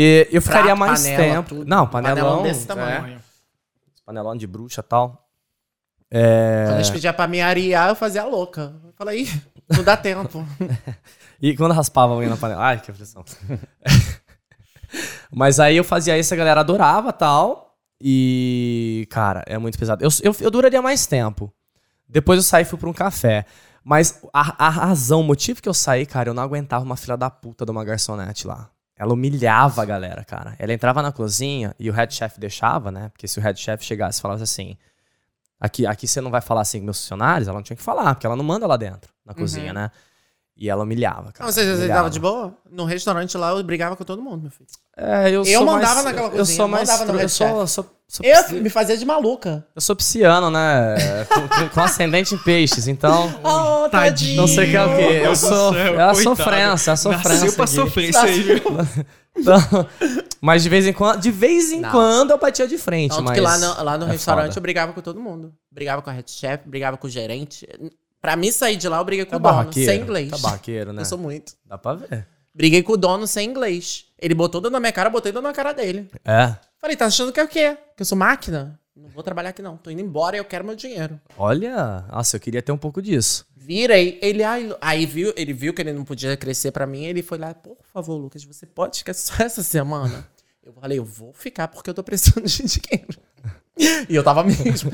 E 0.00 0.28
eu 0.30 0.40
ficaria 0.40 0.66
Prato, 0.76 0.78
mais 0.78 1.02
panela, 1.02 1.22
tempo. 1.24 1.48
tudo. 1.48 1.64
Não, 1.64 1.84
panelão. 1.88 2.14
Panelão 2.16 2.42
desse 2.44 2.62
é, 2.62 2.66
tamanho. 2.68 3.20
panelão 4.06 4.36
de 4.36 4.46
bruxa 4.46 4.80
e 4.80 4.84
tal. 4.84 5.28
É, 6.08 6.66
Quando 6.68 6.76
eles 6.76 6.90
pediam 6.90 7.12
pra 7.12 7.26
me 7.26 7.40
arear, 7.40 7.88
eu 7.88 7.96
fazia 7.96 8.24
louca. 8.24 8.74
Eu 8.84 8.92
falei, 8.96 9.22
"Ih, 9.22 9.42
não 9.68 9.82
dá 9.82 9.96
tempo. 9.96 10.46
E 11.40 11.56
quando 11.56 11.70
raspava 11.72 12.14
alguém 12.14 12.28
na 12.28 12.36
panela. 12.36 12.64
Ai, 12.64 12.80
que 12.80 12.90
aflição. 12.90 13.24
Mas 15.30 15.60
aí 15.60 15.76
eu 15.76 15.84
fazia 15.84 16.18
isso, 16.18 16.34
a 16.34 16.36
galera 16.36 16.60
adorava 16.60 17.12
tal. 17.12 17.76
E, 18.00 19.06
cara, 19.10 19.44
é 19.46 19.56
muito 19.58 19.78
pesado. 19.78 20.02
Eu, 20.04 20.08
eu, 20.22 20.34
eu 20.40 20.50
duraria 20.50 20.82
mais 20.82 21.06
tempo. 21.06 21.52
Depois 22.08 22.38
eu 22.38 22.42
saí 22.42 22.62
e 22.62 22.64
fui 22.64 22.76
pra 22.76 22.88
um 22.88 22.92
café. 22.92 23.44
Mas 23.84 24.20
a, 24.32 24.66
a 24.66 24.68
razão, 24.68 25.20
o 25.20 25.24
motivo 25.24 25.62
que 25.62 25.68
eu 25.68 25.74
saí, 25.74 26.04
cara, 26.06 26.30
eu 26.30 26.34
não 26.34 26.42
aguentava 26.42 26.84
uma 26.84 26.96
filha 26.96 27.16
da 27.16 27.30
puta 27.30 27.64
de 27.64 27.70
uma 27.70 27.84
garçonete 27.84 28.44
lá. 28.46 28.68
Ela 28.98 29.12
humilhava 29.12 29.82
a 29.82 29.84
galera, 29.84 30.24
cara. 30.24 30.56
Ela 30.58 30.72
entrava 30.72 31.00
na 31.00 31.12
cozinha 31.12 31.74
e 31.78 31.88
o 31.88 31.92
head 31.92 32.12
chef 32.12 32.40
deixava, 32.40 32.90
né? 32.90 33.08
Porque 33.10 33.28
se 33.28 33.38
o 33.38 33.42
head 33.42 33.58
chef 33.58 33.84
chegasse 33.84 34.18
e 34.18 34.22
falasse 34.22 34.42
assim: 34.42 34.76
aqui, 35.60 35.86
aqui 35.86 36.08
você 36.08 36.20
não 36.20 36.30
vai 36.30 36.40
falar 36.40 36.62
assim 36.62 36.80
com 36.80 36.86
meus 36.86 37.00
funcionários, 37.00 37.46
ela 37.46 37.56
não 37.56 37.62
tinha 37.62 37.76
que 37.76 37.82
falar, 37.82 38.14
porque 38.14 38.26
ela 38.26 38.34
não 38.34 38.44
manda 38.44 38.66
lá 38.66 38.76
dentro, 38.76 39.12
na 39.24 39.34
cozinha, 39.34 39.72
né? 39.72 39.90
E 40.60 40.68
ela 40.68 40.82
humilhava, 40.82 41.30
cara. 41.30 41.46
Não, 41.46 41.52
você, 41.52 41.64
você 41.64 41.72
humilhava. 41.76 41.94
tava 42.00 42.10
de 42.10 42.18
boa? 42.18 42.52
No 42.68 42.84
restaurante 42.84 43.38
lá, 43.38 43.50
eu 43.50 43.62
brigava 43.62 43.94
com 43.94 44.02
todo 44.02 44.20
mundo, 44.20 44.42
meu 44.42 44.50
filho. 44.50 44.66
É, 44.96 45.28
eu, 45.28 45.44
Eu 45.44 45.44
sou 45.44 45.64
mandava 45.64 45.94
mais, 45.94 46.04
naquela 46.06 46.26
eu 46.26 46.30
cozinha, 46.32 46.56
sou 46.56 46.64
eu 46.64 46.68
mais 46.68 46.88
mandava 46.88 47.12
no 47.12 47.20
eu 47.20 47.28
sou, 47.28 47.66
sou, 47.68 47.86
sou, 48.08 48.26
Eu 48.26 48.42
psi- 48.42 48.54
me 48.60 48.68
fazia 48.68 48.96
de 48.96 49.04
maluca. 49.04 49.64
eu 49.76 49.80
sou 49.80 49.94
pisciano, 49.94 50.50
né? 50.50 50.96
com, 51.32 51.68
com- 51.68 51.80
ascendente 51.80 52.34
em 52.34 52.38
peixes, 52.38 52.88
então. 52.88 53.32
Oh, 53.44 53.88
Tadinho. 53.88 54.36
Não 54.40 54.48
sei 54.48 54.66
o 54.66 54.70
que 54.70 54.76
é 54.76 54.84
o 54.84 54.96
quê. 54.96 55.20
Eu 55.24 55.36
sou. 55.36 55.72
Céu, 55.72 56.00
é 56.00 56.02
a 56.02 56.14
sofrência, 56.14 56.90
é 56.90 56.92
a 56.92 56.96
sofrência. 56.96 57.28
Nasceu 57.44 57.52
pra 57.54 57.64
aqui. 57.64 57.74
sofrer 57.74 58.08
isso 58.10 58.18
aí, 58.18 58.40
viu? 58.42 58.62
Então, 59.40 59.86
mas 60.40 60.64
de 60.64 60.68
vez 60.68 60.84
em 60.84 60.92
quando, 60.92 61.20
de 61.20 61.30
vez 61.30 61.70
em 61.70 61.78
Não. 61.78 61.92
quando 61.92 62.32
eu 62.32 62.38
batia 62.38 62.66
de 62.66 62.76
frente. 62.76 63.10
Tanto 63.12 63.22
mas 63.22 63.34
que 63.34 63.40
lá 63.40 63.56
no, 63.56 63.84
lá 63.84 63.96
no 63.96 64.06
é 64.06 64.10
restaurante 64.10 64.48
foda. 64.48 64.58
eu 64.58 64.62
brigava 64.62 64.92
com 64.92 65.00
todo 65.00 65.20
mundo. 65.20 65.54
Brigava 65.70 66.02
com 66.02 66.10
a 66.10 66.12
head 66.12 66.28
chef, 66.28 66.68
brigava 66.68 66.96
com 66.96 67.06
o 67.06 67.10
gerente. 67.10 67.64
Pra 68.20 68.34
mim 68.36 68.50
sair 68.50 68.76
de 68.76 68.88
lá, 68.88 68.98
eu 68.98 69.04
briguei 69.04 69.24
com 69.24 69.30
Tá 69.30 69.36
o 69.36 69.62
dono, 69.62 69.72
sem 69.72 70.00
inglês. 70.00 70.30
Tá 70.30 70.38
barraqueiro, 70.38 70.92
né? 70.92 71.02
Eu 71.02 71.06
sou 71.06 71.18
muito. 71.18 71.54
Dá 71.64 71.78
pra 71.78 71.94
ver. 71.94 72.26
Briguei 72.54 72.82
com 72.82 72.92
o 72.92 72.96
dono 72.96 73.26
sem 73.26 73.48
inglês. 73.48 74.06
Ele 74.18 74.34
botou 74.34 74.60
dentro 74.60 74.72
da 74.72 74.80
minha 74.80 74.92
cara, 74.92 75.08
eu 75.08 75.12
botei 75.12 75.30
dentro 75.30 75.46
na 75.46 75.52
cara 75.54 75.72
dele. 75.72 76.10
É. 76.24 76.56
Falei, 76.80 76.96
tá 76.96 77.06
achando 77.06 77.32
que 77.32 77.38
é 77.38 77.44
o 77.44 77.48
quê? 77.48 77.76
Que 77.96 78.02
eu 78.02 78.06
sou 78.06 78.18
máquina? 78.18 78.78
Não 78.96 79.08
vou 79.08 79.22
trabalhar 79.22 79.50
aqui 79.50 79.62
não. 79.62 79.76
Tô 79.76 79.90
indo 79.90 80.00
embora 80.00 80.36
e 80.36 80.40
eu 80.40 80.44
quero 80.44 80.64
meu 80.64 80.74
dinheiro. 80.74 81.20
Olha. 81.36 82.04
Nossa, 82.10 82.36
eu 82.36 82.40
queria 82.40 82.60
ter 82.60 82.72
um 82.72 82.76
pouco 82.76 83.00
disso. 83.00 83.46
Virei. 83.56 84.18
Ele, 84.20 84.42
ai, 84.42 84.74
aí 84.80 85.06
viu, 85.06 85.32
ele 85.36 85.52
viu 85.52 85.72
que 85.72 85.80
ele 85.80 85.92
não 85.92 86.04
podia 86.04 86.36
crescer 86.36 86.72
pra 86.72 86.84
mim. 86.86 87.04
Ele 87.04 87.22
foi 87.22 87.38
lá, 87.38 87.54
por 87.54 87.76
favor, 87.92 88.16
Lucas, 88.16 88.42
você 88.42 88.66
pode 88.66 88.98
ficar 88.98 89.14
só 89.14 89.34
essa 89.44 89.62
semana? 89.62 90.28
Eu 90.64 90.72
falei, 90.72 90.98
eu 90.98 91.04
vou 91.04 91.32
ficar 91.32 91.68
porque 91.68 91.88
eu 91.88 91.94
tô 91.94 92.02
precisando 92.02 92.44
de 92.46 92.62
dinheiro. 92.66 93.20
E 94.08 94.14
eu 94.14 94.22
tava 94.24 94.42
mesmo. 94.44 94.90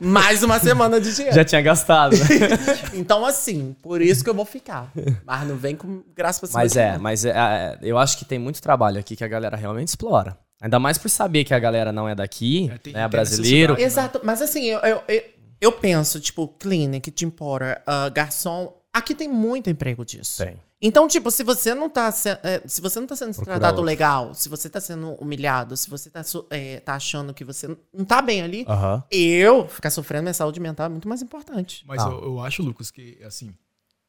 Mais 0.00 0.42
uma 0.42 0.58
semana 0.60 1.00
de 1.00 1.12
dinheiro. 1.14 1.34
Já 1.34 1.44
tinha 1.44 1.60
gastado. 1.60 2.16
né? 2.16 2.24
Então, 2.94 3.24
assim, 3.26 3.74
por 3.82 4.00
isso 4.00 4.22
que 4.24 4.30
eu 4.30 4.34
vou 4.34 4.44
ficar. 4.44 4.90
Mas 5.26 5.46
não 5.48 5.56
vem 5.56 5.74
com 5.76 6.02
graça 6.14 6.40
pra 6.40 6.48
cima 6.48 6.60
Mas 6.60 6.76
é, 6.76 6.98
mas 6.98 7.24
é, 7.24 7.30
é, 7.30 7.78
eu 7.82 7.98
acho 7.98 8.16
que 8.18 8.24
tem 8.24 8.38
muito 8.38 8.60
trabalho 8.62 8.98
aqui 8.98 9.16
que 9.16 9.24
a 9.24 9.28
galera 9.28 9.56
realmente 9.56 9.88
explora. 9.88 10.36
Ainda 10.60 10.78
mais 10.78 10.98
por 10.98 11.08
saber 11.08 11.44
que 11.44 11.54
a 11.54 11.58
galera 11.58 11.92
não 11.92 12.08
é 12.08 12.14
daqui, 12.14 12.70
É, 12.72 12.78
tem- 12.78 12.92
né? 12.92 13.00
tem 13.02 13.08
brasileiro. 13.10 13.74
necessidade. 13.74 13.82
Exato, 14.08 14.20
mas 14.24 14.42
assim, 14.42 14.64
eu, 14.64 14.78
eu, 14.80 15.02
eu, 15.08 15.22
eu 15.60 15.72
penso, 15.72 16.18
tipo, 16.20 16.48
clinic, 16.48 17.10
Tim 17.12 17.30
Porter, 17.30 17.80
ah, 17.86 18.08
garçom, 18.08 18.72
aqui 18.92 19.14
tem 19.14 19.28
muito 19.28 19.70
emprego 19.70 20.04
disso. 20.04 20.44
Tem. 20.44 20.56
Então, 20.80 21.08
tipo, 21.08 21.28
se 21.32 21.42
você 21.42 21.74
não 21.74 21.90
tá, 21.90 22.10
se- 22.12 22.28
eh, 22.42 22.62
se 22.66 22.80
você 22.80 23.00
não 23.00 23.06
tá 23.08 23.16
sendo 23.16 23.34
Procura 23.34 23.56
tratado 23.58 23.78
outro. 23.78 23.84
legal, 23.86 24.32
se 24.32 24.48
você 24.48 24.70
tá 24.70 24.80
sendo 24.80 25.10
humilhado, 25.14 25.76
se 25.76 25.90
você 25.90 26.08
tá, 26.08 26.22
eh, 26.50 26.78
tá 26.80 26.94
achando 26.94 27.34
que 27.34 27.44
você 27.44 27.66
não 27.92 28.04
tá 28.04 28.22
bem 28.22 28.42
ali, 28.42 28.64
eu 29.10 29.68
ficar 29.68 29.90
sofrendo 29.90 30.22
minha 30.22 30.34
saúde 30.34 30.60
mental 30.60 30.86
é 30.86 30.88
muito 30.88 31.08
mais 31.08 31.20
importante. 31.20 31.84
Mas 31.84 32.00
Ah. 32.00 32.08
eu, 32.10 32.22
eu 32.22 32.40
acho, 32.40 32.62
Lucas, 32.62 32.92
que, 32.92 33.20
assim, 33.24 33.52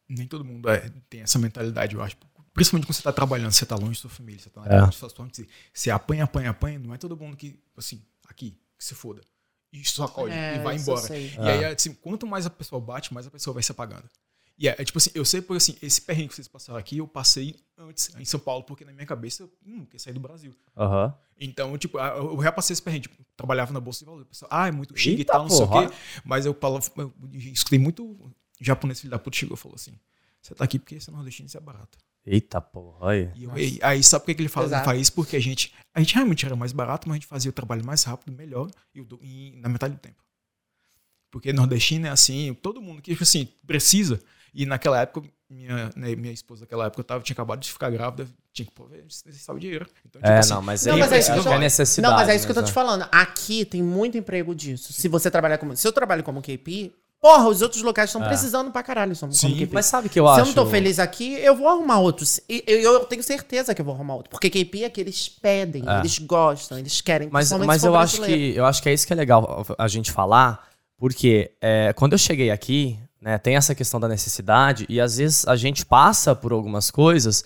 nem 0.08 0.28
todo 0.28 0.46
mundo 0.46 0.70
é- 0.70 0.92
tem 1.10 1.22
essa 1.22 1.40
mentalidade, 1.40 1.96
eu 1.96 2.04
acho. 2.04 2.16
Principalmente 2.54 2.86
quando 2.88 2.96
você 2.98 3.04
tá 3.04 3.12
trabalhando, 3.14 3.52
você 3.52 3.66
tá 3.66 3.76
longe 3.76 3.94
da 3.94 4.02
sua 4.02 4.10
família, 4.12 4.40
você 4.40 4.50
tá 4.52 4.62
É. 4.68 4.82
na 4.82 4.92
situação 4.92 5.28
que 5.28 5.36
você, 5.38 5.48
você 5.74 5.90
apanha, 5.90 6.26
apanha, 6.26 6.50
apanha, 6.52 6.78
não 6.78 6.94
é 6.94 6.98
todo 6.98 7.18
mundo 7.18 7.36
que, 7.36 7.60
assim, 7.76 8.04
aqui, 8.28 8.52
que 8.78 8.86
se 8.86 8.94
foda. 8.94 9.22
E 9.74 9.84
só 9.88 10.04
acolhe 10.06 10.34
É, 10.34 10.56
e 10.56 10.60
vai 10.60 10.76
embora. 10.76 11.18
E 11.18 11.40
aí, 11.40 11.66
assim, 11.66 11.94
quanto 11.94 12.28
mais 12.28 12.46
a 12.46 12.50
pessoa 12.50 12.80
bate, 12.82 13.12
mais 13.14 13.26
a 13.26 13.32
pessoa 13.32 13.54
vai 13.56 13.64
se 13.64 13.72
apagando. 13.72 14.08
E 14.60 14.68
é, 14.68 14.76
é 14.78 14.84
tipo 14.84 14.98
assim, 14.98 15.10
eu 15.16 15.24
sei 15.24 15.42
porque 15.42 15.56
assim, 15.56 15.78
esse 15.82 16.02
perrengue 16.02 16.28
que 16.28 16.36
vocês 16.36 16.48
passaram 16.50 16.78
aqui, 16.78 16.98
eu 16.98 17.08
passei 17.08 17.56
antes 17.78 18.14
em 18.18 18.26
São 18.26 18.42
Paulo, 18.42 18.66
porque 18.66 18.84
na 18.84 18.92
minha 18.92 19.06
cabeça 19.06 19.44
eu 19.44 19.52
hum, 19.66 19.86
quer 19.86 19.98
sair 20.00 20.12
do 20.12 20.20
Brasil. 20.20 20.54
Aham. 20.76 21.16
Então, 21.40 21.78
tipo, 21.78 21.98
eu 21.98 22.34
eu 22.36 22.44
já 22.44 22.52
passei 22.52 22.74
esse 22.74 22.82
perrengue. 22.82 23.08
Tipo, 23.08 23.24
trabalhava 23.38 23.72
na 23.72 23.80
Bolsa 23.80 24.00
de 24.00 24.06
Valores. 24.06 24.26
O 24.26 24.30
pessoal, 24.30 24.50
ah, 24.52 24.68
é 24.68 24.72
muito 24.72 24.94
chique 24.98 25.20
Eita 25.20 25.22
e 25.22 25.26
tal, 25.26 25.44
não 25.44 25.50
sei 25.50 25.66
porra. 25.66 25.86
o 25.86 25.90
quê. 25.90 25.96
Mas 26.26 26.46
eu, 26.46 26.54
falo, 26.54 26.80
eu 26.98 27.14
escutei 27.54 27.80
muito 27.80 28.34
japonês 28.60 29.00
filho 29.00 29.12
da 29.12 29.18
puta 29.18 29.38
chegou 29.38 29.56
e 29.56 29.58
falou 29.58 29.76
assim: 29.76 29.94
você 30.42 30.54
tá 30.54 30.66
aqui 30.66 30.78
porque 30.78 31.00
você 31.00 31.10
é 31.10 31.14
nordestino 31.14 31.48
e 31.48 31.50
você 31.50 31.58
é 31.58 31.62
barato. 31.62 31.98
Eita 32.26 32.60
porra, 32.60 33.12
aí. 33.12 33.32
E 33.36 33.44
eu, 33.46 33.52
aí, 33.82 34.04
sabe 34.04 34.24
por 34.24 34.26
que 34.28 34.36
que 34.36 34.42
ele 34.42 34.50
fala 34.50 34.66
Exato. 34.68 34.82
ele 34.82 34.86
faz 34.86 35.02
isso? 35.02 35.14
Porque 35.14 35.38
a 35.38 35.40
gente, 35.40 35.74
a 35.94 36.02
gente 36.02 36.14
realmente 36.14 36.46
era 36.46 36.58
mais 36.58 36.74
barato, 36.74 37.08
mas 37.08 37.16
a 37.16 37.18
gente 37.20 37.28
fazia 37.28 37.50
o 37.50 37.54
trabalho 37.54 37.86
mais 37.86 38.04
rápido, 38.04 38.36
melhor 38.36 38.70
e, 38.94 39.02
do- 39.02 39.20
e 39.24 39.56
na 39.56 39.70
metade 39.70 39.94
do 39.96 40.00
tempo. 40.02 40.22
Porque 41.32 41.54
nordestino 41.54 42.08
é 42.08 42.10
assim, 42.10 42.54
todo 42.56 42.82
mundo 42.82 43.02
que, 43.02 43.12
tipo 43.12 43.24
assim, 43.24 43.48
precisa. 43.66 44.22
E 44.54 44.66
naquela 44.66 45.02
época, 45.02 45.28
minha, 45.50 45.90
né, 45.96 46.16
minha 46.16 46.34
esposa 46.34 46.62
naquela 46.62 46.86
época, 46.86 47.02
eu 47.02 47.04
tava, 47.04 47.24
tinha 47.24 47.34
acabado 47.34 47.60
de 47.60 47.72
ficar 47.72 47.90
grávida, 47.90 48.28
tinha 48.54 48.66
que 48.66 48.72
pôr, 48.72 48.90
necessitava 48.90 49.60
de 49.60 49.66
dinheiro. 49.66 49.86
Então, 50.08 50.22
tipo 50.22 50.32
É, 50.32 50.40
assim, 50.40 50.50
não, 50.54 50.62
mas, 50.62 50.86
Não, 50.86 50.94
aí 50.96 51.00
mas 51.00 51.12
é 51.12 51.20
isso 51.20 51.28
que 51.28 51.32
eu 51.32 51.40
acho 51.40 51.50
tô- 51.50 51.54
é 51.56 51.60
necessidade. 51.60 52.12
Não, 52.12 52.20
mas 52.20 52.30
é 52.30 52.36
isso 52.36 52.46
que 52.46 52.52
eu 52.52 52.56
tô 52.56 52.64
te 52.64 52.72
falando. 52.72 53.08
Aqui 53.12 53.66
tem 53.66 53.82
muito 53.82 54.18
emprego 54.18 54.54
disso. 54.56 54.92
Se 54.94 55.08
você 55.08 55.30
trabalhar 55.32 55.58
como. 55.58 55.76
Se 55.76 55.88
eu 55.88 55.92
trabalho 55.92 56.24
como 56.24 56.42
KP, 56.42 56.92
porra, 57.22 57.48
os 57.50 57.62
outros 57.62 57.82
locais 57.82 58.10
estão 58.10 58.24
É. 58.24 58.28
precisando 58.28 58.72
pra 58.72 58.82
caralho 58.82 59.16
como 59.18 59.34
Sim, 59.34 59.56
KP. 59.56 59.70
Mas 59.74 59.86
sabe 59.88 60.08
que 60.10 60.20
eu 60.20 60.26
Se 60.26 60.32
acho... 60.32 60.40
eu 60.42 60.46
não 60.48 60.54
tô 60.54 60.66
feliz 60.66 61.00
aqui, 61.00 61.34
eu 61.36 61.56
vou 61.56 61.68
arrumar 61.68 62.00
outros. 62.00 62.40
E 62.48 62.64
eu, 62.68 62.80
eu 62.94 63.00
tenho 63.06 63.22
certeza 63.24 63.74
que 63.76 63.82
eu 63.82 63.86
vou 63.86 63.94
arrumar 63.94 64.16
outro. 64.16 64.30
Porque 64.30 64.50
KP 64.50 64.84
é 64.84 64.90
que 64.90 65.02
eles 65.02 65.28
pedem, 65.30 65.84
É. 65.88 66.00
eles 66.00 66.18
gostam, 66.20 66.78
eles 66.80 67.02
querem. 67.02 67.28
Mas, 67.32 67.52
mas 67.52 67.82
se 67.82 67.88
eu 67.88 67.96
acho 67.96 68.22
que 68.22 68.56
eu 68.56 68.66
acho 68.66 68.82
que 68.82 68.90
é 68.90 68.94
isso 68.94 69.06
que 69.06 69.14
é 69.14 69.16
legal 69.16 69.66
a 69.78 69.88
gente 69.88 70.12
falar, 70.12 70.68
porque 70.98 71.52
é, 71.62 71.92
quando 71.94 72.14
eu 72.14 72.18
cheguei 72.20 72.52
aqui, 72.52 73.00
né, 73.22 73.38
tem 73.38 73.56
essa 73.56 73.76
questão 73.76 74.00
da 74.00 74.08
necessidade 74.08 74.86
e 74.90 75.00
às 75.02 75.18
vezes 75.18 75.48
a 75.48 75.56
gente 75.56 75.86
passa 75.86 76.34
por 76.36 76.52
algumas 76.54 76.90
coisas 76.90 77.44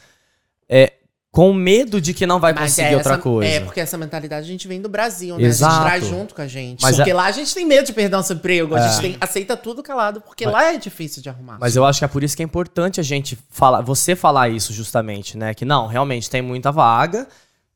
é, 0.69 0.93
com 1.31 1.51
medo 1.51 1.99
de 1.99 2.13
que 2.13 2.27
não 2.27 2.39
vai 2.39 2.53
Mas 2.53 2.71
conseguir 2.73 2.89
é 2.89 2.95
outra 2.95 3.13
essa- 3.13 3.21
coisa. 3.23 3.51
É, 3.51 3.59
porque 3.59 3.79
essa 3.79 3.97
mentalidade 3.97 4.45
a 4.45 4.47
gente 4.47 4.67
vem 4.67 4.79
do 4.79 4.87
Brasil, 4.87 5.35
né? 5.35 5.43
Exato. 5.45 5.73
A 5.73 5.77
gente 5.77 5.85
traz 5.87 6.05
junto 6.07 6.35
com 6.35 6.41
a 6.43 6.47
gente. 6.47 6.81
Mas 6.83 6.95
porque 6.95 7.09
é- 7.09 7.13
lá 7.13 7.25
a 7.25 7.31
gente 7.31 7.51
tem 7.55 7.65
medo 7.65 7.87
de 7.87 7.93
perder 7.93 8.15
nosso 8.15 8.33
emprego. 8.33 8.75
A 8.75 8.79
É. 8.79 8.87
gente 8.89 9.01
tem- 9.01 9.17
aceita 9.19 9.57
tudo 9.57 9.81
calado, 9.81 10.21
porque 10.21 10.45
Mas- 10.45 10.53
lá 10.53 10.63
é 10.73 10.77
difícil 10.77 11.23
de 11.23 11.29
arrumar. 11.29 11.57
Mas 11.59 11.75
eu 11.75 11.83
acho 11.85 11.97
que 11.99 12.05
é 12.05 12.07
por 12.07 12.23
isso 12.23 12.37
que 12.37 12.43
é 12.43 12.45
importante 12.45 12.99
a 12.99 13.03
gente 13.03 13.35
falar, 13.49 13.81
você 13.81 14.15
falar 14.15 14.49
isso 14.49 14.71
justamente, 14.71 15.35
né? 15.35 15.55
Que 15.55 15.65
não, 15.65 15.87
realmente 15.87 16.29
tem 16.29 16.39
muita 16.41 16.71
vaga, 16.71 17.27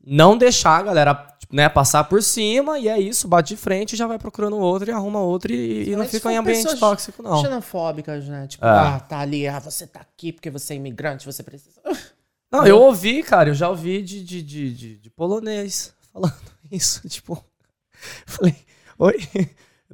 não 0.09 0.37
deixar 0.37 0.77
a 0.77 0.83
galera 0.83 1.27
né, 1.51 1.67
passar 1.69 2.03
por 2.05 2.21
cima 2.23 2.77
e 2.79 2.87
é 2.87 2.99
isso, 2.99 3.27
bate 3.27 3.55
de 3.55 3.57
frente, 3.61 3.95
já 3.95 4.05
vai 4.07 4.17
procurando 4.17 4.57
outro 4.57 4.89
e 4.89 4.93
arruma 4.93 5.19
outro 5.19 5.51
e, 5.53 5.89
e 5.89 5.95
não 5.95 6.05
fica 6.05 6.31
em 6.31 6.37
ambiente 6.37 6.75
tóxico, 6.77 7.21
não. 7.23 7.41
Xenofóbicas, 7.41 8.27
né? 8.27 8.47
Tipo, 8.47 8.65
É. 8.65 8.69
ah, 8.69 8.99
tá 8.99 9.19
ali, 9.19 9.47
ah, 9.47 9.59
você 9.59 9.85
tá 9.87 9.99
aqui 10.01 10.31
porque 10.31 10.49
você 10.49 10.73
é 10.73 10.77
imigrante, 10.77 11.25
você 11.25 11.43
precisa. 11.43 11.81
Não, 12.49 12.65
eu 12.65 12.79
ouvi, 12.79 13.23
cara, 13.23 13.49
eu 13.49 13.53
já 13.53 13.67
ouvi 13.67 14.01
de, 14.01 14.23
de, 14.23 14.41
de, 14.41 14.73
de- 14.73 14.95
de 14.99 15.09
polonês 15.09 15.93
falando 16.13 16.33
isso, 16.71 17.07
tipo. 17.09 17.43
Falei, 18.25 18.55
oi? 18.97 19.27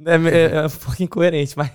É, 0.06 0.56
é 0.58 0.66
um 0.66 0.70
pouco 0.70 1.02
incoerente, 1.02 1.56
mas. 1.58 1.72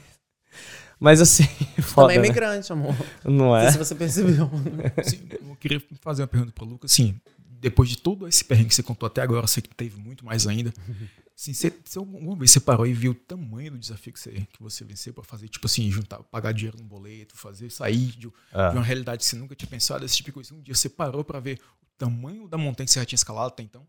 Mas 0.97 1.19
assim, 1.21 1.43
foda. 1.81 2.07
Também 2.07 2.17
é 2.17 2.19
né? 2.21 2.27
imigrante, 2.27 2.71
amor. 2.71 2.95
Não 3.25 3.31
Não 3.33 3.57
é? 3.57 3.63
sei 3.63 3.71
se 3.73 3.77
você 3.77 3.95
percebeu. 3.95 4.49
Assim, 4.97 5.19
eu 5.31 5.55
queria 5.57 5.81
fazer 6.01 6.21
uma 6.21 6.27
pergunta 6.29 6.51
pro 6.53 6.63
Lucas. 6.65 6.91
Assim, 6.91 7.19
depois 7.59 7.89
de 7.89 7.97
todo 7.97 8.27
esse 8.27 8.43
perrengue 8.43 8.69
que 8.69 8.75
você 8.75 8.83
contou 8.83 9.07
até 9.07 9.21
agora, 9.21 9.43
eu 9.43 9.47
sei 9.47 9.61
que 9.61 9.69
teve 9.73 9.97
muito 9.99 10.25
mais 10.25 10.47
ainda. 10.47 10.73
Assim, 11.39 11.53
você, 11.53 11.73
você 11.85 11.97
alguma 11.97 12.35
vez 12.35 12.51
você 12.51 12.59
parou 12.59 12.85
e 12.85 12.91
viu 12.93 13.11
o 13.11 13.15
tamanho 13.15 13.71
do 13.71 13.77
desafio 13.77 14.11
que 14.11 14.19
você, 14.19 14.31
que 14.51 14.61
você 14.61 14.83
venceu 14.83 15.13
pra 15.13 15.23
fazer, 15.23 15.47
tipo 15.47 15.65
assim, 15.67 15.89
juntar, 15.89 16.21
pagar 16.23 16.51
dinheiro 16.51 16.77
no 16.77 16.83
boleto, 16.83 17.37
fazer 17.37 17.69
sair 17.69 18.07
de, 18.17 18.27
É. 18.51 18.69
de 18.71 18.75
uma 18.75 18.83
realidade 18.83 19.19
que 19.23 19.25
você 19.29 19.37
nunca 19.37 19.55
tinha 19.55 19.69
pensado, 19.69 20.03
esse 20.03 20.17
tipo 20.17 20.27
de 20.27 20.33
coisa. 20.33 20.53
Um 20.53 20.59
dia 20.61 20.75
você 20.75 20.89
parou 20.89 21.23
pra 21.23 21.39
ver 21.39 21.57
o 21.81 21.85
tamanho 21.97 22.45
da 22.45 22.57
montanha 22.57 22.85
que 22.85 22.91
você 22.91 22.99
já 22.99 23.05
tinha 23.05 23.15
escalado 23.15 23.47
até 23.47 23.63
então? 23.63 23.87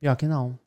Pior 0.00 0.16
que 0.16 0.26
não. 0.26 0.58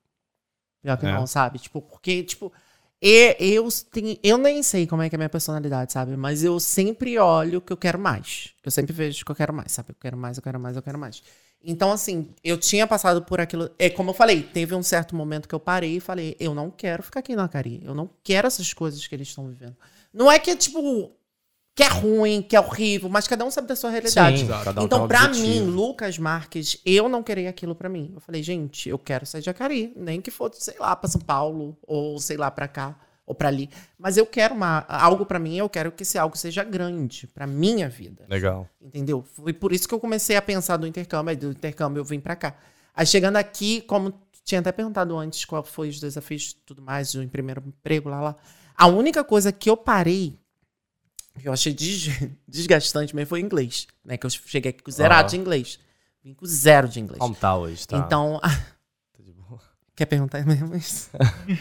Pior 0.83 0.95
que 0.97 1.07
É. 1.07 1.11
não, 1.11 1.25
sabe? 1.25 1.57
Tipo, 1.57 1.81
porque, 1.81 2.21
tipo, 2.23 2.53
e- 3.01 3.35
eu, 3.39 3.67
tenho, 3.91 4.15
eu 4.21 4.37
nem 4.37 4.61
sei 4.61 4.85
como 4.85 5.01
é 5.01 5.09
que 5.09 5.15
é 5.15 5.17
a 5.17 5.21
minha 5.21 5.29
personalidade, 5.29 5.91
sabe? 5.91 6.15
Mas 6.15 6.43
eu 6.43 6.59
sempre 6.59 7.17
olho 7.17 7.57
o 7.57 7.61
que 7.61 7.73
eu 7.73 7.77
quero 7.77 7.97
mais. 7.97 8.51
Eu 8.63 8.69
sempre 8.69 8.93
vejo 8.93 9.23
o 9.23 9.25
que 9.25 9.31
eu 9.31 9.35
quero 9.35 9.51
mais, 9.55 9.71
sabe? 9.71 9.89
Eu 9.89 9.95
quero 9.99 10.15
mais, 10.17 10.37
eu 10.37 10.43
quero 10.43 10.59
mais, 10.59 10.75
eu 10.75 10.83
quero 10.83 10.99
mais. 10.99 11.23
Então, 11.63 11.91
assim, 11.91 12.29
eu 12.43 12.57
tinha 12.57 12.87
passado 12.87 13.21
por 13.21 13.39
aquilo. 13.39 13.69
É 13.77 13.89
como 13.89 14.09
eu 14.09 14.13
falei, 14.13 14.41
teve 14.41 14.73
um 14.73 14.81
certo 14.81 15.15
momento 15.15 15.47
que 15.47 15.55
eu 15.55 15.59
parei 15.59 15.97
e 15.97 15.99
falei, 15.99 16.35
eu 16.39 16.55
não 16.55 16.71
quero 16.71 17.03
ficar 17.03 17.19
aqui 17.19 17.35
na 17.35 17.47
Cari. 17.47 17.81
Eu 17.83 17.93
não 17.93 18.09
quero 18.23 18.47
essas 18.47 18.73
coisas 18.73 19.05
que 19.05 19.13
eles 19.13 19.27
estão 19.27 19.47
vivendo. 19.47 19.75
Não 20.13 20.31
é 20.31 20.39
que, 20.39 20.55
tipo, 20.55 21.11
que 21.75 21.83
é 21.83 21.87
ruim, 21.87 22.41
que 22.41 22.55
é 22.55 22.59
horrível, 22.59 23.09
mas 23.09 23.27
cada 23.27 23.45
um 23.45 23.51
sabe 23.51 23.67
da 23.67 23.75
sua 23.75 23.89
realidade. 23.89 24.39
Sim, 24.39 24.47
cada 24.47 24.81
um 24.81 24.85
então, 24.85 25.05
um 25.05 25.07
pra 25.07 25.25
objetivo. 25.25 25.47
mim, 25.47 25.61
Lucas 25.61 26.17
Marques, 26.17 26.77
eu 26.85 27.07
não 27.07 27.23
queria 27.23 27.49
aquilo 27.49 27.75
pra 27.75 27.87
mim. 27.87 28.11
Eu 28.13 28.19
falei, 28.19 28.43
gente, 28.43 28.89
eu 28.89 28.99
quero 28.99 29.25
sair 29.25 29.41
de 29.41 29.45
Jacari, 29.45 29.93
nem 29.95 30.19
que 30.19 30.31
fosse, 30.31 30.61
sei 30.63 30.75
lá, 30.79 30.95
pra 30.95 31.09
São 31.09 31.21
Paulo, 31.21 31.77
ou 31.83 32.19
sei 32.19 32.37
lá, 32.37 32.51
pra 32.51 32.67
cá, 32.67 32.99
ou 33.31 33.35
pra 33.35 33.47
ali. 33.47 33.69
Mas 33.97 34.17
eu 34.17 34.25
quero 34.25 34.53
uma, 34.53 34.79
algo 34.87 35.25
pra 35.25 35.39
mim, 35.39 35.55
eu 35.57 35.69
quero 35.69 35.91
que 35.91 36.03
esse 36.03 36.17
algo 36.17 36.37
seja 36.37 36.63
grande 36.65 37.27
pra 37.27 37.47
minha 37.47 37.87
vida. 37.89 38.25
Legal. 38.29 38.67
Entendeu? 38.81 39.23
Foi 39.33 39.53
por 39.53 39.71
isso 39.71 39.87
que 39.87 39.93
eu 39.93 39.99
comecei 39.99 40.35
a 40.35 40.41
pensar 40.41 40.75
do 40.77 40.85
intercâmbio, 40.85 41.29
aí 41.29 41.35
do 41.37 41.49
intercâmbio 41.51 42.01
eu 42.01 42.05
vim 42.05 42.19
pra 42.19 42.35
cá. 42.35 42.55
Aí 42.93 43.05
chegando 43.05 43.37
aqui, 43.37 43.81
como 43.81 44.13
tinha 44.43 44.59
até 44.59 44.71
perguntado 44.71 45.17
antes 45.17 45.45
qual 45.45 45.63
foi 45.63 45.87
os 45.89 45.99
desafios 45.99 46.51
e 46.51 46.55
tudo 46.65 46.81
mais, 46.81 47.13
do 47.13 47.25
primeiro 47.29 47.63
emprego 47.65 48.09
lá, 48.09 48.19
lá. 48.19 48.35
A 48.75 48.87
única 48.87 49.23
coisa 49.23 49.51
que 49.51 49.69
eu 49.69 49.77
parei, 49.77 50.37
que 51.39 51.47
eu 51.47 51.53
achei 51.53 51.73
des- 51.73 52.09
desgastante 52.47 53.15
mesmo, 53.15 53.29
foi 53.29 53.39
inglês. 53.39 53.87
Né? 54.03 54.17
Que 54.17 54.25
eu 54.25 54.29
cheguei 54.29 54.71
aqui 54.71 54.83
com 54.83 54.91
zerado 54.91 55.27
Ah. 55.27 55.29
de 55.29 55.37
inglês. 55.37 55.79
Vim 56.23 56.33
com 56.33 56.45
zero 56.45 56.87
de 56.89 56.99
inglês. 56.99 57.19
Como 57.19 57.33
tá 57.33 57.55
hoje, 57.55 57.87
tá? 57.87 57.97
Então. 57.97 58.39
quer 59.95 60.05
perguntar 60.05 60.45
mesmo 60.45 60.75
isso? 60.75 61.09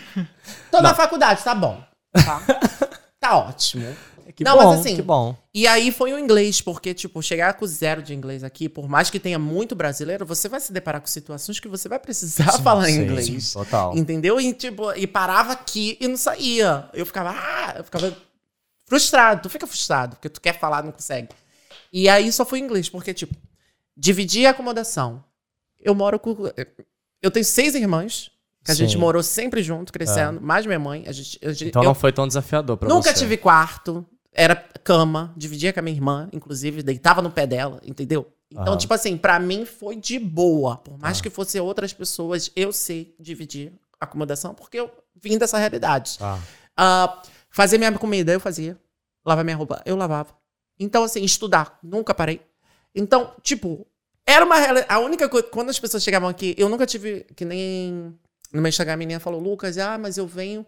Tô 0.70 0.80
na 0.80 0.94
faculdade, 0.94 1.42
tá 1.42 1.54
bom. 1.54 1.82
Tá, 2.12 2.42
tá 3.18 3.38
ótimo. 3.38 3.96
Que 4.34 4.44
Não, 4.44 4.56
bom, 4.56 4.70
mas 4.70 4.80
assim, 4.80 4.96
que 4.96 5.02
bom. 5.02 5.36
E 5.52 5.66
aí 5.66 5.90
foi 5.90 6.12
o 6.12 6.18
inglês, 6.18 6.60
porque, 6.60 6.94
tipo, 6.94 7.22
chegar 7.22 7.54
com 7.54 7.66
zero 7.66 8.02
de 8.02 8.14
inglês 8.14 8.44
aqui, 8.44 8.68
por 8.68 8.88
mais 8.88 9.10
que 9.10 9.18
tenha 9.18 9.38
muito 9.38 9.74
brasileiro, 9.74 10.24
você 10.24 10.48
vai 10.48 10.60
se 10.60 10.72
deparar 10.72 11.00
com 11.00 11.06
situações 11.06 11.58
que 11.58 11.68
você 11.68 11.88
vai 11.88 11.98
precisar 11.98 12.52
falar 12.62 12.86
Sim, 12.86 13.02
inglês. 13.02 13.26
sim, 13.26 13.52
total. 13.58 13.96
Entendeu? 13.96 14.40
E, 14.40 14.52
tipo, 14.52 14.92
e 14.94 15.06
parava 15.06 15.52
aqui 15.52 15.98
e 16.00 16.08
não 16.08 16.16
saía. 16.16 16.88
Eu 16.94 17.04
ficava, 17.04 17.30
ah, 17.30 17.74
eu 17.76 17.84
ficava 17.84 18.16
frustrado. 18.86 19.42
Tu 19.42 19.50
fica 19.50 19.66
frustrado, 19.66 20.16
porque 20.16 20.28
tu 20.28 20.40
quer 20.40 20.58
falar, 20.58 20.82
não 20.84 20.92
consegue. 20.92 21.28
E 21.92 22.08
aí 22.08 22.30
só 22.32 22.44
foi 22.44 22.60
inglês, 22.60 22.88
porque, 22.88 23.12
tipo, 23.12 23.34
dividir 23.96 24.46
a 24.46 24.50
acomodação. 24.50 25.24
Eu 25.78 25.94
moro 25.94 26.18
com. 26.18 26.36
Eu 27.22 27.30
tenho 27.30 27.44
seis 27.44 27.74
irmãs, 27.74 28.30
que 28.64 28.70
a 28.70 28.74
gente 28.74 28.92
Sim. 28.92 28.96
É. 28.96 29.00
morou 29.00 29.22
sempre 29.22 29.62
junto, 29.62 29.92
crescendo, 29.92 30.40
mais 30.40 30.64
minha 30.66 30.78
mãe. 30.78 31.04
A 31.06 31.12
gente, 31.12 31.38
gente- 31.42 31.66
Então 31.68 31.82
eu 31.82 31.86
não 31.88 31.94
foi 31.94 32.12
tão 32.12 32.26
desafiador 32.26 32.76
pra 32.76 32.88
nunca 32.88 33.10
você. 33.12 33.18
tive 33.18 33.36
quarto. 33.36 34.04
Era 34.32 34.54
cama, 34.84 35.34
dividia 35.36 35.72
com 35.72 35.80
a 35.80 35.82
minha 35.82 35.96
irmã, 35.96 36.28
inclusive, 36.32 36.82
deitava 36.84 37.20
no 37.20 37.30
pé 37.32 37.46
dela, 37.46 37.80
entendeu? 37.84 38.32
Então, 38.50 38.68
Aham. 38.68 38.76
tipo 38.76 38.94
assim, 38.94 39.16
pra 39.16 39.38
mim 39.40 39.64
foi 39.64 39.96
de 39.96 40.18
boa. 40.18 40.76
Por 40.76 40.96
mais 40.98 41.18
Ah. 41.18 41.22
que 41.22 41.30
fosse 41.30 41.58
outras 41.58 41.92
pessoas, 41.92 42.50
eu 42.54 42.72
sei 42.72 43.14
dividir 43.18 43.72
acomodação, 44.00 44.54
porque 44.54 44.78
eu 44.78 44.90
vim 45.20 45.36
dessa 45.36 45.58
realidade. 45.58 46.16
Tá. 46.18 46.38
Ah, 46.76 47.20
fazer 47.50 47.76
minha 47.76 47.92
comida, 47.98 48.32
eu 48.32 48.40
fazia. 48.40 48.78
Lavar 49.26 49.44
minha 49.44 49.56
roupa, 49.56 49.82
eu 49.84 49.96
lavava. 49.96 50.32
Então, 50.78 51.02
assim, 51.04 51.22
estudar, 51.22 51.78
nunca 51.82 52.14
parei. 52.14 52.40
Então, 52.94 53.32
tipo, 53.42 53.86
era 54.30 54.44
uma 54.44 54.56
A 54.88 54.98
única 54.98 55.28
coisa. 55.28 55.46
Quando 55.48 55.70
as 55.70 55.78
pessoas 55.78 56.02
chegavam 56.02 56.28
aqui, 56.28 56.54
eu 56.58 56.68
nunca 56.68 56.86
tive. 56.86 57.26
Que 57.36 57.44
nem. 57.44 58.14
No 58.52 58.60
meu 58.60 58.68
Instagram, 58.68 58.94
a 58.94 58.96
menina 58.96 59.20
falou, 59.20 59.40
Lucas, 59.40 59.78
ah, 59.78 59.96
mas 59.98 60.16
eu 60.18 60.26
venho. 60.26 60.66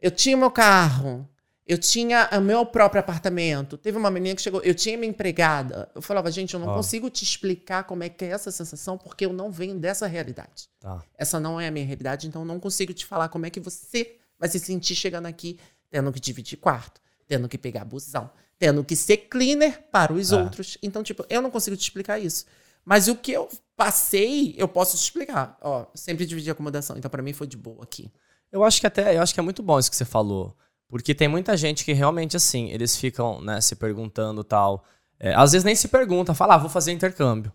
Eu 0.00 0.10
tinha 0.10 0.36
meu 0.36 0.50
carro. 0.50 1.28
Eu 1.66 1.78
tinha 1.78 2.28
o 2.32 2.40
meu 2.42 2.66
próprio 2.66 3.00
apartamento. 3.00 3.78
Teve 3.78 3.96
uma 3.96 4.10
menina 4.10 4.36
que 4.36 4.42
chegou, 4.42 4.60
eu 4.62 4.74
tinha 4.74 4.98
minha 4.98 5.08
empregada. 5.08 5.90
Eu 5.94 6.02
falava, 6.02 6.30
gente, 6.30 6.52
eu 6.52 6.60
não 6.60 6.70
Ah. 6.70 6.74
consigo 6.74 7.08
te 7.08 7.24
explicar 7.24 7.84
como 7.84 8.02
é 8.04 8.08
que 8.10 8.22
é 8.22 8.28
essa 8.28 8.50
sensação, 8.52 8.98
porque 8.98 9.24
eu 9.24 9.32
não 9.32 9.50
venho 9.50 9.74
dessa 9.78 10.06
realidade. 10.06 10.68
Tá. 10.78 11.02
Essa 11.16 11.40
não 11.40 11.58
é 11.58 11.66
a 11.68 11.70
minha 11.70 11.86
realidade, 11.86 12.28
então 12.28 12.42
eu 12.42 12.46
não 12.46 12.60
consigo 12.60 12.92
te 12.92 13.06
falar 13.06 13.30
como 13.30 13.46
é 13.46 13.50
que 13.50 13.60
você 13.60 14.16
vai 14.38 14.46
se 14.50 14.58
sentir 14.58 14.94
chegando 14.94 15.24
aqui, 15.24 15.58
tendo 15.90 16.12
que 16.12 16.20
dividir 16.20 16.58
quarto, 16.58 17.00
tendo 17.26 17.48
que 17.48 17.56
pegar 17.56 17.86
busão, 17.86 18.30
tendo 18.58 18.84
que 18.84 18.94
ser 18.94 19.16
cleaner 19.16 19.84
para 19.90 20.12
os 20.12 20.32
É. 20.32 20.36
outros. 20.36 20.76
Então, 20.82 21.02
tipo, 21.02 21.24
eu 21.30 21.40
não 21.40 21.50
consigo 21.50 21.74
te 21.78 21.82
explicar 21.84 22.18
isso. 22.18 22.44
Mas 22.84 23.08
o 23.08 23.16
que 23.16 23.32
eu 23.32 23.48
passei, 23.76 24.54
eu 24.56 24.68
posso 24.68 24.96
te 24.96 25.02
explicar. 25.02 25.56
Ó, 25.60 25.86
sempre 25.94 26.26
dividi 26.26 26.50
acomodação, 26.50 26.96
então 26.96 27.10
pra 27.10 27.22
mim 27.22 27.32
foi 27.32 27.46
de 27.46 27.56
boa 27.56 27.82
aqui. 27.82 28.10
Eu 28.52 28.62
acho 28.62 28.80
que 28.80 28.86
até, 28.86 29.16
eu 29.16 29.22
acho 29.22 29.34
que 29.34 29.40
é 29.40 29.42
muito 29.42 29.62
bom 29.62 29.78
isso 29.78 29.90
que 29.90 29.96
você 29.96 30.04
falou. 30.04 30.56
Porque 30.88 31.14
tem 31.14 31.26
muita 31.26 31.56
gente 31.56 31.84
que 31.84 31.92
realmente, 31.92 32.36
assim, 32.36 32.70
eles 32.70 32.96
ficam, 32.96 33.40
né, 33.40 33.60
se 33.60 33.74
perguntando 33.74 34.44
tal. 34.44 34.84
É, 35.18 35.34
às 35.34 35.52
vezes 35.52 35.64
nem 35.64 35.74
se 35.74 35.88
pergunta, 35.88 36.34
fala, 36.34 36.54
ah, 36.54 36.58
vou 36.58 36.70
fazer 36.70 36.92
intercâmbio. 36.92 37.52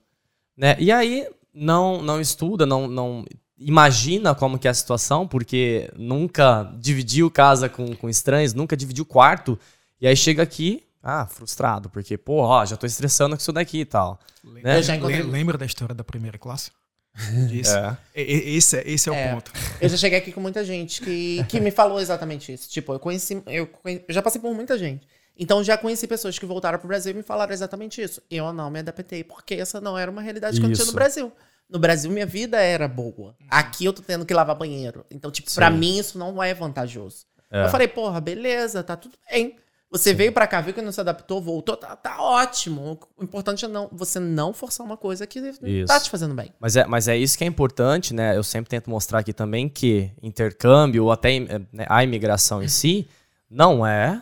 Né? 0.57 0.75
E 0.79 0.91
aí 0.91 1.25
não, 1.53 2.01
não 2.01 2.19
estuda, 2.19 2.65
não, 2.65 2.87
não 2.87 3.23
imagina 3.57 4.35
como 4.35 4.57
que 4.57 4.67
é 4.67 4.71
a 4.71 4.73
situação, 4.73 5.27
porque 5.27 5.91
nunca 5.95 6.63
dividiu 6.79 7.29
casa 7.29 7.69
com, 7.69 7.95
com 7.95 8.09
estranhos, 8.09 8.53
nunca 8.53 8.75
dividiu 8.75 9.05
quarto. 9.05 9.57
E 10.01 10.07
aí 10.07 10.15
chega 10.15 10.43
aqui, 10.43 10.83
ah, 11.01 11.25
frustrado, 11.25 11.89
porque, 11.89 12.17
pô, 12.17 12.37
ó, 12.41 12.65
já 12.65 12.75
tô 12.77 12.85
estressando 12.85 13.35
com 13.35 13.41
isso 13.41 13.51
daqui 13.53 13.79
e 13.81 13.85
tal. 13.85 14.19
Né? 14.43 14.77
Eu 14.77 14.83
já 14.83 14.95
encontrei- 14.95 15.21
Le- 15.21 15.31
Lembra 15.31 15.57
da 15.57 15.65
história 15.65 15.95
da 15.95 16.03
primeira 16.03 16.37
classe? 16.37 16.71
Disso. 17.49 17.75
É. 17.75 17.97
Esse 18.15 18.77
é, 18.77 18.89
esse 18.89 19.09
é 19.09 19.11
o 19.11 19.15
É. 19.15 19.33
ponto. 19.33 19.51
Eu 19.81 19.89
já 19.89 19.97
cheguei 19.97 20.19
aqui 20.19 20.31
com 20.31 20.39
muita 20.41 20.63
gente 20.63 21.01
que, 21.01 21.43
que 21.45 21.59
me 21.59 21.71
falou 21.71 21.99
exatamente 21.99 22.53
isso. 22.53 22.69
Tipo, 22.69 22.93
eu 22.93 22.99
conheci, 22.99 23.41
eu, 23.47 23.67
conhe- 23.67 24.03
eu 24.07 24.13
já 24.13 24.21
passei 24.21 24.39
por 24.39 24.53
muita 24.53 24.77
gente. 24.77 25.07
Então 25.37 25.63
já 25.63 25.77
conheci 25.77 26.05
pessoas 26.05 26.37
que 26.37 26.45
voltaram 26.45 26.77
pro 26.79 26.87
Brasil 26.87 27.11
e 27.13 27.15
me 27.15 27.23
falaram 27.23 27.53
exatamente 27.53 28.01
isso. 28.01 28.21
Eu 28.29 28.51
não 28.53 28.69
me 28.69 28.79
adaptei, 28.79 29.23
porque 29.23 29.55
essa 29.55 29.79
não 29.79 29.97
era 29.97 30.11
uma 30.11 30.21
realidade 30.21 30.59
que 30.59 30.65
eu 30.65 30.69
tinha 30.69 30.83
Isso. 30.83 30.87
no 30.87 30.93
Brasil. 30.93 31.31
No 31.69 31.79
Brasil, 31.79 32.11
minha 32.11 32.25
vida 32.25 32.59
era 32.61 32.87
boa. 32.87 33.35
Aqui 33.49 33.85
eu 33.85 33.93
tô 33.93 34.01
tendo 34.01 34.25
que 34.25 34.33
lavar 34.33 34.55
banheiro. 34.55 35.05
Então, 35.09 35.31
tipo, 35.31 35.49
pra 35.53 35.71
Sim. 35.71 35.77
mim 35.77 35.97
isso 35.97 36.17
não 36.17 36.41
é 36.43 36.53
vantajoso. 36.53 37.25
É. 37.51 37.63
Eu 37.65 37.69
falei, 37.69 37.87
porra, 37.87 38.19
beleza, 38.19 38.83
tá 38.83 38.97
tudo 38.97 39.15
bem. 39.31 39.55
Você 39.91 40.13
veio 40.13 40.31
pra 40.31 40.45
cá, 40.45 40.61
viu 40.61 40.73
que 40.73 40.81
não 40.81 40.91
se 40.91 41.01
adaptou, 41.01 41.41
voltou, 41.41 41.75
tá, 41.75 41.95
tá 41.95 42.21
ótimo. 42.21 42.99
O 43.17 43.23
importante 43.23 43.65
é 43.65 43.67
não, 43.67 43.89
você 43.91 44.19
não 44.19 44.53
forçar 44.53 44.85
uma 44.85 44.95
coisa 44.95 45.25
que 45.25 45.41
tá 45.41 45.67
Isso. 45.67 46.03
te 46.03 46.09
fazendo 46.11 46.35
bem. 46.35 46.53
Mas 46.59 46.75
é, 46.75 46.85
mas 46.85 47.07
é 47.07 47.17
isso 47.17 47.35
que 47.35 47.43
é 47.43 47.47
importante, 47.47 48.13
né? 48.13 48.37
Eu 48.37 48.43
sempre 48.43 48.69
tento 48.69 48.87
mostrar 48.87 49.19
aqui 49.19 49.33
também 49.33 49.67
que 49.67 50.11
intercâmbio 50.21 51.05
ou 51.05 51.11
até 51.11 51.35
eh, 51.35 51.61
né, 51.73 51.85
a 51.89 52.03
imigração 52.03 52.61
em 52.61 52.67
si 52.69 53.07
não 53.49 53.85
é 53.85 54.21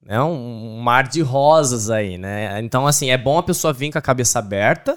né, 0.00 0.22
um 0.22 0.78
mar 0.78 1.08
de 1.08 1.20
rosas 1.20 1.90
aí, 1.90 2.16
né? 2.16 2.60
Então, 2.60 2.86
assim, 2.86 3.10
é 3.10 3.18
bom 3.18 3.38
a 3.38 3.42
pessoa 3.42 3.72
vir 3.72 3.90
com 3.90 3.98
a 3.98 4.02
cabeça 4.02 4.38
aberta 4.38 4.96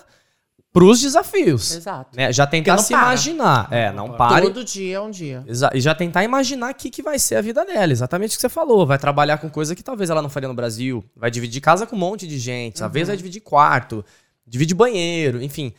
pros 0.73 0.99
desafios. 1.01 1.75
Exato. 1.75 2.15
Né? 2.15 2.31
Já 2.31 2.47
tentar 2.47 2.75
não 2.77 2.83
se 2.83 2.93
para. 2.93 3.01
imaginar. 3.03 3.67
É, 3.71 3.91
não 3.91 4.13
pare. 4.13 4.47
Todo 4.47 4.63
dia 4.63 4.95
é 4.97 4.99
um 5.01 5.11
dia. 5.11 5.43
Exa- 5.47 5.71
E 5.73 5.81
já 5.81 5.93
tentar 5.93 6.23
imaginar 6.23 6.71
o 6.71 6.75
que, 6.75 6.89
que 6.89 7.01
vai 7.01 7.19
ser 7.19 7.35
a 7.35 7.41
vida 7.41 7.65
dela. 7.65 7.91
Exatamente 7.91 8.31
o 8.31 8.35
que 8.35 8.41
você 8.41 8.49
falou. 8.49 8.85
Vai 8.85 8.97
trabalhar 8.97 9.37
com 9.37 9.49
coisa 9.49 9.75
que 9.75 9.83
talvez 9.83 10.09
ela 10.09 10.21
não 10.21 10.29
faria 10.29 10.47
no 10.47 10.55
Brasil. 10.55 11.03
Vai 11.15 11.29
dividir 11.29 11.59
casa 11.61 11.85
com 11.85 11.95
um 11.95 11.99
monte 11.99 12.25
de 12.27 12.37
gente. 12.39 12.83
Às 12.83 12.91
vezes 12.91 13.07
vai 13.09 13.17
dividir 13.17 13.41
quarto, 13.41 14.03
divide 14.47 14.73
banheiro, 14.73 15.41
enfim. 15.43 15.73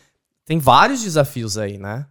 tem 0.45 0.59
vários 0.59 1.03
desafios 1.03 1.57
aí, 1.57 1.79
né? 1.79 2.07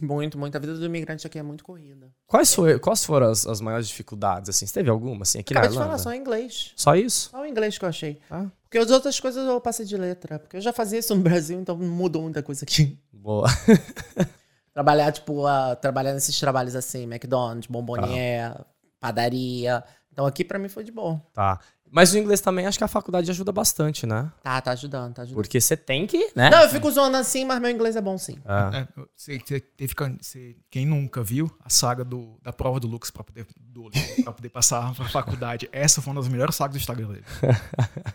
Muito, 0.00 0.36
muito. 0.38 0.54
A 0.54 0.58
vida 0.58 0.74
do 0.74 0.84
imigrante 0.84 1.26
aqui 1.26 1.38
é 1.38 1.42
muito 1.42 1.64
corrida. 1.64 2.08
Quais, 2.26 2.52
foi, 2.54 2.78
quais 2.78 3.02
foram 3.04 3.28
as, 3.30 3.46
as 3.46 3.62
maiores 3.62 3.88
dificuldades, 3.88 4.50
assim? 4.50 4.66
Você 4.66 4.74
teve 4.74 4.90
alguma, 4.90 5.22
assim, 5.22 5.38
aqui 5.38 5.54
Acabei 5.54 5.68
na 5.68 5.70
de 5.70 5.74
Irlanda? 5.76 5.90
falar 5.92 6.02
só 6.02 6.12
em 6.12 6.20
inglês. 6.20 6.72
Só 6.76 6.94
isso? 6.94 7.30
Só 7.30 7.40
o 7.40 7.46
inglês 7.46 7.78
que 7.78 7.84
eu 7.84 7.88
achei. 7.88 8.18
Ah. 8.30 8.44
Porque 8.66 8.78
as 8.78 8.90
outras 8.90 9.18
coisas 9.20 9.46
eu 9.46 9.60
passei 9.60 9.86
de 9.86 9.96
letra. 9.96 10.38
Porque 10.38 10.56
eu 10.56 10.60
já 10.60 10.72
fazia 10.72 10.98
isso 10.98 11.14
no 11.14 11.22
Brasil, 11.22 11.58
então 11.60 11.76
não 11.78 11.86
mudou 11.88 12.22
muita 12.22 12.42
coisa 12.42 12.64
aqui. 12.64 12.98
Boa. 13.12 13.46
Trabalhar, 14.74 15.10
tipo, 15.12 15.46
a- 15.46 15.74
trabalhar 15.76 16.12
nesses 16.12 16.38
trabalhos 16.38 16.76
assim, 16.76 17.04
McDonald's, 17.04 17.66
bombonier, 17.66 18.52
Ah. 18.52 18.66
padaria. 19.00 19.82
Então 20.12 20.26
aqui 20.26 20.44
pra 20.44 20.58
mim 20.58 20.68
foi 20.68 20.84
de 20.84 20.92
bom. 20.92 21.18
Tá. 21.32 21.58
Mas 21.90 22.12
o 22.12 22.18
inglês 22.18 22.40
também 22.40 22.66
acho 22.66 22.76
que 22.76 22.84
a 22.84 22.88
faculdade 22.88 23.30
ajuda 23.30 23.52
bastante, 23.52 24.06
né? 24.06 24.30
Tá, 24.42 24.60
tá 24.60 24.72
ajudando, 24.72 25.14
tá 25.14 25.22
ajudando. 25.22 25.36
Porque 25.42 25.60
você 25.60 25.76
tem 25.76 26.06
que, 26.06 26.30
né? 26.34 26.50
Não, 26.50 26.62
eu 26.62 26.68
fico 26.68 26.90
zoando 26.90 27.16
assim, 27.16 27.44
mas 27.44 27.60
meu 27.60 27.70
inglês 27.70 27.94
é 27.96 28.00
bom 28.00 28.18
sim. 28.18 28.36
É. 28.44 28.78
É, 28.80 28.88
você- 29.16 29.38
você 29.38 29.60
teve 29.60 29.94
que- 29.94 30.16
você- 30.20 30.56
quem 30.68 30.84
nunca 30.84 31.22
viu 31.22 31.50
a 31.64 31.70
saga 31.70 32.04
do, 32.04 32.38
da 32.42 32.52
prova 32.52 32.80
do 32.80 32.88
Lux 32.88 33.10
pra 33.10 33.22
poder, 33.24 33.46
do, 33.76 34.22
pra 34.24 34.32
poder 34.32 34.48
passar 34.48 34.94
pra 34.94 35.04
faculdade, 35.08 35.68
essa 35.70 36.00
foi 36.00 36.12
uma 36.12 36.20
das 36.22 36.28
melhores 36.30 36.54
sagas 36.56 36.74
do 36.76 36.78
Instagram 36.78 37.08
dele. 37.08 37.24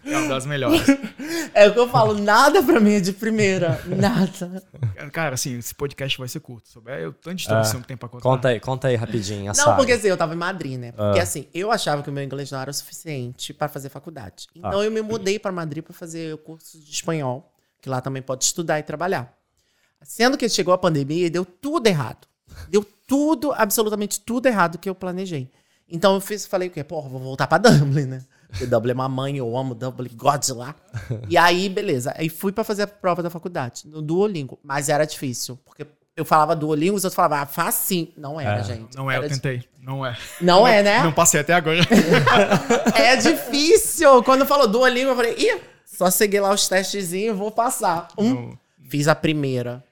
É 0.05 0.18
uma 0.18 0.28
das 0.30 0.45
melhores. 0.45 0.82
É 1.53 1.68
o 1.68 1.74
que 1.74 1.80
eu 1.80 1.88
falo, 1.89 2.16
nada 2.16 2.64
pra 2.64 2.80
mim 2.80 2.93
é 2.93 2.99
de 2.99 3.14
primeira. 3.14 3.82
Nada. 3.86 4.64
Cara, 5.12 5.36
assim, 5.36 5.57
esse 5.57 5.74
podcast 5.76 6.18
vai 6.18 6.28
ser 6.28 6.39
curto. 6.39 6.68
Souber 6.70 6.99
eu 6.99 7.14
tanto 7.14 7.36
de 7.38 7.43
introdução 7.45 7.82
que 7.82 7.88
tem 7.88 7.95
pra 7.97 8.09
contar. 8.09 8.24
Conta 8.24 8.47
aí, 8.49 8.59
conta 8.59 8.88
aí 8.88 8.95
rapidinho. 8.95 9.43
A 9.51 9.53
Não, 9.53 9.55
saga. 9.55 9.76
porque 9.78 9.91
assim, 9.91 10.07
eu 10.07 10.18
tava 10.18 10.34
em 10.34 10.38
Madrid, 10.38 10.80
né? 10.80 10.91
Porque 10.91 11.20
Ah. 11.20 11.24
assim, 11.24 11.47
eu 11.53 11.72
achava 11.72 12.01
que 12.01 12.09
o 12.09 12.14
meu 12.14 12.24
inglês 12.24 12.49
não 12.51 12.59
era 12.59 12.72
o 12.72 12.74
suficiente 12.74 13.53
para 13.53 13.68
fazer 13.68 13.89
faculdade. 13.89 14.47
Então 14.55 14.84
eu 14.84 14.89
me 14.91 15.01
mudei 15.01 15.38
para 15.38 15.51
Madrid 15.51 15.84
para 15.84 15.93
fazer 15.93 16.34
o 16.34 16.38
curso 16.38 16.80
de 16.80 16.91
espanhol, 16.91 17.53
que 17.82 17.89
lá 17.89 18.01
também 18.01 18.22
pode 18.22 18.43
estudar 18.43 18.80
e 18.80 18.84
trabalhar. 18.84 19.34
Sendo 20.03 20.38
que 20.38 20.49
chegou 20.49 20.74
a 20.74 20.78
pandemia 20.78 21.28
e 21.28 21.30
deu 21.30 21.45
tudo 21.45 21.86
errado. 21.88 22.28
Deu 22.70 22.84
tudo, 23.12 23.51
absolutamente 23.53 24.22
tudo 24.22 24.45
errado 24.45 24.78
que 24.78 24.89
eu 24.89 24.95
planejei. 24.95 25.51
Então 25.89 26.16
eu 26.16 26.22
fiz, 26.22 26.45
falei 26.45 26.70
o 26.70 26.72
quê? 26.72 26.82
Porra, 26.82 27.09
vou 27.09 27.20
voltar 27.20 27.45
pra 27.45 27.57
Dublin, 27.59 28.05
né? 28.05 28.24
Porque 28.47 28.66
Dublin 28.66 28.91
é 28.91 28.93
mamãe, 28.93 29.38
eu 29.38 29.57
amo 29.57 29.76
Dublin, 29.76 30.12
God 30.16 30.47
lá. 30.51 30.74
E 31.28 31.38
aí, 31.38 31.68
beleza. 31.68 32.14
Aí 32.16 32.30
fui 32.30 32.53
pra 32.53 32.64
fazer 32.64 32.84
a 32.84 32.88
prova 32.88 33.22
da 33.22 33.30
faculdade, 33.30 33.86
no 33.86 34.01
Duolingo. 34.01 34.57
Mas 34.64 34.88
era 34.88 35.03
difícil, 35.03 35.59
porque 35.66 35.86
eu 36.16 36.24
falava 36.24 36.55
Duolingo, 36.55 36.95
os 36.95 37.03
outros 37.03 37.14
falavam, 37.14 37.39
ah, 37.39 37.45
facinho. 37.45 38.07
Não 38.16 38.39
era, 38.39 38.62
É, 38.62 38.64
gente. 38.64 38.95
Não 38.95 39.12
é, 39.12 39.18
eu 39.18 39.24
Era 39.24 39.30
tentei. 39.30 39.62
Não 39.82 40.05
é. 40.05 40.18
não 40.39 40.66
é, 40.66 40.82
né? 40.82 41.03
Não 41.03 41.12
passei 41.12 41.41
até 41.41 41.53
agora. 41.53 41.80
É 42.95 43.18
difícil. 43.18 44.24
Quando 44.24 44.45
falou 44.45 44.70
Duolingo, 44.70 45.09
eu 45.09 45.16
falei, 45.18 45.36
ih, 45.38 45.59
só 45.86 46.09
segui 46.09 46.39
lá 46.39 46.53
os 46.53 46.66
testezinhos, 46.70 47.38
vou 47.38 47.51
passar. 47.51 48.07
Um, 48.18 48.34
Não. 48.34 48.59
fiz 48.89 49.09
a 49.09 49.16
primeira. 49.16 49.84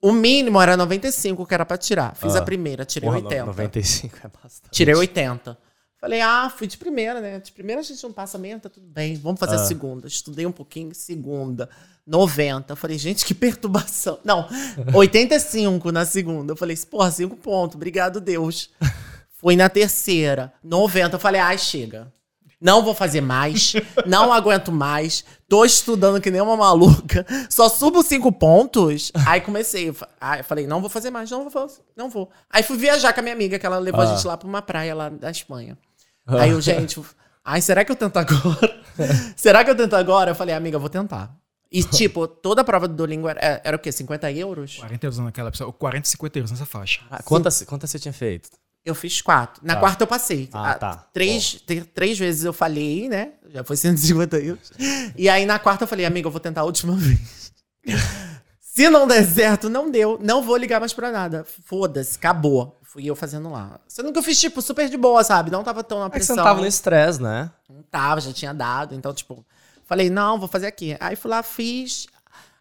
O 0.00 0.12
mínimo 0.12 0.60
era 0.60 0.76
95 0.76 1.44
que 1.46 1.54
era 1.54 1.66
pra 1.66 1.76
tirar. 1.76 2.14
Fiz 2.14 2.36
Ah. 2.36 2.38
a 2.38 2.42
primeira, 2.42 2.84
tirei 2.84 3.08
Porra, 3.08 3.22
80. 3.22 3.44
95 3.46 4.16
é 4.22 4.28
bastante. 4.42 4.70
Tirei 4.72 4.94
80. 4.94 5.58
Falei, 6.00 6.20
ah, 6.20 6.48
fui 6.56 6.68
de 6.68 6.76
primeira, 6.78 7.20
né? 7.20 7.40
De 7.40 7.50
primeira 7.50 7.80
a 7.80 7.84
gente 7.84 8.00
não 8.04 8.12
passa 8.12 8.38
mesmo, 8.38 8.60
tá 8.60 8.68
tudo 8.68 8.86
bem. 8.86 9.16
Vamos 9.16 9.40
fazer 9.40 9.56
a 9.56 9.64
segunda. 9.66 10.06
Estudei 10.06 10.46
um 10.46 10.52
pouquinho, 10.52 10.94
segunda. 10.94 11.68
90. 12.06 12.72
Eu 12.72 12.76
falei, 12.76 12.96
gente, 12.96 13.24
que 13.24 13.34
perturbação. 13.34 14.20
Não, 14.24 14.48
85 14.94 15.90
na 15.90 16.04
segunda. 16.04 16.52
Eu 16.52 16.56
falei, 16.56 16.76
porra, 16.88 17.10
5 17.10 17.36
pontos. 17.36 17.74
Obrigado, 17.74 18.20
Deus. 18.20 18.70
Fui 19.40 19.56
na 19.56 19.68
terceira. 19.68 20.52
90. 20.62 21.16
Eu 21.16 21.20
falei, 21.20 21.40
ai, 21.40 21.58
chega. 21.58 22.12
Não 22.60 22.82
vou 22.84 22.94
fazer 22.94 23.20
mais. 23.20 23.74
Não 24.06 24.32
aguento 24.32 24.70
mais. 24.72 25.24
Tô 25.48 25.64
estudando 25.64 26.20
que 26.20 26.30
nem 26.30 26.42
uma 26.42 26.56
maluca. 26.56 27.24
Só 27.48 27.70
subo 27.70 28.02
cinco 28.02 28.30
pontos. 28.30 29.10
Aí 29.26 29.40
comecei. 29.40 29.94
Aí 30.20 30.42
falei, 30.42 30.66
não 30.66 30.80
vou 30.80 30.90
fazer 30.90 31.10
mais, 31.10 31.30
não 31.30 31.48
vou 31.48 31.66
não 31.96 32.10
vou. 32.10 32.30
Aí 32.50 32.62
fui 32.62 32.76
viajar 32.76 33.14
com 33.14 33.20
a 33.20 33.22
minha 33.22 33.34
amiga, 33.34 33.58
que 33.58 33.64
ela 33.64 33.78
levou 33.78 34.02
a 34.02 34.06
gente 34.06 34.26
lá 34.26 34.36
pra 34.36 34.46
uma 34.46 34.60
praia 34.60 34.94
lá 34.94 35.08
da 35.08 35.30
Espanha. 35.30 35.78
Aí 36.26 36.50
eu, 36.50 36.60
gente, 36.60 37.00
ai, 37.42 37.62
será 37.62 37.82
que 37.82 37.90
eu 37.90 37.96
tento 37.96 38.18
agora? 38.18 38.82
será 39.34 39.64
que 39.64 39.70
eu 39.70 39.76
tento 39.76 39.96
agora? 39.96 40.32
Eu 40.32 40.34
falei, 40.34 40.54
amiga, 40.54 40.76
eu 40.76 40.80
vou 40.80 40.90
tentar. 40.90 41.34
E, 41.72 41.82
tipo, 41.84 42.28
toda 42.28 42.60
a 42.60 42.64
prova 42.64 42.86
do 42.86 42.94
Duolingo 42.94 43.26
era, 43.26 43.62
era 43.64 43.76
o 43.76 43.80
quê? 43.80 43.90
50 43.90 44.30
euros? 44.32 44.76
40 44.76 45.06
euros 45.06 45.18
naquela 45.18 45.50
pessoa. 45.50 45.72
40 45.72 46.06
e 46.06 46.10
50 46.10 46.38
euros 46.38 46.50
nessa 46.50 46.66
faixa. 46.66 47.00
Ah, 47.10 47.22
quantas, 47.22 47.62
quantas 47.62 47.90
você 47.90 47.98
tinha 47.98 48.12
feito? 48.12 48.50
Eu 48.84 48.94
fiz 48.94 49.20
quatro. 49.20 49.60
Na 49.64 49.74
Tá. 49.74 49.80
quarta 49.80 50.02
eu 50.04 50.06
passei. 50.06 50.48
Ah, 50.52 50.70
Ah, 50.70 50.74
tá. 50.74 51.08
Três, 51.12 51.62
três 51.94 52.18
vezes 52.18 52.44
eu 52.44 52.52
falhei, 52.52 53.08
né? 53.08 53.32
Já 53.50 53.62
foi 53.62 53.76
150 53.76 54.38
euros. 54.38 54.72
E 55.16 55.28
aí 55.28 55.44
na 55.44 55.58
quarta 55.58 55.84
eu 55.84 55.88
falei, 55.88 56.06
amiga, 56.06 56.26
eu 56.26 56.30
vou 56.32 56.40
tentar 56.40 56.62
a 56.62 56.64
última 56.64 56.94
vez. 56.96 57.52
Se 58.60 58.88
não 58.88 59.06
der 59.06 59.24
certo, 59.26 59.68
não 59.68 59.90
deu. 59.90 60.18
Não 60.22 60.42
vou 60.42 60.56
ligar 60.56 60.78
mais 60.80 60.92
pra 60.92 61.10
nada. 61.10 61.44
Foda-se, 61.64 62.16
acabou. 62.16 62.78
Fui 62.82 63.04
eu 63.04 63.14
fazendo 63.16 63.50
lá. 63.50 63.78
Sendo 63.88 64.12
que 64.12 64.18
eu 64.18 64.22
fiz, 64.22 64.40
tipo, 64.40 64.62
super 64.62 64.88
de 64.88 64.96
boa, 64.96 65.22
sabe? 65.24 65.50
Não 65.50 65.62
tava 65.64 65.82
tão 65.84 65.98
na 65.98 66.06
É 66.06 66.10
que 66.10 66.14
você 66.14 66.18
pressão. 66.18 66.36
não 66.36 66.44
tava 66.44 66.60
no 66.60 66.66
estresse, 66.66 67.20
né? 67.20 67.50
Não 67.68 67.82
tava, 67.82 68.20
já 68.20 68.32
tinha 68.32 68.54
dado. 68.54 68.94
Então, 68.94 69.12
tipo, 69.12 69.44
falei, 69.84 70.08
não, 70.08 70.38
vou 70.38 70.48
fazer 70.48 70.66
aqui. 70.68 70.96
Aí 71.00 71.16
fui 71.16 71.30
lá, 71.30 71.42
fiz. 71.42 72.06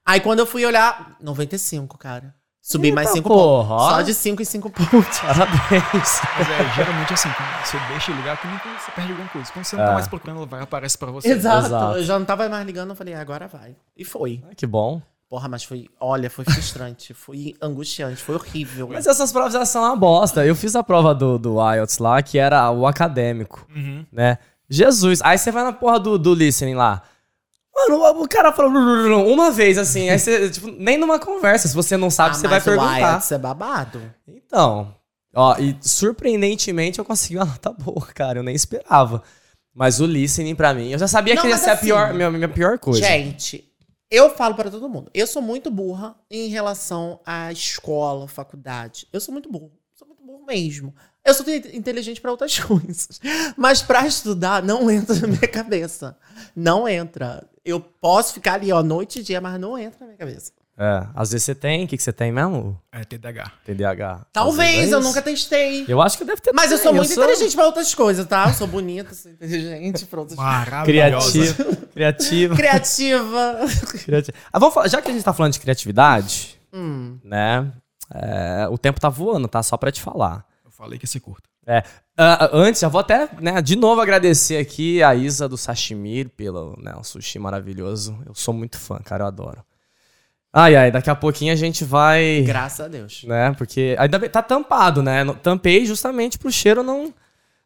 Aí 0.05 0.19
quando 0.19 0.39
eu 0.39 0.45
fui 0.45 0.65
olhar, 0.65 1.15
95, 1.21 1.97
cara. 1.97 2.33
Subi 2.69 2.87
Eita 2.87 2.95
mais 2.95 3.09
5 3.11 3.29
porra, 3.29 3.69
pontos. 3.77 3.89
Só 3.95 4.01
de 4.01 4.13
5 4.13 4.41
em 4.41 4.45
5 4.45 4.69
pontos. 4.69 5.19
Parabéns. 5.19 6.21
Mas 6.37 6.49
é 6.49 6.73
geralmente 6.75 7.13
assim, 7.13 7.29
quando 7.29 7.65
você 7.65 7.79
deixa 7.87 8.11
ligar, 8.11 8.41
que 8.41 8.45
nem 8.47 8.57
você 8.57 8.91
perde 8.91 9.11
alguma 9.11 9.29
coisa. 9.29 9.51
Quando 9.53 9.63
você 9.65 9.75
não 9.77 9.83
É. 9.83 9.87
tá 9.87 9.93
mais 9.93 10.07
procurando, 10.09 10.37
ela 10.39 10.45
vai 10.45 10.61
aparece 10.61 10.97
pra 10.97 11.09
você. 11.09 11.29
Exato. 11.29 11.67
Exato. 11.67 11.97
Eu 11.97 12.03
já 12.03 12.19
não 12.19 12.25
tava 12.25 12.49
mais 12.49 12.65
ligando, 12.65 12.89
eu 12.89 12.95
falei, 12.97 13.13
agora 13.13 13.47
vai. 13.47 13.73
E 13.95 14.03
foi. 14.03 14.43
Ah, 14.51 14.53
que 14.53 14.67
bom. 14.67 15.01
Porra, 15.29 15.47
mas 15.47 15.63
foi, 15.63 15.87
olha, 15.99 16.29
foi 16.29 16.43
frustrante, 16.43 17.13
foi 17.15 17.55
angustiante, 17.61 18.21
foi 18.21 18.35
horrível. 18.35 18.89
Mas 18.91 19.07
essas 19.07 19.31
provas 19.31 19.55
elas 19.55 19.69
são 19.69 19.83
uma 19.83 19.95
bosta. 19.95 20.45
Eu 20.45 20.53
fiz 20.55 20.75
a 20.75 20.83
prova 20.83 21.15
do, 21.15 21.37
do 21.39 21.55
IELTS 21.73 21.99
lá, 21.99 22.21
que 22.21 22.37
era 22.37 22.69
o 22.69 22.85
acadêmico, 22.85 23.65
Uhum. 23.73 24.05
né? 24.11 24.39
Jesus. 24.69 25.21
Aí 25.23 25.37
você 25.37 25.51
vai 25.53 25.63
na 25.63 25.71
porra 25.71 25.99
do, 26.01 26.17
do 26.19 26.33
listening 26.33 26.75
lá. 26.75 27.01
Mano, 27.77 28.21
o 28.23 28.27
cara 28.27 28.51
falou 28.51 28.71
uma 29.31 29.51
vez 29.51 29.77
assim, 29.77 30.09
aí 30.09 30.17
você, 30.17 30.49
tipo, 30.51 30.67
nem 30.71 30.97
numa 30.97 31.19
conversa, 31.19 31.67
se 31.67 31.75
você 31.75 31.95
não 31.95 32.09
sabe, 32.09 32.31
Ah, 32.31 32.33
você 32.39 32.47
vai 32.47 32.59
perguntar. 32.61 32.99
IELTS 32.99 33.31
é 33.31 33.37
babado. 33.37 34.01
Então, 34.27 34.93
ó, 35.35 35.55
e 35.59 35.77
surpreendentemente 35.81 36.99
eu 36.99 37.05
consegui 37.05 37.37
uma 37.37 37.45
nota 37.45 37.71
boa, 37.71 38.05
cara, 38.07 38.39
eu 38.39 38.43
nem 38.43 38.55
esperava. 38.55 39.21
Mas 39.75 39.99
o 39.99 40.07
listening 40.07 40.55
pra 40.55 40.73
mim, 40.73 40.89
eu 40.91 40.97
já 40.97 41.07
sabia 41.07 41.35
Não, 41.35 41.43
que 41.43 41.49
ia 41.49 41.57
ser 41.57 41.69
a 41.69 41.73
assim, 41.73 41.85
pior, 41.85 42.13
minha, 42.13 42.31
minha 42.31 42.49
pior 42.49 42.79
coisa. 42.79 42.99
Gente, 42.99 43.63
eu 44.09 44.29
falo 44.35 44.55
pra 44.55 44.71
todo 44.71 44.89
mundo, 44.89 45.11
eu 45.13 45.27
sou 45.27 45.41
muito 45.41 45.69
burra 45.69 46.15
em 46.31 46.47
relação 46.47 47.19
à 47.23 47.51
escola, 47.51 48.27
faculdade. 48.27 49.07
Eu 49.13 49.19
sou 49.21 49.31
muito 49.31 49.51
burro. 49.51 49.71
Sou 49.95 50.07
muito 50.07 50.23
burro 50.23 50.43
mesmo. 50.47 50.95
Eu 51.23 51.33
sou 51.33 51.47
inte- 51.47 51.75
inteligente 51.77 52.19
pra 52.21 52.31
outras 52.31 52.57
coisas. 52.59 53.19
Mas 53.55 53.81
pra 53.83 54.07
estudar, 54.07 54.63
não 54.63 54.89
entra 54.89 55.13
na 55.15 55.27
minha 55.27 55.47
cabeça. 55.47 56.17
Não 56.55 56.87
entra. 56.87 57.47
Eu 57.67 57.79
posso 57.79 58.33
ficar 58.33 58.53
ali, 58.53 58.71
ó, 58.71 58.81
noite 58.81 59.19
e 59.19 59.23
dia, 59.23 59.41
mas 59.41 59.59
não 59.59 59.77
entra 59.77 59.99
na 59.99 60.05
minha 60.07 60.17
cabeça. 60.17 60.51
É, 60.79 61.07
às 61.15 61.31
vezes 61.31 61.43
você 61.43 61.55
tem, 61.55 61.85
o 61.85 61.87
que, 61.87 61.97
que 61.97 62.03
você 62.03 62.13
tem 62.13 62.31
mesmo? 62.31 62.79
É 62.91 63.03
TDAH. 63.03 63.51
TDAH. 63.65 64.27
Talvez, 64.31 64.91
é 64.91 64.93
eu 64.93 64.99
isso. 64.99 65.07
nunca 65.07 65.21
testei. 65.23 65.85
Eu 65.87 65.99
acho 66.01 66.17
que 66.19 66.23
deve 66.23 66.39
ter 66.39 66.53
Mas 66.53 66.71
eu 66.71 66.77
sou 66.77 66.93
muito 66.93 67.11
inteligente 67.11 67.55
pra 67.55 67.65
outras 67.65 67.95
coisas, 67.95 68.25
tá? 68.27 68.47
Eu 68.47 68.53
sou 68.53 68.67
bonita, 68.67 69.13
sou 69.15 69.31
inteligente 69.31 70.05
pra 70.05 70.19
outras 70.19 70.37
coisas. 70.37 70.53
Maravilhosa. 70.55 71.31
Criativo. 71.31 71.87
Criativo. 71.87 72.55
Criativa. 72.55 73.57
criativo. 74.05 74.37
Ah, 74.53 74.59
vamos 74.59 74.75
falar, 74.75 74.87
já 74.87 75.01
que 75.01 75.09
a 75.09 75.13
gente 75.13 75.23
tá 75.23 75.33
falando 75.33 75.53
de 75.53 75.59
criatividade, 75.59 76.59
Hum. 76.71 77.17
né? 77.23 77.71
é, 78.13 78.67
o 78.69 78.77
tempo 78.77 78.99
tá 79.01 79.09
voando, 79.09 79.47
tá? 79.47 79.63
Só 79.63 79.75
pra 79.77 79.91
te 79.91 80.01
falar. 80.01 80.45
Eu 80.63 80.69
falei 80.71 80.99
que 80.99 81.05
ia 81.05 81.09
ser 81.09 81.19
curto. 81.19 81.49
É, 81.65 81.83
ah, 82.17 82.49
antes, 82.51 82.81
já 82.81 82.87
vou 82.87 82.99
até, 82.99 83.29
né, 83.39 83.61
de 83.61 83.75
novo 83.75 84.01
agradecer 84.01 84.57
aqui 84.57 85.03
a 85.03 85.13
Isa 85.13 85.47
do 85.47 85.57
Sashimir 85.57 86.29
pelo 86.29 86.75
né, 86.81 86.93
um 86.97 87.03
sushi 87.03 87.37
maravilhoso. 87.37 88.17
Eu 88.25 88.33
sou 88.33 88.53
muito 88.53 88.79
fã, 88.79 88.97
cara, 89.03 89.23
eu 89.23 89.27
adoro. 89.27 89.63
Ai, 90.51 90.75
ai, 90.75 90.91
daqui 90.91 91.09
a 91.09 91.15
pouquinho 91.15 91.53
a 91.53 91.55
gente 91.55 91.83
vai. 91.83 92.41
Graças 92.41 92.79
a 92.79 92.87
Deus. 92.87 93.23
né? 93.23 93.53
Porque 93.53 93.95
ainda 93.99 94.17
bem, 94.17 94.29
tá 94.29 94.41
tampado, 94.41 95.03
né? 95.03 95.23
Tampei 95.43 95.85
justamente 95.85 96.39
pro 96.39 96.51
cheiro 96.51 96.81
não 96.81 97.13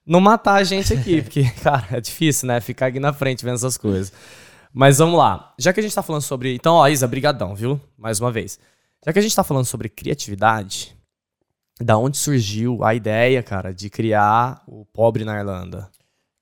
não 0.05 0.19
matar 0.19 0.55
a 0.55 0.63
gente 0.63 0.93
aqui, 0.93 1.21
porque 1.23 1.49
cara, 1.63 1.87
é 1.91 2.01
difícil, 2.01 2.47
né? 2.47 2.59
Ficar 2.59 2.87
aqui 2.87 2.99
na 2.99 3.13
frente 3.13 3.45
vendo 3.45 3.55
essas 3.55 3.77
coisas. 3.77 4.11
Mas 4.73 4.97
vamos 4.97 5.17
lá. 5.17 5.53
Já 5.57 5.71
que 5.71 5.79
a 5.79 5.83
gente 5.83 5.95
tá 5.95 6.01
falando 6.03 6.23
sobre, 6.23 6.53
então, 6.55 6.75
ó, 6.75 6.87
Isa, 6.87 7.07
brigadão, 7.07 7.55
viu? 7.55 7.79
Mais 7.97 8.19
uma 8.19 8.31
vez. 8.31 8.59
Já 9.05 9.13
que 9.13 9.19
a 9.19 9.21
gente 9.21 9.35
tá 9.35 9.43
falando 9.43 9.65
sobre 9.65 9.87
criatividade, 9.87 10.95
da 11.83 11.97
onde 11.97 12.17
surgiu 12.17 12.83
a 12.83 12.93
ideia, 12.93 13.41
cara, 13.41 13.73
de 13.73 13.89
criar 13.89 14.63
o 14.67 14.85
Pobre 14.85 15.23
na 15.23 15.37
Irlanda? 15.37 15.89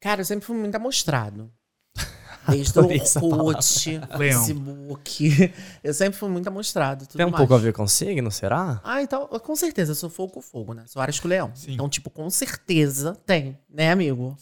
Cara, 0.02 0.22
eu 0.22 0.26
sempre 0.26 0.46
fui 0.46 0.58
muito 0.58 0.76
amostrado. 0.76 1.52
Desde 2.50 2.80
o 2.80 2.84
Orkut. 3.26 4.02
Facebook. 4.18 5.54
Eu 5.84 5.94
sempre 5.94 6.18
fui 6.18 6.30
muito 6.30 6.48
amostrado. 6.48 7.06
Tudo 7.06 7.18
Tem 7.18 7.26
um 7.26 7.30
mais. 7.30 7.40
pouco 7.40 7.54
a 7.54 7.58
ver 7.58 7.74
com 7.74 7.86
signo, 7.88 8.32
será? 8.32 8.80
Ah, 8.84 9.02
então, 9.02 9.28
com 9.28 9.56
certeza, 9.56 9.92
eu 9.92 9.96
sou 9.96 10.10
fogo 10.10 10.34
com 10.34 10.42
fogo, 10.42 10.74
né? 10.74 10.84
Sou 10.88 11.02
Ares 11.02 11.20
com 11.20 11.28
Leão. 11.28 11.52
Sim. 11.54 11.74
Então, 11.74 11.90
tipo, 11.90 12.10
com 12.10 12.30
certeza 12.30 13.16
tem, 13.26 13.58
né, 13.70 13.92
amigo? 13.92 14.36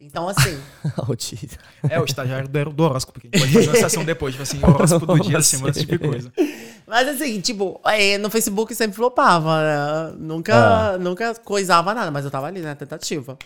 Então, 0.00 0.28
assim. 0.28 0.58
É 1.90 2.00
o 2.00 2.04
estagiário 2.04 2.48
do, 2.48 2.82
horóscopo, 2.82 3.20
que 3.20 3.28
a 3.32 3.38
gente 3.38 3.40
pode 3.40 3.52
fazer 3.52 3.68
uma 3.68 3.76
sessão 3.76 4.04
depois, 4.04 4.34
tipo 4.34 4.42
assim, 4.42 4.64
horóscopo 4.64 5.06
do 5.06 5.20
dia, 5.20 5.42
semana, 5.42 5.70
esse 5.70 5.80
tipo 5.80 5.92
de 5.92 5.98
coisa. 5.98 6.32
Mas 6.90 7.06
assim, 7.08 7.40
tipo, 7.40 7.80
é, 7.84 8.18
no 8.18 8.28
Facebook 8.28 8.74
sempre 8.74 8.96
flopava, 8.96 9.60
né? 9.62 10.14
Nunca, 10.18 10.54
Ah. 10.94 10.98
nunca 10.98 11.34
coisava 11.36 11.94
nada, 11.94 12.10
mas 12.10 12.24
eu 12.24 12.30
tava 12.32 12.48
ali 12.48 12.60
na 12.60 12.74
tentativa. 12.74 13.38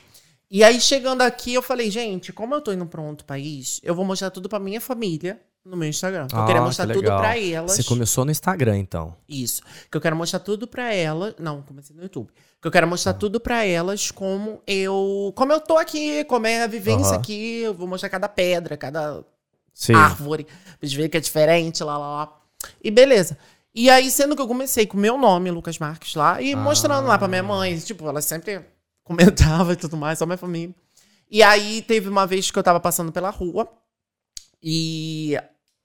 E 0.51 0.65
aí, 0.65 0.81
chegando 0.81 1.21
aqui, 1.23 1.53
eu 1.53 1.61
falei, 1.63 1.91
gente, 1.91 2.33
como 2.33 2.55
eu 2.55 2.61
tô 2.63 2.73
indo 2.73 2.87
pra 2.87 3.01
um 3.03 3.09
outro 3.09 3.27
país, 3.27 3.81
eu 3.83 3.95
vou 3.95 4.05
mostrar 4.05 4.31
tudo 4.31 4.49
pra 4.49 4.59
minha 4.59 4.81
família 4.81 5.39
no 5.65 5.77
meu 5.77 5.89
Instagram. 5.89 6.27
eu 6.33 6.39
Ah, 6.39 6.47
queria 6.47 6.61
que 6.61 6.67
mostrar 6.67 6.87
tudo 6.87 7.01
legal. 7.03 7.19
pra 7.19 7.39
elas. 7.39 7.73
Você 7.73 7.85
começou 7.85 8.25
no 8.25 8.31
Instagram, 8.31 8.79
então. 8.79 9.15
Isso. 9.29 9.61
Que 9.91 9.97
eu 9.97 10.01
quero 10.01 10.17
mostrar 10.17 10.39
tudo 10.41 10.67
pra 10.67 10.93
elas. 10.95 11.35
Não, 11.39 11.61
comecei 11.63 11.95
no 11.95 12.03
YouTube. 12.03 12.31
Que 12.63 12.67
eu 12.69 12.73
quero 12.73 12.87
mostrar 12.89 13.13
Ah. 13.13 13.15
tudo 13.15 13.39
pra 13.41 13.65
elas 13.65 14.11
como 14.11 14.63
eu. 14.67 15.33
Como 15.37 15.53
eu 15.53 15.61
tô 15.61 15.77
aqui, 15.77 16.25
como 16.25 16.47
é 16.47 16.63
a 16.63 16.67
vivência 16.67 17.13
Aham. 17.13 17.17
aqui. 17.19 17.61
Eu 17.61 17.75
vou 17.75 17.87
mostrar 17.89 18.09
cada 18.09 18.29
pedra, 18.29 18.75
cada 18.77 19.23
Sim. 19.75 19.95
árvore. 19.95 20.45
Pra 20.79 20.87
gente 20.89 20.97
ver 20.97 21.09
que 21.11 21.17
é 21.17 21.21
diferente, 21.21 21.83
lá, 21.85 21.99
lá, 21.99 22.09
lá. 22.17 22.41
E 22.83 22.91
beleza. 22.91 23.37
E 23.75 23.91
aí, 23.91 24.11
sendo 24.11 24.37
que 24.37 24.43
eu 24.43 24.47
comecei 24.47 24.87
com 24.87 24.97
o 24.97 25.01
meu 25.01 25.19
nome, 25.19 25.51
Lucas 25.51 25.79
Marques, 25.79 26.15
lá, 26.15 26.41
e 26.41 26.55
mostrando 26.55 27.07
lá 27.09 27.19
pra 27.19 27.27
minha 27.29 27.43
mãe. 27.43 27.77
Tipo, 27.79 28.09
ela 28.09 28.23
sempre 28.23 28.65
comentava 29.03 29.73
e 29.73 29.77
tudo 29.77 29.97
mais, 29.97 30.19
só 30.19 30.27
minha 30.27 30.39
família. 30.39 30.75
E 31.31 31.43
aí, 31.43 31.83
teve 31.83 32.09
uma 32.09 32.27
vez 32.27 32.51
que 32.51 32.59
eu 32.59 32.63
tava 32.63 32.79
passando 32.79 33.11
pela 33.11 33.31
rua 33.31 33.69
e 34.63 35.37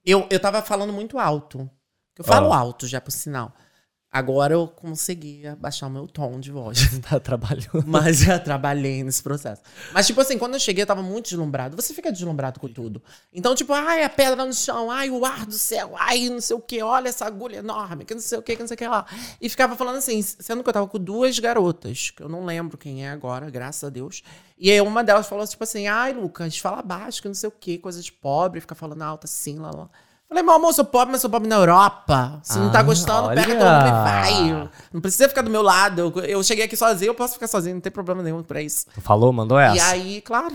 eu, 0.05 0.27
eu 0.29 0.39
tava 0.39 0.61
falando 0.61 0.93
muito 0.93 1.17
alto. 1.17 1.69
Eu 2.17 2.23
falo 2.23 2.51
Ah. 2.53 2.57
alto 2.57 2.85
já, 2.87 2.99
por 3.01 3.11
sinal. 3.11 3.53
Agora 4.11 4.55
eu 4.55 4.67
consegui 4.67 5.45
abaixar 5.45 5.87
o 5.87 5.91
meu 5.91 6.07
tom 6.07 6.39
de 6.39 6.51
voz. 6.51 6.79
tá 7.07 7.19
trabalhando. 7.19 7.83
Mas 7.85 8.17
já 8.17 8.39
trabalhei 8.39 9.03
nesse 9.03 9.21
processo. 9.21 9.61
Mas, 9.93 10.07
tipo 10.07 10.19
assim, 10.19 10.35
quando 10.35 10.55
eu 10.55 10.59
cheguei, 10.59 10.81
eu 10.81 10.87
tava 10.87 11.03
muito 11.03 11.25
deslumbrado. 11.25 11.75
Você 11.75 11.93
fica 11.93 12.11
deslumbrado 12.11 12.59
com 12.59 12.67
tudo. 12.67 13.03
Então, 13.31 13.53
tipo, 13.53 13.71
ai, 13.71 14.03
a 14.03 14.09
pedra 14.09 14.43
no 14.43 14.53
chão, 14.53 14.89
ai, 14.89 15.11
o 15.11 15.23
ar 15.23 15.45
do 15.45 15.53
céu, 15.53 15.93
ai, 15.95 16.27
não 16.27 16.41
sei 16.41 16.55
o 16.55 16.59
que, 16.59 16.81
olha 16.81 17.09
essa 17.09 17.25
agulha 17.25 17.57
enorme, 17.57 18.03
que 18.03 18.15
não 18.15 18.21
sei 18.21 18.39
o 18.39 18.41
que, 18.41 18.55
que 18.55 18.61
não 18.61 18.67
sei 18.67 18.73
o 18.75 18.77
que 18.79 18.87
lá. 18.87 19.05
E 19.39 19.47
ficava 19.47 19.75
falando 19.75 19.97
assim, 19.97 20.19
sendo 20.23 20.63
que 20.63 20.69
eu 20.69 20.73
tava 20.73 20.87
com 20.87 20.97
duas 20.97 21.37
garotas, 21.37 22.09
que 22.09 22.23
eu 22.23 22.29
não 22.29 22.43
lembro 22.45 22.79
quem 22.79 23.05
é 23.05 23.11
agora, 23.11 23.47
graças 23.51 23.83
a 23.83 23.89
Deus. 23.89 24.23
E 24.57 24.71
aí 24.71 24.81
uma 24.81 25.03
delas 25.03 25.27
falou, 25.27 25.45
tipo 25.45 25.63
assim, 25.63 25.87
ai, 25.87 26.13
Lucas, 26.13 26.57
fala 26.57 26.81
baixo, 26.81 27.21
que 27.21 27.27
não 27.27 27.35
sei 27.35 27.47
o 27.47 27.51
que, 27.51 27.77
coisa 27.77 28.01
de 28.01 28.11
pobre, 28.11 28.59
fica 28.59 28.73
falando 28.73 29.03
alto 29.03 29.25
assim, 29.25 29.59
lá, 29.59 29.69
lá. 29.69 29.89
Falei, 30.29 30.43
meu 30.43 30.53
amor, 30.53 30.71
sou 30.73 30.85
pobre, 30.85 31.11
mas 31.11 31.21
sou 31.21 31.29
pobre 31.29 31.49
na 31.49 31.55
Europa. 31.55 32.39
Se 32.43 32.59
não 32.59 32.71
tá 32.71 32.79
Ah, 32.79 32.83
gostando, 32.83 33.29
pega 33.29 33.51
olha. 33.51 33.59
todo 33.59 33.71
mundo 33.73 33.87
e 33.87 33.91
vai. 33.91 34.69
Não 34.93 35.01
precisa 35.01 35.27
ficar 35.27 35.41
do 35.41 35.49
meu 35.49 35.63
lado. 35.63 35.99
Eu, 36.01 36.23
eu 36.23 36.43
cheguei 36.43 36.65
aqui 36.65 36.77
sozinho, 36.77 37.09
eu 37.09 37.15
posso 37.15 37.33
ficar 37.33 37.47
sozinho, 37.47 37.73
não 37.75 37.81
tem 37.81 37.91
problema 37.91 38.21
nenhum 38.21 38.43
pra 38.43 38.61
isso. 38.61 38.85
Falou, 39.01 39.33
mandou 39.33 39.57
essa? 39.59 39.75
E 39.75 39.79
aí, 39.79 40.21
claro. 40.21 40.53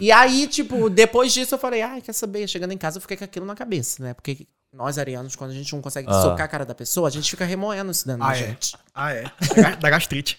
e 0.00 0.10
aí, 0.10 0.48
tipo, 0.48 0.90
depois 0.90 1.32
disso 1.32 1.54
eu 1.54 1.58
falei, 1.60 1.80
ai, 1.80 2.00
quer 2.00 2.12
saber? 2.12 2.48
Chegando 2.48 2.72
em 2.72 2.76
casa 2.78 2.96
eu 2.98 3.00
fiquei 3.00 3.16
com 3.16 3.22
aquilo 3.24 3.46
na 3.46 3.54
cabeça, 3.54 4.02
né? 4.02 4.14
Porque 4.14 4.48
nós, 4.72 4.96
arianos, 4.96 5.36
quando 5.36 5.50
a 5.50 5.54
gente 5.54 5.72
não 5.74 5.82
consegue 5.82 6.08
Ah. 6.10 6.22
socar 6.22 6.46
a 6.46 6.48
cara 6.48 6.64
da 6.64 6.74
pessoa, 6.74 7.06
a 7.08 7.10
gente 7.10 7.30
fica 7.30 7.44
remoendo 7.44 7.90
isso 7.92 8.06
dentro 8.06 8.20
da 8.22 8.28
Ah, 8.28 8.36
é. 8.36 8.46
gente. 8.46 8.76
Ah, 8.94 9.12
é. 9.12 9.24
Da 9.54 9.62
ga- 9.70 9.76
Da 9.76 9.90
gastrite. 9.90 10.38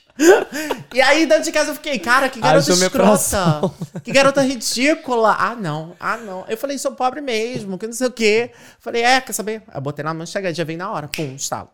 E 0.93 1.01
aí, 1.01 1.25
dentro 1.25 1.43
de 1.43 1.51
casa, 1.51 1.71
eu 1.71 1.75
fiquei, 1.75 1.99
cara, 1.99 2.29
que 2.29 2.39
garota 2.39 2.57
Haja 2.57 2.73
minha 2.75 2.87
escrota. 2.87 3.99
Que 4.03 4.11
garota 4.11 4.41
ridícula. 4.41 5.35
Ah, 5.39 5.55
não. 5.55 5.95
Ah, 5.99 6.17
não. 6.17 6.45
Eu 6.47 6.57
falei, 6.57 6.77
sou 6.77 6.93
pobre 6.93 7.21
mesmo, 7.21 7.77
que 7.77 7.85
não 7.85 7.93
sei 7.93 8.07
o 8.07 8.11
quê. 8.11 8.51
Falei, 8.79 9.03
é, 9.03 9.21
quer 9.21 9.33
saber? 9.33 9.63
Aí 9.67 9.79
botei 9.81 10.03
lá 10.03 10.13
no 10.13 10.23
Instagram, 10.23 10.53
já 10.53 10.63
vem 10.63 10.77
na 10.77 10.91
hora. 10.91 11.07
Pum, 11.07 11.35
estalo. 11.35 11.69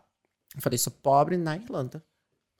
Eu 0.56 0.62
falei, 0.62 0.78
sou 0.78 0.92
pobre 0.92 1.38
na 1.38 1.56
Irlanda. 1.56 2.04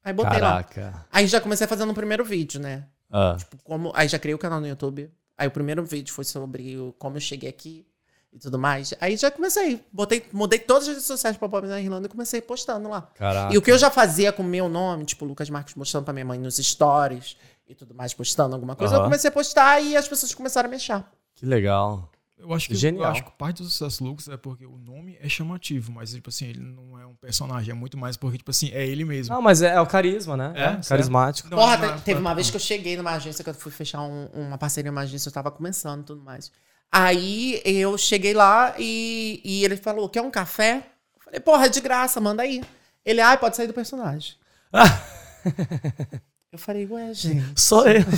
Aí 0.04 0.14
botei 0.14 0.40
lá. 0.40 0.64
Caraca. 0.64 1.06
Aí 1.12 1.28
já 1.28 1.42
comecei 1.42 1.68
fazendo 1.68 1.92
o 1.92 1.96
primeiro 1.96 2.24
vídeo, 2.24 2.60
né? 2.60 2.86
Ah. 3.12 3.36
Como, 3.66 3.92
aí 3.94 4.08
já 4.08 4.18
criei 4.18 4.34
o 4.36 4.40
canal 4.40 4.62
no 4.62 4.68
YouTube. 4.68 5.12
Aí 5.38 5.48
o 5.48 5.52
primeiro 5.52 5.84
vídeo 5.84 6.14
foi 6.14 6.24
sobre 6.24 6.78
como 7.00 7.18
eu 7.18 7.22
cheguei 7.22 7.50
aqui 7.50 7.86
e 8.32 8.38
tudo 8.40 8.60
mais. 8.60 8.94
Aí 9.02 9.18
já 9.18 9.32
comecei. 9.32 9.84
Botei, 9.92 10.26
mudei 10.32 10.60
todas 10.60 10.84
as 10.84 10.90
redes 10.90 11.06
sociais 11.06 11.36
pra 11.38 11.50
Pobre 11.50 11.70
na 11.70 11.82
Irlanda 11.82 12.08
e 12.08 12.10
comecei 12.10 12.42
postando 12.42 12.88
lá. 12.90 13.02
Caraca. 13.16 13.54
E 13.54 13.58
o 13.58 13.62
que 13.62 13.72
eu 13.72 13.78
já 13.78 13.90
fazia 13.90 14.32
com 14.32 14.44
o 14.44 14.46
meu 14.46 14.70
nome, 14.70 15.06
tipo, 15.06 15.26
Lucas 15.26 15.50
Marcos 15.50 15.74
mostrando 15.76 16.04
pra 16.06 16.14
minha 16.14 16.26
mãe 16.26 16.38
nos 16.40 16.58
stories 16.58 17.36
e 17.68 17.74
tudo 17.76 17.94
mais, 17.96 18.14
postando 18.14 18.56
alguma 18.56 18.76
coisa, 18.76 18.96
Aham. 18.96 19.02
eu 19.02 19.06
comecei 19.06 19.28
a 19.30 19.32
postar 19.32 19.80
e 19.82 19.96
as 19.96 20.08
pessoas 20.08 20.34
começaram 20.34 20.68
a 20.68 20.70
me 20.70 20.76
achar. 20.76 21.12
Que 21.36 21.46
legal. 21.46 22.10
Eu 22.38 22.54
acho 22.54 22.70
que, 22.70 22.76
Genial. 22.76 23.04
Eu 23.04 23.12
acho 23.12 23.24
que 23.26 23.32
parte 23.32 23.62
do 23.62 23.68
sucesso 23.70 24.02
Lucas 24.02 24.30
é 24.30 24.38
porque 24.38 24.66
o 24.66 24.78
nome 24.78 25.18
é 25.20 25.28
chamativo, 25.28 25.92
mas, 25.92 26.12
tipo 26.14 26.30
assim, 26.30 26.46
ele 26.48 26.62
não 26.62 26.98
é 26.98 27.06
um 27.06 27.14
personagem, 27.16 27.72
é 27.72 27.74
muito 27.74 27.98
mais 27.98 28.16
porque, 28.16 28.38
tipo 28.38 28.50
assim, 28.50 28.70
é 28.72 28.88
ele 28.88 29.04
mesmo. 29.04 29.36
Não, 29.36 29.42
mas 29.42 29.62
é, 29.62 29.74
é 29.76 29.82
o 29.82 29.86
carisma, 29.86 30.38
né? 30.38 30.54
É, 30.56 30.68
certo. 30.72 30.88
carismático. 30.88 31.50
Não, 31.50 31.58
Porra, 31.58 31.76
não, 31.78 31.88
não, 31.90 32.00
teve 32.00 32.22
não. 32.22 32.22
uma 32.28 32.34
vez 32.34 32.50
que 32.50 32.56
eu 32.56 32.60
cheguei 32.62 32.96
numa 32.96 33.12
agência 33.12 33.44
que 33.44 33.50
eu 33.50 33.54
fui 33.54 33.72
fechar 33.74 34.02
um- 34.02 34.28
uma 34.34 34.58
parceria 34.58 34.90
numa 34.90 35.02
agência, 35.02 35.28
eu 35.28 35.34
tava 35.34 35.52
começando 35.52 36.02
e 36.02 36.06
tudo 36.06 36.22
mais. 36.24 36.50
Aí 36.92 37.62
eu 37.64 37.98
cheguei 37.98 38.34
lá 38.34 38.74
e, 38.78 39.42
e 39.44 39.64
ele 39.64 39.78
falou: 39.78 40.10
quer 40.10 40.22
um 40.22 40.32
café? 40.32 40.84
Eu 41.16 41.24
falei, 41.24 41.40
porra, 41.40 41.66
é 41.68 41.70
de 41.70 41.82
graça, 41.82 42.20
manda 42.20 42.44
aí. 42.44 42.64
Ele, 43.06 43.22
ai, 43.22 43.38
pode 43.38 43.56
sair 43.56 43.68
do 43.68 43.74
personagem. 43.74 44.36
eu 46.52 46.58
falei, 46.58 46.88
ué, 46.88 47.14
gente. 47.14 47.54
Sou 47.56 47.88
eu. 47.88 48.04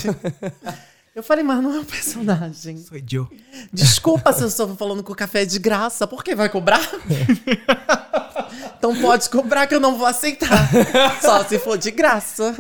Eu 1.14 1.22
falei, 1.22 1.44
mas 1.44 1.62
não 1.62 1.76
é 1.76 1.80
um 1.80 1.84
personagem. 1.84 2.78
Sou 2.78 2.98
Joe. 3.06 3.28
Desculpa 3.74 4.32
se 4.32 4.44
eu 4.44 4.48
estou 4.48 4.74
falando 4.78 5.04
que 5.04 5.12
o 5.12 5.16
café 5.16 5.42
é 5.42 5.46
de 5.46 5.60
graça. 5.60 6.08
Por 6.08 6.24
que 6.24 6.34
vai 6.34 6.48
cobrar? 6.48 6.80
então 8.78 8.96
pode 9.02 9.30
cobrar 9.30 9.68
que 9.68 9.76
eu 9.76 9.80
não 9.82 9.98
vou 9.98 10.08
aceitar. 10.08 10.70
Só 11.22 11.44
se 11.44 11.60
for 11.60 11.78
de 11.78 11.92
graça. 11.92 12.56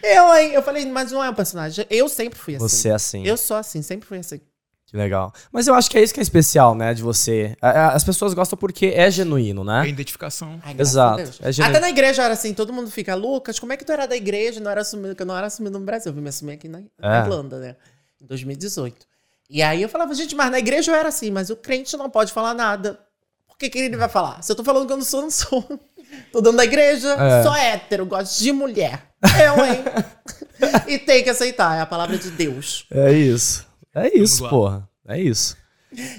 Eu, 0.00 0.32
hein? 0.36 0.52
Eu 0.52 0.62
falei, 0.62 0.86
mas 0.86 1.10
não 1.10 1.24
é 1.24 1.28
um 1.28 1.34
personagem. 1.34 1.84
Eu 1.90 2.08
sempre 2.08 2.38
fui 2.38 2.54
assim. 2.54 2.68
Você 2.68 2.88
é 2.88 2.92
assim. 2.92 3.26
Eu 3.26 3.36
sou 3.36 3.56
assim, 3.56 3.82
sempre 3.82 4.06
fui 4.06 4.18
assim. 4.18 4.40
Que 4.86 4.96
legal. 4.96 5.32
Mas 5.50 5.66
eu 5.66 5.74
acho 5.74 5.90
que 5.90 5.98
é 5.98 6.02
isso 6.02 6.14
que 6.14 6.20
é 6.20 6.22
especial, 6.22 6.74
né, 6.74 6.94
de 6.94 7.02
você. 7.02 7.56
A- 7.60 7.70
a- 7.70 7.92
As 7.94 8.04
pessoas 8.04 8.32
gostam 8.34 8.56
porque 8.56 8.86
é 8.94 9.10
genuíno, 9.10 9.62
É 9.62 9.64
né? 9.82 9.88
identificação. 9.88 10.60
Ai, 10.64 10.74
graças 10.74 10.92
Exato. 10.94 11.16
Deus. 11.16 11.38
É 11.42 11.50
genuíno. 11.52 11.76
Até 11.76 11.80
na 11.84 11.90
igreja 11.90 12.22
era 12.22 12.32
assim, 12.34 12.54
todo 12.54 12.72
mundo 12.72 12.88
fica, 12.90 13.14
Lucas, 13.16 13.58
como 13.58 13.72
é 13.72 13.76
que 13.76 13.84
tu 13.84 13.90
era 13.92 14.06
da 14.06 14.16
igreja? 14.16 14.60
Não 14.60 14.70
era 14.70 14.82
assumido, 14.82 15.14
que 15.16 15.22
eu 15.22 15.26
não 15.26 15.36
era 15.36 15.48
assumido 15.48 15.76
no 15.78 15.84
Brasil. 15.84 16.10
Eu 16.10 16.14
vim 16.14 16.20
me 16.22 16.28
assumir 16.28 16.52
aqui 16.52 16.68
na, 16.68 16.80
na 17.00 17.16
É. 17.18 17.20
Irlanda, 17.22 17.58
né? 17.58 17.76
Em 18.22 18.26
2018. 18.26 19.06
E 19.50 19.60
aí 19.62 19.82
eu 19.82 19.88
falava, 19.88 20.14
gente, 20.14 20.34
mas 20.36 20.50
na 20.52 20.58
igreja 20.60 20.92
eu 20.92 20.94
era 20.94 21.08
assim, 21.08 21.30
mas 21.32 21.50
o 21.50 21.56
crente 21.56 21.96
não 21.96 22.08
pode 22.08 22.32
falar 22.32 22.54
nada. 22.54 22.98
Por 23.48 23.56
que, 23.58 23.68
que 23.70 23.78
ele 23.78 23.96
vai 23.96 24.08
falar? 24.08 24.42
Se 24.42 24.52
eu 24.52 24.56
tô 24.56 24.62
falando 24.62 24.86
que 24.86 24.92
eu 24.92 24.96
não 24.98 25.04
sou, 25.04 25.20
eu 25.20 25.24
não 25.24 25.30
sou. 25.30 25.80
Tô 26.30 26.40
dando 26.40 26.56
da 26.58 26.64
igreja, 26.64 27.12
É. 27.14 27.42
sou 27.42 27.52
hétero, 27.54 28.06
gosto 28.06 28.38
de 28.40 28.52
mulher. 28.52 29.02
Eu, 29.44 29.64
hein? 29.64 29.82
e 30.86 30.98
tem 30.98 31.24
que 31.24 31.30
aceitar, 31.30 31.76
é 31.76 31.80
a 31.80 31.86
palavra 31.86 32.16
de 32.16 32.30
Deus. 32.30 32.86
É 32.92 33.12
isso. 33.12 33.66
É 33.96 34.16
isso, 34.16 34.48
porra. 34.48 34.88
É 35.06 35.20
isso. 35.20 35.56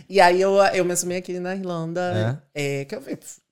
E 0.09 0.19
aí 0.19 0.41
eu, 0.41 0.55
eu 0.73 0.84
me 0.84 0.93
assumi 0.93 1.15
aqui 1.15 1.39
na 1.39 1.55
Irlanda. 1.55 2.43
é, 2.53 2.86
que 2.86 2.95
eu, 2.95 3.03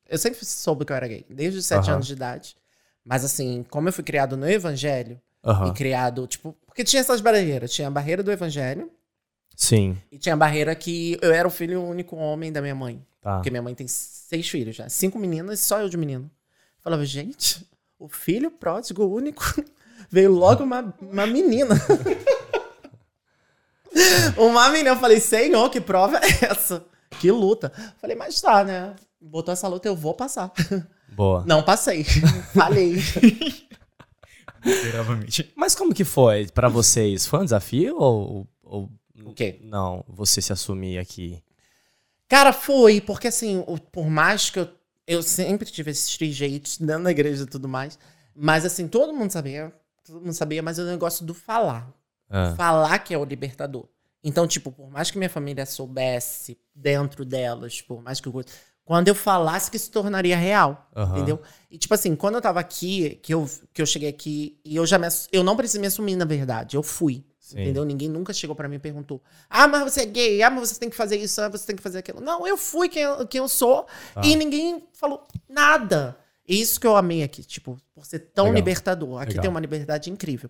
eu 0.10 0.18
sempre 0.18 0.44
soube 0.44 0.84
que 0.86 0.92
eu 0.92 0.96
era 0.96 1.08
gay, 1.08 1.26
desde 1.30 1.60
os 1.60 1.66
sete 1.66 1.90
anos 1.90 2.08
de 2.08 2.14
idade. 2.14 2.56
Mas 3.04 3.24
assim, 3.24 3.64
como 3.70 3.88
eu 3.88 3.94
fui 3.94 4.04
criado 4.04 4.36
no 4.36 4.50
evangelho, 4.50 5.22
e 5.68 5.72
criado, 5.74 6.26
tipo. 6.26 6.56
Porque 6.66 6.84
tinha 6.84 7.00
essas 7.00 7.22
barreiras. 7.22 7.72
Tinha 7.72 7.88
a 7.88 7.92
barreira 7.92 8.24
do 8.24 8.32
evangelho 8.32 8.90
Sim. 9.56 9.98
e 10.12 10.18
tinha 10.18 10.34
a 10.34 10.38
barreira 10.38 10.74
que 10.76 11.18
eu 11.22 11.32
era 11.32 11.48
o 11.48 11.52
filho 11.52 11.84
único 11.84 12.16
homem 12.16 12.52
da 12.52 12.62
minha 12.62 12.76
mãe. 12.76 13.06
Tá. 13.22 13.36
Porque 13.36 13.52
minha 13.52 13.62
mãe 13.62 13.76
tem 13.76 13.88
seis 13.88 14.50
filhos 14.50 14.76
já. 14.76 14.90
Cinco 14.90 15.20
meninas 15.20 15.60
e 15.60 15.64
só 15.64 15.80
eu 15.80 15.88
de 15.88 15.98
menino. 15.98 16.24
Eu 16.24 16.84
falava, 16.84 17.06
gente, 17.06 17.66
o 18.00 18.08
filho 18.08 18.50
pródigo 18.50 19.06
único 19.06 19.44
veio 20.10 20.32
logo 20.32 20.64
uma, 20.64 20.94
uma 21.00 21.28
menina. 21.28 21.76
uma 24.38 24.70
menina. 24.70 24.90
Eu 24.90 24.98
falei, 24.98 25.20
senhor, 25.20 25.70
que 25.70 25.82
prova 25.82 26.18
é 26.18 26.46
essa? 26.46 26.86
Que 27.20 27.32
luta. 27.32 27.72
Falei, 28.00 28.16
mas 28.16 28.40
tá, 28.42 28.64
né? 28.64 28.96
Botou 29.20 29.54
essa 29.54 29.68
luta, 29.68 29.88
eu 29.88 29.96
vou 29.96 30.14
passar. 30.14 30.52
Boa. 31.16 31.44
Não 31.46 31.64
passei. 31.64 32.04
Falei. 32.54 32.96
Literalmente. 34.64 35.52
Mas 35.56 35.74
como 35.74 35.94
que 35.94 36.04
foi 36.04 36.48
pra 36.48 36.68
vocês? 36.68 37.26
Foi 37.26 37.40
um 37.40 37.46
desafio 37.46 37.96
ou, 37.98 38.48
ou 38.64 38.90
O 39.24 39.34
quê? 39.34 39.60
não, 39.64 40.04
você 40.08 40.42
se 40.42 40.52
assumir 40.52 40.98
aqui? 40.98 41.42
Cara, 42.28 42.52
foi, 42.52 43.00
porque 43.00 43.28
assim, 43.28 43.64
por 43.92 44.10
mais 44.10 44.50
que 44.50 44.60
eu, 44.60 44.68
eu 45.08 45.24
sempre 45.24 45.70
tive 45.70 45.92
esses 45.92 46.18
trejeitos 46.18 46.78
dentro 46.78 47.04
da 47.04 47.12
igreja 47.12 47.44
e 47.44 47.48
tudo 47.48 47.70
mais, 47.70 47.98
mas 48.36 48.66
assim, 48.66 48.88
todo 48.88 49.14
mundo 49.14 49.32
sabia, 49.32 49.72
todo 50.04 50.20
mundo 50.20 50.34
sabia, 50.34 50.62
mas 50.62 50.80
é 50.80 50.82
o 50.82 50.88
negócio 50.88 51.26
do 51.26 51.34
falar. 51.34 51.88
Ah, 52.30 52.54
Falar 52.56 53.00
que 53.00 53.14
é 53.14 53.18
o 53.18 53.24
libertador. 53.26 53.88
Então, 54.24 54.48
tipo, 54.48 54.72
por 54.72 54.90
mais 54.90 55.12
que 55.12 55.18
minha 55.18 55.30
família 55.30 55.66
soubesse 55.66 56.58
dentro 56.74 57.24
delas, 57.24 57.82
por 57.82 58.02
mais 58.02 58.20
que 58.20 58.28
eu. 58.28 58.44
Quando 58.84 59.08
eu 59.08 59.16
falasse 59.16 59.70
que 59.72 59.80
se 59.80 59.90
tornaria 59.90 60.38
real, 60.38 60.90
Aham. 60.96 61.16
entendeu? 61.18 61.42
E 61.72 61.78
tipo 61.78 61.94
assim, 61.94 62.16
quando 62.16 62.36
eu 62.36 62.42
tava 62.42 62.60
aqui, 62.60 63.20
que 63.24 63.34
eu, 63.34 63.50
que 63.74 63.82
eu 63.82 63.86
cheguei 63.86 64.08
aqui, 64.10 64.60
e 64.64 64.76
eu 64.76 64.86
já 64.86 65.00
me, 65.00 65.08
eu 65.32 65.44
não 65.44 65.56
precisei 65.56 65.82
me 65.82 65.88
assumir, 65.88 66.16
na 66.16 66.26
verdade, 66.26 66.76
eu 66.78 66.84
fui. 66.84 67.24
Sim. 67.40 67.62
Entendeu? 67.62 67.86
Ninguém 67.86 68.10
nunca 68.10 68.34
chegou 68.34 68.56
pra 68.56 68.68
mim 68.68 68.78
e 68.78 68.80
perguntou: 68.80 69.22
Ah, 69.48 69.68
mas 69.68 69.84
você 69.94 70.02
é 70.02 70.06
gay, 70.06 70.42
ah, 70.42 70.50
mas 70.50 70.70
você 70.70 70.80
tem 70.80 70.90
que 70.90 70.96
fazer 70.96 71.18
isso, 71.18 71.40
ah, 71.42 71.48
você 71.50 71.66
tem 71.68 71.76
que 71.76 71.82
fazer 71.84 72.00
aquilo. 72.00 72.20
Não, 72.20 72.48
eu 72.48 72.58
fui 72.58 72.90
quem 72.90 73.04
eu, 73.04 73.28
quem 73.28 73.38
eu 73.40 73.48
sou 73.48 73.86
Tá. 74.16 74.22
e 74.24 74.36
ninguém 74.36 74.84
falou 74.94 75.24
nada. 75.48 76.18
Isso 76.48 76.80
que 76.80 76.86
eu 76.86 76.96
amei 76.96 77.24
aqui, 77.24 77.44
tipo, 77.44 77.80
por 77.94 78.06
ser 78.06 78.20
tão 78.20 78.46
Legal. 78.46 78.56
libertador. 78.58 79.22
Aqui 79.22 79.30
Legal. 79.30 79.42
tem 79.42 79.50
uma 79.50 79.60
liberdade 79.60 80.12
incrível. 80.12 80.50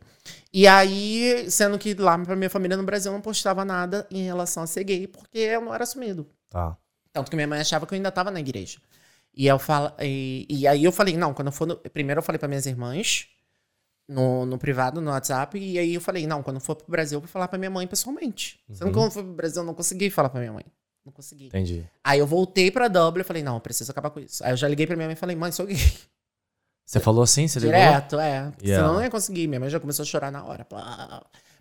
E 0.53 0.67
aí, 0.67 1.49
sendo 1.49 1.79
que 1.79 1.93
lá 1.93 2.17
pra 2.17 2.35
minha 2.35 2.49
família 2.49 2.75
no 2.75 2.83
Brasil 2.83 3.11
eu 3.11 3.13
não 3.13 3.21
postava 3.21 3.63
nada 3.63 4.05
em 4.11 4.23
relação 4.23 4.63
a 4.63 4.67
ser 4.67 4.83
gay, 4.83 5.07
porque 5.07 5.37
eu 5.37 5.61
não 5.61 5.73
era 5.73 5.83
assumido. 5.83 6.27
Tá. 6.49 6.77
Tanto 7.13 7.29
que 7.29 7.35
minha 7.37 7.47
mãe 7.47 7.61
achava 7.61 7.85
que 7.87 7.93
eu 7.93 7.95
ainda 7.95 8.11
tava 8.11 8.29
na 8.29 8.41
igreja. 8.41 8.77
E, 9.33 9.47
eu 9.47 9.57
falo, 9.57 9.93
e, 10.01 10.45
e 10.49 10.67
aí 10.67 10.83
eu 10.83 10.91
falei, 10.91 11.15
não, 11.15 11.33
quando 11.33 11.47
eu 11.47 11.51
for. 11.51 11.65
No, 11.65 11.77
primeiro 11.77 12.19
eu 12.19 12.23
falei 12.23 12.39
para 12.39 12.47
minhas 12.47 12.65
irmãs, 12.65 13.27
no, 14.07 14.45
no 14.45 14.57
privado, 14.57 14.99
no 14.99 15.11
WhatsApp, 15.11 15.57
e 15.57 15.79
aí 15.79 15.93
eu 15.93 16.01
falei, 16.01 16.27
não, 16.27 16.43
quando 16.43 16.57
eu 16.57 16.61
for 16.61 16.75
pro 16.75 16.89
Brasil, 16.89 17.17
eu 17.17 17.21
vou 17.21 17.29
falar 17.29 17.47
pra 17.47 17.57
minha 17.57 17.69
mãe 17.69 17.87
pessoalmente. 17.87 18.59
Uhum. 18.67 18.75
Sendo 18.75 18.87
que 18.87 18.93
quando 18.93 19.05
eu 19.05 19.11
for 19.11 19.23
pro 19.23 19.33
Brasil, 19.33 19.61
eu 19.61 19.65
não 19.65 19.73
consegui 19.73 20.09
falar 20.09 20.29
pra 20.29 20.39
minha 20.39 20.53
mãe. 20.53 20.65
Não 21.05 21.13
consegui. 21.13 21.47
Entendi. 21.47 21.85
Aí 22.03 22.19
eu 22.19 22.25
voltei 22.25 22.71
pra 22.71 22.87
Dublin 22.87 23.21
e 23.21 23.23
falei, 23.23 23.43
não, 23.43 23.59
preciso 23.59 23.91
acabar 23.91 24.09
com 24.09 24.19
isso. 24.19 24.43
Aí 24.43 24.51
eu 24.51 24.57
já 24.57 24.67
liguei 24.67 24.87
pra 24.87 24.95
minha 24.95 25.07
mãe 25.07 25.13
e 25.13 25.17
falei, 25.17 25.35
mãe, 25.35 25.51
sou 25.51 25.67
gay. 25.67 25.77
Você 26.85 26.99
falou 26.99 27.23
assim? 27.23 27.47
Você 27.47 27.59
ligou? 27.59 27.73
Direto, 27.73 28.19
é. 28.19 28.27
Yeah. 28.29 28.53
Senão 28.63 28.87
eu 28.87 28.93
não 28.93 29.03
ia 29.03 29.09
conseguir. 29.09 29.47
Minha 29.47 29.59
mãe 29.59 29.69
já 29.69 29.79
começou 29.79 30.03
a 30.03 30.05
chorar 30.05 30.31
na 30.31 30.43
hora. 30.43 30.67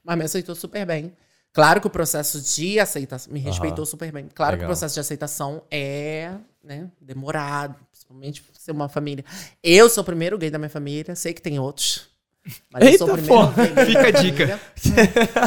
Mas 0.03 0.19
me 0.19 0.25
aceitou 0.25 0.55
super 0.55 0.85
bem. 0.85 1.15
Claro 1.51 1.81
que 1.81 1.87
o 1.87 1.91
processo 1.91 2.41
de 2.41 2.79
aceitação. 2.79 3.33
Me 3.33 3.41
respeitou 3.41 3.81
uhum. 3.81 3.87
super 3.87 4.13
bem. 4.13 4.29
Claro 4.35 4.53
Legal. 4.53 4.59
que 4.59 4.65
o 4.65 4.69
processo 4.69 4.95
de 4.95 5.01
aceitação 5.01 5.63
é 5.71 6.33
né, 6.63 6.91
demorado. 7.01 7.77
Principalmente 7.91 8.43
por 8.43 8.55
ser 8.55 8.73
uma 8.73 8.89
família. 8.89 9.25
Eu 9.63 9.89
sou 9.89 10.03
o 10.03 10.05
primeiro 10.05 10.37
gay 10.37 10.51
da 10.51 10.59
minha 10.59 10.69
família. 10.69 11.15
Sei 11.15 11.33
que 11.33 11.41
tem 11.41 11.59
outros. 11.59 12.07
Mas 12.71 12.85
Eita, 12.85 13.05
eu 13.05 13.07
sou 13.07 13.09
o 13.09 13.13
primeiro 13.19 13.75
gay 13.75 13.87
Fica 13.87 14.09
a 14.09 14.11
dica. 14.11 14.61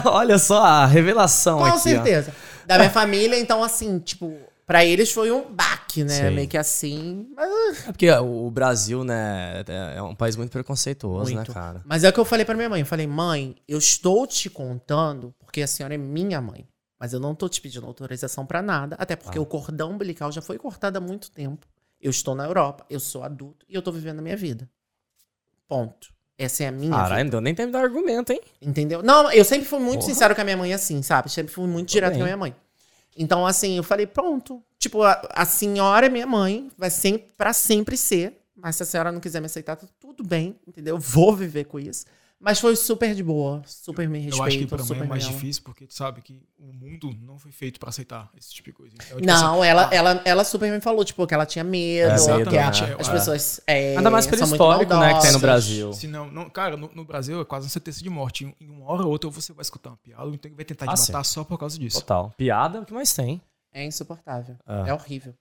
Olha 0.09 0.39
só 0.39 0.63
a 0.63 0.85
revelação 0.87 1.59
Com 1.59 1.65
aqui. 1.65 1.73
Com 1.73 1.79
certeza. 1.79 2.33
Ó. 2.33 2.46
Da 2.67 2.77
minha 2.77 2.89
família, 2.89 3.39
então, 3.39 3.63
assim, 3.63 3.97
tipo, 3.99 4.37
Pra 4.67 4.83
eles 4.83 5.13
foi 5.13 5.31
um 5.31 5.49
baque, 5.49 6.03
né? 6.03 6.27
Sim. 6.27 6.35
Meio 6.35 6.47
que 6.49 6.57
assim. 6.57 7.31
Mas... 7.33 7.87
É 7.87 7.91
porque 7.93 8.11
o 8.11 8.51
Brasil, 8.51 9.01
né, 9.01 9.63
é 9.95 10.01
um 10.01 10.13
país 10.13 10.35
muito 10.35 10.51
preconceituoso, 10.51 11.29
né, 11.29 11.37
muito. 11.37 11.47
né, 11.47 11.53
cara? 11.53 11.81
Mas 11.85 12.03
é 12.03 12.09
o 12.09 12.13
que 12.13 12.19
eu 12.19 12.25
falei 12.25 12.43
pra 12.43 12.53
minha 12.53 12.67
mãe. 12.67 12.81
Eu 12.81 12.85
falei, 12.85 13.07
mãe, 13.07 13.55
eu 13.65 13.77
estou 13.77 14.27
te 14.27 14.49
contando 14.49 15.33
porque 15.39 15.61
a 15.61 15.67
senhora 15.67 15.95
é 15.95 15.97
minha 15.97 16.41
mãe. 16.41 16.67
Mas 16.99 17.13
eu 17.13 17.19
não 17.19 17.33
tô 17.33 17.47
te 17.47 17.61
pedindo 17.61 17.85
autorização 17.85 18.45
para 18.45 18.61
nada, 18.61 18.97
até 18.99 19.15
porque 19.15 19.37
ah. 19.37 19.41
o 19.41 19.45
cordão 19.45 19.91
umbilical 19.91 20.33
já 20.33 20.41
foi 20.41 20.57
cortado 20.57 20.97
há 20.97 21.01
muito 21.01 21.31
tempo. 21.31 21.65
Eu 22.01 22.11
estou 22.11 22.35
na 22.35 22.43
Europa, 22.43 22.85
eu 22.89 22.99
sou 22.99 23.23
adulto 23.23 23.65
e 23.69 23.73
eu 23.73 23.81
tô 23.81 23.91
vivendo 23.93 24.19
a 24.19 24.21
minha 24.21 24.35
vida. 24.35 24.69
Ponto. 25.65 26.09
Essa 26.37 26.65
é 26.65 26.67
a 26.67 26.71
minha 26.71 26.91
Caralho, 26.91 27.27
então 27.27 27.41
nem 27.41 27.55
tem 27.55 27.65
me 27.65 27.71
dar 27.71 27.81
argumento, 27.81 28.31
hein? 28.31 28.39
Entendeu? 28.61 29.01
Não, 29.01 29.31
eu 29.31 29.43
sempre 29.43 29.65
fui 29.65 29.79
muito 29.79 30.01
Porra. 30.01 30.13
sincero 30.13 30.35
com 30.35 30.41
a 30.41 30.43
minha 30.43 30.57
mãe 30.57 30.73
assim, 30.73 31.01
sabe? 31.01 31.31
Sempre 31.31 31.51
fui 31.51 31.67
muito 31.67 31.89
direto 31.89 32.13
com 32.13 32.21
a 32.21 32.25
minha 32.25 32.37
mãe. 32.37 32.55
Então, 33.17 33.45
assim, 33.47 33.77
eu 33.77 33.83
falei, 33.83 34.05
pronto. 34.05 34.61
Tipo, 34.77 35.01
a, 35.01 35.19
a 35.31 35.45
senhora 35.45 36.05
é 36.05 36.09
minha 36.09 36.27
mãe, 36.27 36.69
vai 36.77 36.91
sempre, 36.91 37.27
pra 37.35 37.51
sempre 37.53 37.97
ser. 37.97 38.39
Mas 38.55 38.75
se 38.75 38.83
a 38.83 38.85
senhora 38.85 39.11
não 39.11 39.19
quiser 39.19 39.39
me 39.39 39.47
aceitar, 39.47 39.75
tá 39.75 39.87
tudo 39.99 40.23
bem, 40.23 40.55
entendeu? 40.67 40.95
Eu 40.95 40.99
vou 40.99 41.35
viver 41.35 41.65
com 41.65 41.79
isso. 41.79 42.05
Mas 42.39 42.59
foi 42.59 42.75
super 42.75 43.15
de 43.15 43.23
boa, 43.23 43.63
super 43.65 44.07
me 44.07 44.19
respeito. 44.19 44.37
Eu 44.37 44.45
acho 44.45 44.57
que 44.59 44.67
pra 44.67 44.83
mãe 44.83 44.99
é 44.99 45.03
mais 45.05 45.25
difícil, 45.25 45.63
porque 45.63 45.87
tu 45.87 45.93
sabe 45.95 46.21
que 46.21 46.43
o 46.59 46.71
mundo 46.71 47.11
não 47.19 47.39
foi 47.39 47.51
feito 47.51 47.79
pra 47.79 47.89
aceitar 47.89 48.29
esse 48.37 48.53
tipo 48.53 48.69
de 48.69 48.73
coisa. 48.73 48.93
Então, 48.93 49.17
tipo 49.17 49.25
não, 49.25 49.59
assim, 49.61 49.69
ela, 49.69 49.89
ah, 49.89 49.95
ela, 49.95 50.21
ela 50.23 50.43
super 50.43 50.71
me 50.71 50.79
falou, 50.79 51.03
tipo, 51.03 51.25
que 51.25 51.33
ela 51.33 51.47
tinha 51.47 51.63
medo, 51.63 52.11
é, 52.11 52.45
que 52.45 52.57
a, 52.57 52.61
é, 52.61 53.01
as 53.01 53.09
pessoas. 53.09 53.61
É, 53.65 53.97
Ainda 53.97 54.11
mais 54.11 54.27
pelo 54.27 54.43
histórico, 54.43 54.95
né, 54.95 55.15
que 55.15 55.21
tem 55.21 55.31
no 55.31 55.39
Brasil. 55.39 55.91
Se 55.93 56.05
não, 56.05 56.29
não, 56.29 56.47
cara, 56.47 56.77
no, 56.77 56.91
no, 56.93 57.03
Brasil 57.03 57.41
é 57.41 57.45
quase 57.45 57.65
uma 57.65 57.71
certeza 57.71 58.03
de 58.03 58.09
morte. 58.09 58.45
Em, 58.45 58.55
em 58.61 58.69
uma 58.69 58.85
hora 58.85 59.03
ou 59.03 59.09
outra 59.09 59.29
você 59.31 59.51
vai 59.51 59.63
escutar 59.63 59.89
uma 59.89 59.97
piada, 59.97 60.29
então 60.29 60.51
vai 60.55 60.65
tentar 60.65 60.85
te 60.85 60.89
ah, 60.89 61.05
matar 61.07 61.25
sim. 61.25 61.33
só 61.33 61.43
por 61.43 61.57
causa 61.57 61.79
disso. 61.79 62.01
Total. 62.01 62.31
Piada 62.37 62.77
é 62.77 62.81
o 62.81 62.85
que 62.85 62.93
mais 62.93 63.11
tem. 63.13 63.41
É 63.73 63.83
insuportável. 63.83 64.55
Ah. 64.63 64.83
É 64.87 64.93
horrível. 64.93 65.33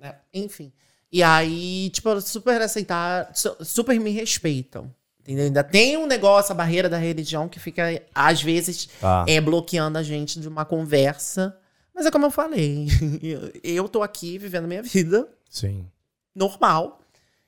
É, 0.00 0.14
enfim. 0.32 0.72
E 1.10 1.20
aí, 1.22 1.90
tipo, 1.90 2.20
super 2.20 2.62
aceitar, 2.62 3.32
super 3.34 3.98
me 3.98 4.10
respeitam. 4.10 4.92
Entendeu? 5.24 5.46
Ainda 5.46 5.64
tem 5.64 5.96
um 5.96 6.06
negócio, 6.06 6.52
a 6.52 6.54
barreira 6.54 6.86
da 6.86 6.98
religião, 6.98 7.48
que 7.48 7.58
fica, 7.58 8.02
às 8.14 8.42
vezes, 8.42 8.90
ah. 9.02 9.24
é, 9.26 9.40
bloqueando 9.40 9.96
a 9.96 10.02
gente 10.02 10.38
de 10.38 10.46
uma 10.46 10.66
conversa. 10.66 11.58
Mas 11.94 12.04
é 12.04 12.10
como 12.10 12.26
eu 12.26 12.30
falei, 12.30 12.88
eu, 13.22 13.50
eu 13.62 13.88
tô 13.88 14.02
aqui 14.02 14.36
vivendo 14.36 14.68
minha 14.68 14.82
vida. 14.82 15.26
Sim. 15.48 15.86
Normal. 16.34 17.00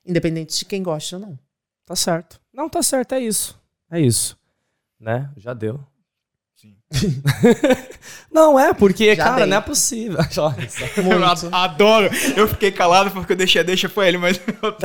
Independente 0.07 0.59
de 0.59 0.64
quem 0.64 0.83
gosta 0.83 1.16
ou 1.16 1.22
não. 1.22 1.39
Tá 1.85 1.95
certo. 1.95 2.41
Não, 2.51 2.66
tá 2.68 2.83
certo, 2.83 3.14
é 3.14 3.20
isso. 3.20 3.61
É 3.91 4.01
isso. 4.01 4.39
Né? 4.99 5.31
Já 5.37 5.53
deu. 5.53 5.79
não 8.33 8.59
é, 8.59 8.73
porque, 8.73 9.15
Já 9.15 9.25
cara, 9.25 9.37
dei. 9.37 9.47
não 9.47 9.57
é 9.57 9.61
possível. 9.61 10.19
eu 10.97 11.55
adoro. 11.55 12.11
Eu 12.37 12.49
fiquei 12.49 12.71
calado 12.71 13.11
porque 13.11 13.33
eu 13.33 13.37
deixei 13.37 13.61
a 13.61 13.65
deixa 13.65 13.89
pra 13.89 14.09
ele, 14.09 14.19
mas 14.19 14.41
eu, 14.63 14.77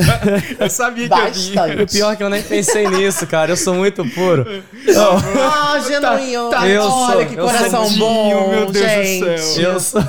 eu 0.59 0.69
sabia 0.69 1.07
que 1.07 1.13
eu 1.13 1.31
vinha. 1.31 1.83
O 1.83 1.87
pior 1.87 2.13
é 2.13 2.15
que 2.15 2.23
eu 2.23 2.29
nem 2.29 2.41
pensei 2.41 2.87
nisso, 2.87 3.25
cara. 3.27 3.51
Eu 3.51 3.57
sou 3.57 3.75
muito 3.75 4.03
puro. 4.09 4.63
Ah, 4.95 5.75
oh, 5.75 5.87
genuíno. 5.87 6.49
Tá, 6.49 6.67
eu 6.67 6.83
Olha 6.83 7.13
sou, 7.13 7.25
que 7.25 7.35
coração 7.35 7.85
sou, 7.85 7.97
bom, 7.99 8.49
meu 8.49 8.71
Deus 8.71 8.85
gente. 8.85 9.25
do 9.25 9.37
céu. 9.37 9.71
Eu 9.73 9.79
sou... 9.79 10.01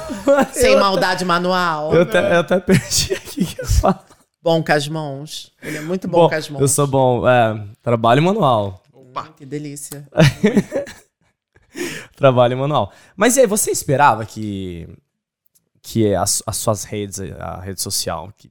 Sem 0.53 0.77
maldade 0.77 1.25
manual. 1.25 1.95
Eu 1.95 2.03
até, 2.03 2.35
eu 2.35 2.41
até 2.41 2.59
perdi 2.59 3.15
aqui 3.15 3.45
que 3.45 3.61
eu 3.61 3.67
falo. 3.67 3.99
Bom 4.43 4.63
com 4.63 4.73
as 4.73 4.89
mãos. 4.89 5.53
Ele 5.63 5.77
é 5.77 5.81
muito 5.81 6.09
bom, 6.09 6.23
bom 6.23 6.29
com 6.29 6.35
as 6.35 6.49
mãos. 6.49 6.61
Eu 6.61 6.69
sou 6.69 6.87
bom. 6.87 7.29
É, 7.29 7.63
trabalho 7.83 8.23
manual. 8.23 8.83
Opa. 8.93 9.29
Que 9.37 9.45
delícia. 9.45 10.09
Trabalho 12.17 12.57
manual. 12.57 12.93
Mas 13.17 13.37
e 13.37 13.41
aí, 13.41 13.47
você 13.47 13.71
esperava 13.71 14.25
que, 14.25 14.89
que 15.81 16.15
as, 16.15 16.43
as 16.47 16.57
suas 16.57 16.85
redes, 16.85 17.21
a 17.21 17.61
rede 17.61 17.81
social, 17.81 18.33
que 18.37 18.51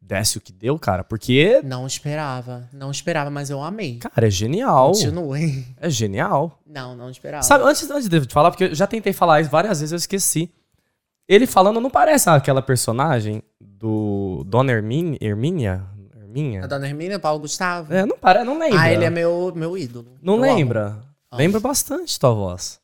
desse 0.00 0.38
o 0.38 0.40
que 0.40 0.52
deu, 0.52 0.78
cara? 0.78 1.02
Porque. 1.02 1.60
Não 1.64 1.86
esperava. 1.86 2.68
Não 2.72 2.90
esperava, 2.90 3.30
mas 3.30 3.50
eu 3.50 3.62
amei. 3.62 3.98
Cara, 3.98 4.26
é 4.26 4.30
genial. 4.30 4.92
Continue. 4.92 5.66
É 5.78 5.90
genial. 5.90 6.60
Não, 6.66 6.94
não 6.94 7.10
esperava. 7.10 7.42
Sabe, 7.42 7.64
antes, 7.64 7.90
antes 7.90 8.08
de 8.08 8.20
falar, 8.32 8.50
porque 8.50 8.64
eu 8.64 8.74
já 8.74 8.86
tentei 8.86 9.12
falar 9.12 9.40
isso 9.40 9.50
várias 9.50 9.80
vezes, 9.80 9.92
eu 9.92 9.96
esqueci. 9.96 10.50
Ele 11.28 11.46
falando 11.46 11.80
não 11.80 11.90
parece 11.90 12.30
aquela 12.30 12.62
personagem 12.62 13.42
do 13.60 14.44
Dona 14.46 14.70
Hermínia? 14.70 15.18
Hermínia? 15.20 15.84
Hermínia? 16.14 16.64
A 16.64 16.66
Dona 16.68 16.86
Hermínia, 16.86 17.18
Paulo 17.18 17.40
Gustavo? 17.40 17.92
É, 17.92 18.06
não 18.06 18.16
parece, 18.16 18.44
não 18.44 18.58
lembra. 18.58 18.80
Ah, 18.80 18.92
ele 18.92 19.04
é 19.04 19.10
meu, 19.10 19.52
meu 19.56 19.76
ídolo. 19.76 20.16
Não 20.22 20.34
eu 20.34 20.40
lembra? 20.40 20.86
Amo. 20.86 21.05
Lembra 21.32 21.60
bastante 21.60 22.18
tua 22.18 22.32
voz. 22.32 22.80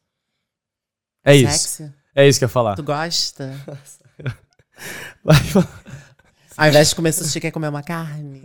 É 1.24 1.32
Sexy. 1.34 1.44
isso. 1.54 1.94
É 2.14 2.28
isso 2.28 2.38
que 2.38 2.44
eu 2.44 2.48
ia 2.48 2.52
falar. 2.52 2.76
Tu 2.76 2.82
gosta? 2.82 3.54
Vai, 5.24 5.36
Ao 6.56 6.68
invés 6.68 6.88
de 6.90 6.94
comer 6.94 7.12
sushi, 7.12 7.40
quer 7.40 7.50
comer 7.50 7.68
uma 7.68 7.82
carne? 7.82 8.42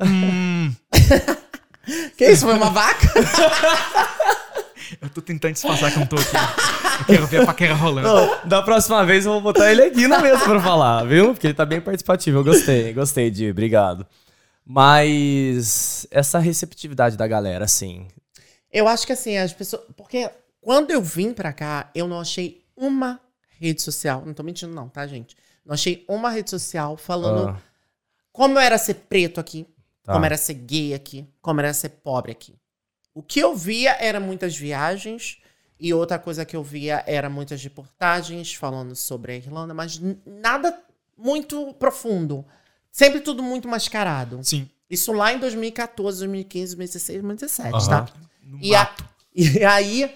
Hum. 0.00 0.74
que 2.16 2.26
isso? 2.26 2.46
Foi 2.46 2.54
uma 2.54 2.70
vaca? 2.70 3.08
Eu 5.00 5.08
tô 5.08 5.22
tentando 5.22 5.52
disfarçar 5.52 5.90
que 5.90 5.96
eu 5.96 6.00
não 6.00 6.06
tô 6.06 6.16
aqui. 6.16 6.36
Eu 7.00 7.04
quero 7.06 7.26
ver 7.26 7.42
a 7.42 7.46
paquera 7.46 7.74
rolando. 7.74 8.08
Oh, 8.08 8.46
da 8.46 8.62
próxima 8.62 9.04
vez 9.04 9.24
eu 9.24 9.32
vou 9.32 9.40
botar 9.40 9.70
ele 9.72 9.82
aqui 9.82 10.06
na 10.06 10.20
mesa 10.20 10.44
pra 10.44 10.60
falar, 10.60 11.04
viu? 11.04 11.32
Porque 11.32 11.48
ele 11.48 11.54
tá 11.54 11.64
bem 11.64 11.80
participativo. 11.80 12.38
Eu 12.38 12.44
gostei, 12.44 12.92
gostei 12.92 13.30
de, 13.30 13.50
obrigado. 13.50 14.06
Mas 14.64 16.06
essa 16.10 16.38
receptividade 16.38 17.16
da 17.16 17.26
galera, 17.26 17.64
assim, 17.64 18.06
eu 18.74 18.88
acho 18.88 19.06
que 19.06 19.12
assim, 19.12 19.38
as 19.38 19.52
pessoas. 19.52 19.84
Porque 19.96 20.28
quando 20.60 20.90
eu 20.90 21.00
vim 21.00 21.32
pra 21.32 21.52
cá, 21.52 21.88
eu 21.94 22.08
não 22.08 22.18
achei 22.18 22.66
uma 22.76 23.20
rede 23.60 23.80
social. 23.80 24.24
Não 24.26 24.34
tô 24.34 24.42
mentindo, 24.42 24.74
não, 24.74 24.88
tá, 24.88 25.06
gente? 25.06 25.36
Não 25.64 25.74
achei 25.74 26.04
uma 26.08 26.28
rede 26.28 26.50
social 26.50 26.96
falando 26.96 27.50
ah. 27.50 27.62
como 28.32 28.58
era 28.58 28.76
ser 28.76 28.94
preto 28.94 29.38
aqui, 29.38 29.64
tá. 30.02 30.12
como 30.12 30.26
era 30.26 30.36
ser 30.36 30.54
gay 30.54 30.92
aqui, 30.92 31.24
como 31.40 31.60
era 31.60 31.72
ser 31.72 31.90
pobre 31.90 32.32
aqui. 32.32 32.52
O 33.14 33.22
que 33.22 33.38
eu 33.38 33.54
via 33.54 33.92
era 34.00 34.18
muitas 34.18 34.56
viagens. 34.56 35.38
E 35.78 35.92
outra 35.92 36.18
coisa 36.18 36.44
que 36.44 36.56
eu 36.56 36.62
via 36.62 37.02
era 37.06 37.28
muitas 37.28 37.62
reportagens 37.62 38.54
falando 38.54 38.94
sobre 38.94 39.32
a 39.32 39.36
Irlanda, 39.36 39.74
mas 39.74 40.00
nada 40.24 40.76
muito 41.16 41.74
profundo. 41.74 42.44
Sempre 42.90 43.20
tudo 43.20 43.42
muito 43.42 43.68
mascarado. 43.68 44.40
Sim. 44.42 44.68
Isso 44.88 45.12
lá 45.12 45.32
em 45.32 45.38
2014, 45.38 46.18
2015, 46.18 46.76
2016, 46.76 47.22
2017, 47.22 47.72
uhum. 47.72 47.88
tá? 47.88 48.12
E, 48.60 48.74
a, 48.74 48.94
e 49.34 49.64
aí 49.64 50.14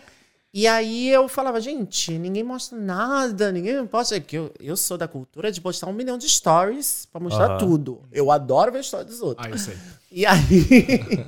e 0.53 0.67
aí 0.67 1.09
eu 1.11 1.29
falava, 1.29 1.61
gente, 1.61 2.11
ninguém 2.13 2.43
mostra 2.43 2.79
nada, 2.79 3.53
ninguém 3.53 3.87
posta. 3.87 4.19
Que 4.19 4.37
eu, 4.37 4.53
eu 4.59 4.77
sou 4.77 4.97
da 4.97 5.07
cultura 5.07 5.53
de 5.53 5.61
postar 5.61 5.87
um 5.87 5.93
milhão 5.93 6.17
de 6.17 6.29
stories 6.29 7.07
pra 7.07 7.21
mostrar 7.21 7.53
uhum. 7.53 7.59
tudo. 7.59 8.03
Eu 8.11 8.31
adoro 8.31 8.73
ver 8.73 8.81
história 8.81 9.05
dos 9.05 9.21
outros. 9.21 9.47
Ah, 9.47 9.51
eu 9.51 9.59
sei. 9.59 9.77
E 10.11 10.25
aí. 10.25 11.27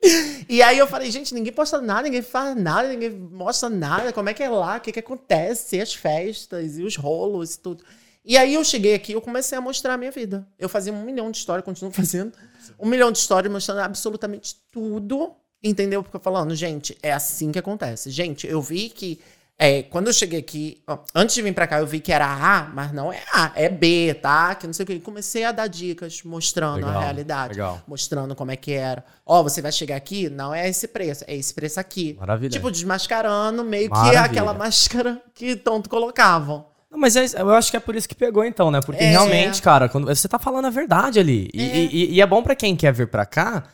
e 0.48 0.62
aí 0.62 0.78
eu 0.78 0.86
falei, 0.86 1.10
gente, 1.10 1.34
ninguém 1.34 1.52
posta 1.52 1.82
nada, 1.82 2.04
ninguém 2.04 2.22
faz 2.22 2.56
nada, 2.56 2.88
ninguém 2.88 3.10
mostra 3.10 3.68
nada. 3.68 4.10
Como 4.10 4.30
é 4.30 4.34
que 4.34 4.42
é 4.42 4.48
lá? 4.48 4.78
O 4.78 4.80
que, 4.80 4.90
que 4.90 5.00
acontece? 5.00 5.78
As 5.78 5.92
festas 5.92 6.78
e 6.78 6.82
os 6.82 6.96
rolos 6.96 7.54
e 7.54 7.60
tudo. 7.60 7.84
E 8.24 8.38
aí 8.38 8.54
eu 8.54 8.64
cheguei 8.64 8.94
aqui 8.94 9.12
eu 9.12 9.20
comecei 9.20 9.56
a 9.56 9.60
mostrar 9.60 9.94
a 9.94 9.96
minha 9.98 10.10
vida. 10.10 10.48
Eu 10.58 10.68
fazia 10.68 10.94
um 10.94 11.04
milhão 11.04 11.30
de 11.30 11.36
histórias, 11.36 11.62
continuo 11.62 11.92
fazendo. 11.92 12.32
Um 12.80 12.88
milhão 12.88 13.12
de 13.12 13.18
histórias 13.18 13.52
mostrando 13.52 13.80
absolutamente 13.80 14.56
tudo 14.72 15.36
Entendeu? 15.62 16.02
Porque 16.02 16.16
eu 16.16 16.20
falando, 16.20 16.54
gente, 16.54 16.96
é 17.02 17.12
assim 17.12 17.50
que 17.50 17.58
acontece. 17.58 18.10
Gente, 18.10 18.46
eu 18.46 18.60
vi 18.62 18.88
que 18.88 19.18
é, 19.58 19.82
quando 19.84 20.08
eu 20.08 20.12
cheguei 20.12 20.38
aqui, 20.38 20.82
ó, 20.86 20.98
antes 21.14 21.34
de 21.34 21.40
vir 21.40 21.54
pra 21.54 21.66
cá, 21.66 21.78
eu 21.78 21.86
vi 21.86 21.98
que 21.98 22.12
era 22.12 22.26
A, 22.26 22.64
mas 22.74 22.92
não 22.92 23.10
é 23.10 23.22
A, 23.32 23.50
é 23.54 23.70
B, 23.70 24.12
tá? 24.20 24.54
Que 24.54 24.66
não 24.66 24.74
sei 24.74 24.84
o 24.84 24.86
que. 24.86 25.00
Comecei 25.00 25.44
a 25.44 25.50
dar 25.52 25.66
dicas, 25.66 26.22
mostrando 26.22 26.84
legal, 26.86 26.98
a 26.98 27.00
realidade. 27.00 27.54
Legal. 27.54 27.80
Mostrando 27.88 28.36
como 28.36 28.50
é 28.50 28.56
que 28.56 28.72
era. 28.72 29.02
Ó, 29.24 29.42
você 29.42 29.62
vai 29.62 29.72
chegar 29.72 29.96
aqui, 29.96 30.28
não 30.28 30.54
é 30.54 30.68
esse 30.68 30.86
preço, 30.86 31.24
é 31.26 31.34
esse 31.34 31.54
preço 31.54 31.80
aqui. 31.80 32.14
Maravilha. 32.20 32.50
Tipo, 32.50 32.70
desmascarando 32.70 33.64
meio 33.64 33.88
Maravilha. 33.88 34.12
que 34.12 34.28
aquela 34.28 34.52
máscara 34.52 35.22
que 35.34 35.56
tanto 35.56 35.88
colocavam. 35.88 36.66
Mas 36.90 37.16
é- 37.16 37.26
eu 37.40 37.50
acho 37.54 37.70
que 37.70 37.76
é 37.76 37.80
por 37.80 37.96
isso 37.96 38.08
que 38.08 38.14
pegou, 38.14 38.44
então, 38.44 38.70
né? 38.70 38.80
Porque 38.84 39.02
É. 39.02 39.10
realmente, 39.10 39.60
cara, 39.62 39.88
quando 39.88 40.06
você 40.06 40.28
tá 40.28 40.38
falando 40.38 40.66
a 40.66 40.70
verdade 40.70 41.18
ali. 41.18 41.50
E 41.52 41.62
É. 41.62 41.76
e- 41.76 41.86
e- 41.86 42.12
e 42.14 42.20
é 42.20 42.26
bom 42.26 42.42
pra 42.42 42.54
quem 42.54 42.76
quer 42.76 42.92
vir 42.92 43.08
pra 43.08 43.24
cá 43.26 43.64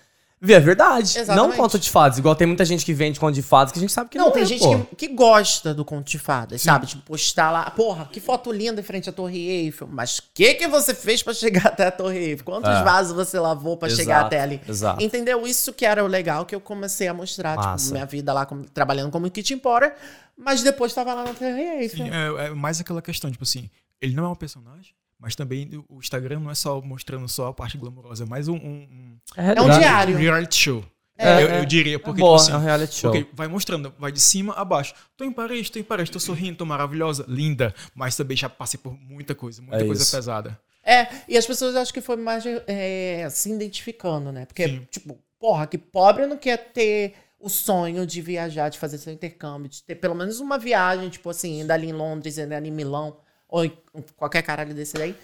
ver 0.44 0.56
a 0.56 0.58
verdade. 0.58 1.18
Exatamente. 1.18 1.36
Não 1.36 1.56
conto 1.56 1.78
de 1.78 1.88
fadas. 1.88 2.18
Igual 2.18 2.34
tem 2.34 2.46
muita 2.48 2.64
gente 2.64 2.84
que 2.84 2.92
vende 2.92 3.20
conto 3.20 3.32
de 3.34 3.42
fadas 3.42 3.72
que 3.72 3.78
a 3.78 3.80
gente 3.80 3.92
sabe 3.92 4.10
que 4.10 4.18
não, 4.18 4.26
Não, 4.26 4.32
tem 4.32 4.42
é, 4.42 4.46
gente 4.46 4.60
pô. 4.60 4.80
que, 4.96 5.06
que 5.06 5.14
gosta 5.14 5.72
do 5.72 5.84
conto 5.84 6.10
de 6.10 6.18
fadas, 6.18 6.60
sabe? 6.60 6.86
Tipo, 6.86 7.02
postar 7.04 7.50
lá, 7.52 7.70
porra, 7.70 8.06
que 8.10 8.18
foto 8.20 8.50
linda 8.50 8.80
em 8.80 8.84
frente 8.84 9.08
à 9.08 9.12
Torre 9.12 9.38
Eiffel. 9.48 9.88
Mas 9.90 10.18
o 10.18 10.22
que 10.34 10.54
que 10.54 10.66
você 10.66 10.92
fez 10.94 11.22
pra 11.22 11.32
chegar 11.32 11.66
até 11.68 11.86
a 11.86 11.90
Torre 11.92 12.18
Eiffel? 12.18 12.44
Quantos 12.44 12.68
É. 12.68 12.82
vasos 12.82 13.14
você 13.14 13.38
lavou 13.38 13.76
pra 13.76 13.88
chegar 13.88 14.24
até 14.26 14.40
ali? 14.40 14.60
exato. 14.68 15.02
Entendeu? 15.02 15.46
Isso 15.46 15.72
que 15.72 15.86
era 15.86 16.02
o 16.04 16.08
legal 16.08 16.44
que 16.44 16.54
eu 16.54 16.60
comecei 16.60 17.06
a 17.06 17.14
mostrar, 17.14 17.56
Massa. 17.56 17.84
tipo, 17.84 17.92
minha 17.94 18.06
vida 18.06 18.32
lá 18.32 18.44
como- 18.44 18.64
trabalhando 18.64 19.10
como 19.12 19.30
kit 19.30 19.54
empora, 19.54 19.94
mas 20.36 20.62
depois 20.62 20.92
tava 20.92 21.14
lá 21.14 21.22
na 21.24 21.34
Torre 21.34 21.50
Eiffel. 21.82 22.06
Sim, 22.06 22.10
é, 22.10 22.46
é 22.46 22.50
mais 22.50 22.80
aquela 22.80 23.00
questão, 23.00 23.30
tipo 23.30 23.44
assim, 23.44 23.70
ele 24.00 24.14
não 24.16 24.24
é 24.24 24.28
um 24.28 24.34
personagem, 24.34 24.92
mas 25.22 25.36
também 25.36 25.70
o 25.88 26.00
Instagram 26.00 26.40
não 26.40 26.50
é 26.50 26.54
só 26.56 26.80
mostrando 26.82 27.28
só 27.28 27.46
a 27.46 27.54
parte 27.54 27.78
glamourosa, 27.78 28.24
é 28.24 28.26
mais 28.26 28.48
um, 28.48 28.56
um, 28.56 28.58
um 28.90 29.18
É 29.36 29.62
um 29.62 29.70
diário. 29.78 30.16
reality 30.16 30.56
show. 30.56 30.84
É, 31.16 31.44
eu, 31.44 31.48
é. 31.48 31.60
eu 31.60 31.64
diria, 31.64 32.00
porque, 32.00 32.20
Boa, 32.20 32.36
tipo 32.38 32.42
assim, 32.50 32.52
é 32.52 32.56
um 32.60 32.64
reality 32.64 32.94
show. 32.96 33.12
porque 33.12 33.30
vai 33.32 33.46
mostrando, 33.46 33.94
vai 33.96 34.10
de 34.10 34.18
cima 34.20 34.52
a 34.54 34.64
baixo. 34.64 34.94
Tô 35.16 35.24
em 35.24 35.30
Paris, 35.30 35.70
tô 35.70 35.78
em 35.78 35.84
Paris, 35.84 36.10
tô 36.10 36.18
sorrindo, 36.18 36.56
tô 36.58 36.66
maravilhosa, 36.66 37.24
linda, 37.28 37.72
mas 37.94 38.16
também 38.16 38.36
já 38.36 38.48
passei 38.48 38.80
por 38.82 38.98
muita 38.98 39.32
coisa, 39.32 39.62
muita 39.62 39.76
É 39.76 39.86
coisa 39.86 40.02
isso. 40.02 40.10
pesada. 40.10 40.58
É, 40.84 41.06
e 41.28 41.38
as 41.38 41.46
pessoas 41.46 41.76
acho 41.76 41.94
que 41.94 42.00
foi 42.00 42.16
mais 42.16 42.42
é, 42.66 43.28
se 43.30 43.52
identificando, 43.52 44.32
né? 44.32 44.44
Porque, 44.44 44.66
Sim. 44.66 44.88
tipo, 44.90 45.16
porra, 45.38 45.68
que 45.68 45.78
pobre 45.78 46.26
não 46.26 46.36
quer 46.36 46.56
ter 46.72 47.14
o 47.38 47.48
sonho 47.48 48.04
de 48.04 48.20
viajar, 48.20 48.68
de 48.70 48.78
fazer 48.80 48.98
seu 48.98 49.12
intercâmbio, 49.12 49.68
de 49.68 49.84
ter 49.84 49.94
pelo 49.94 50.16
menos 50.16 50.40
uma 50.40 50.58
viagem, 50.58 51.08
tipo 51.08 51.30
assim, 51.30 51.60
ainda 51.60 51.74
ali 51.74 51.88
em 51.90 51.92
Londres, 51.92 52.36
ainda 52.38 52.56
ali 52.56 52.68
em 52.68 52.72
Milão, 52.72 53.16
ou 53.52 53.70
qualquer 54.16 54.42
caralho 54.42 54.74
desse 54.74 54.94
daí. 54.94 55.14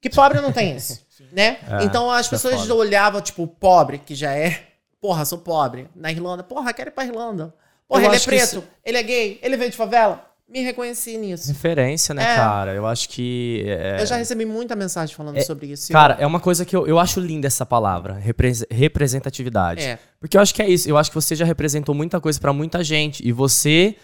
Que 0.00 0.10
pobre 0.10 0.40
não 0.40 0.50
tem 0.52 0.76
isso, 0.76 1.00
né? 1.32 1.58
É, 1.80 1.84
então 1.84 2.10
as 2.10 2.26
é 2.26 2.30
pessoas 2.30 2.60
foda. 2.62 2.74
olhavam, 2.74 3.20
tipo, 3.20 3.46
pobre, 3.46 3.98
que 3.98 4.14
já 4.14 4.32
é, 4.34 4.62
porra, 5.00 5.24
sou 5.24 5.38
pobre, 5.38 5.88
na 5.94 6.10
Irlanda, 6.10 6.42
porra, 6.42 6.72
quero 6.72 6.90
ir 6.90 6.92
pra 6.92 7.04
Irlanda. 7.04 7.54
Porra, 7.88 8.02
Eu 8.02 8.06
ele 8.08 8.16
é 8.16 8.20
preto, 8.20 8.42
isso- 8.44 8.64
ele 8.84 8.96
é 8.98 9.02
gay, 9.02 9.38
ele 9.42 9.56
veio 9.56 9.70
de 9.70 9.76
favela. 9.76 10.26
Me 10.48 10.62
reconheci 10.62 11.16
nisso. 11.16 11.46
Referência, 11.46 12.12
né, 12.12 12.22
É. 12.24 12.34
cara? 12.34 12.74
Eu 12.74 12.84
acho 12.84 13.08
que. 13.08 13.62
é- 13.68 14.00
Eu 14.00 14.06
já 14.06 14.16
recebi 14.16 14.44
muita 14.44 14.74
mensagem 14.74 15.14
falando 15.14 15.36
É, 15.36 15.42
sobre 15.42 15.68
isso. 15.68 15.92
Cara, 15.92 16.16
é 16.18 16.26
uma 16.26 16.40
coisa 16.40 16.64
que 16.64 16.74
eu, 16.74 16.88
eu 16.88 16.98
acho 16.98 17.20
linda 17.20 17.46
essa 17.46 17.64
palavra, 17.64 18.14
repres- 18.14 18.64
representatividade. 18.68 19.82
É. 19.82 19.98
Porque 20.18 20.36
eu 20.36 20.40
acho 20.40 20.52
que 20.54 20.60
é 20.62 20.68
isso. 20.68 20.88
Eu 20.88 20.96
acho 20.98 21.10
que 21.10 21.14
você 21.14 21.36
já 21.36 21.44
representou 21.44 21.94
muita 21.94 22.20
coisa 22.20 22.40
pra 22.40 22.52
muita 22.52 22.82
gente. 22.82 23.26
E 23.26 23.30
você 23.32 23.94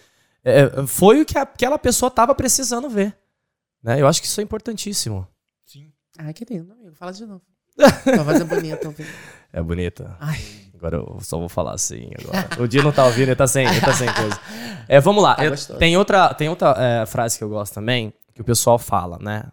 é, 0.45 0.85
foi 0.87 1.21
o 1.21 1.25
que 1.25 1.37
aquela 1.37 1.77
pessoa 1.77 2.09
tava 2.09 2.33
precisando 2.33 2.89
ver. 2.89 3.13
Né? 3.87 4.01
Eu 4.01 4.07
acho 4.07 4.19
que 4.21 4.27
isso 4.27 4.41
é 4.41 4.43
importantíssimo. 4.43 5.25
Sim. 5.65 5.89
Ai, 6.19 6.33
que 6.33 6.43
lindo, 6.43 6.73
amigo. 6.73 6.93
Fala 6.93 7.13
de 7.13 7.25
novo. 7.25 7.41
Tua 8.03 8.23
voz 8.23 8.41
é 8.41 8.43
bonita, 8.43 8.85
ouvindo. 8.87 9.07
É 9.53 9.61
bonita. 9.61 10.17
Ai, 10.19 10.37
Agora 10.73 10.97
eu 10.97 11.19
só 11.21 11.39
vou 11.39 11.47
falar 11.47 11.73
assim 11.73 12.11
agora. 12.19 12.61
O 12.61 12.67
Dia 12.67 12.83
não 12.83 12.91
tá 12.91 13.05
ouvindo, 13.05 13.29
ele 13.29 13.35
tá 13.35 13.47
sem, 13.47 13.65
ele 13.65 13.79
tá 13.81 13.93
sem 13.93 14.13
coisa. 14.13 14.39
É, 14.89 14.99
vamos 14.99 15.23
lá. 15.23 15.35
Tá 15.35 15.45
Eu- 15.45 15.55
tem 15.79 15.97
outra, 15.97 16.33
tem 16.33 16.49
outra 16.49 16.75
é, 16.77 17.05
frase 17.05 17.37
que 17.37 17.43
eu 17.43 17.49
gosto 17.49 17.73
também, 17.73 18.13
que 18.35 18.41
o 18.41 18.43
pessoal 18.43 18.77
fala, 18.77 19.17
né? 19.19 19.43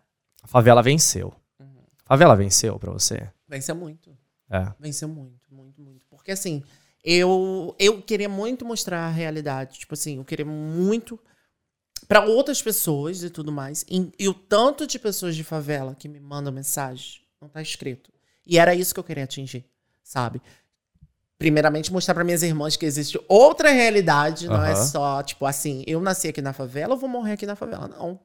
A 0.42 0.48
favela 0.48 0.82
venceu. 0.82 1.32
Uhum. 1.58 1.66
A 2.04 2.08
favela 2.08 2.34
venceu 2.36 2.78
pra 2.78 2.90
você? 2.92 3.30
venceu 3.48 3.74
muito. 3.74 4.10
É. 4.50 4.66
Venceu 4.80 5.08
muito, 5.08 5.48
muito, 5.50 5.80
muito. 5.80 6.04
Porque 6.10 6.32
assim, 6.32 6.62
eu, 7.02 7.74
eu 7.78 8.02
queria 8.02 8.28
muito 8.28 8.64
mostrar 8.64 9.06
a 9.06 9.10
realidade. 9.10 9.78
Tipo 9.78 9.94
assim, 9.94 10.18
eu 10.18 10.24
queria 10.24 10.44
muito 10.44 11.18
para 12.06 12.24
outras 12.24 12.62
pessoas 12.62 13.22
e 13.22 13.30
tudo 13.30 13.50
mais. 13.50 13.84
E, 13.88 14.12
e 14.18 14.28
o 14.28 14.34
tanto 14.34 14.86
de 14.86 14.98
pessoas 14.98 15.34
de 15.34 15.44
favela 15.44 15.94
que 15.94 16.08
me 16.08 16.20
mandam 16.20 16.52
mensagem 16.52 17.20
não 17.40 17.48
tá 17.48 17.60
escrito. 17.60 18.12
E 18.46 18.58
era 18.58 18.74
isso 18.74 18.92
que 18.92 19.00
eu 19.00 19.04
queria 19.04 19.24
atingir, 19.24 19.64
sabe? 20.02 20.40
Primeiramente, 21.38 21.92
mostrar 21.92 22.14
para 22.14 22.24
minhas 22.24 22.42
irmãs 22.42 22.76
que 22.76 22.86
existe 22.86 23.20
outra 23.28 23.70
realidade, 23.70 24.46
não 24.46 24.64
é 24.64 24.76
só, 24.76 25.22
tipo 25.22 25.44
assim, 25.44 25.82
eu 25.86 26.00
nasci 26.00 26.28
aqui 26.28 26.40
na 26.40 26.52
favela, 26.52 26.94
eu 26.94 26.98
vou 26.98 27.08
morrer 27.08 27.32
aqui 27.32 27.46
na 27.46 27.56
favela. 27.56 27.88
Não. 27.88 28.20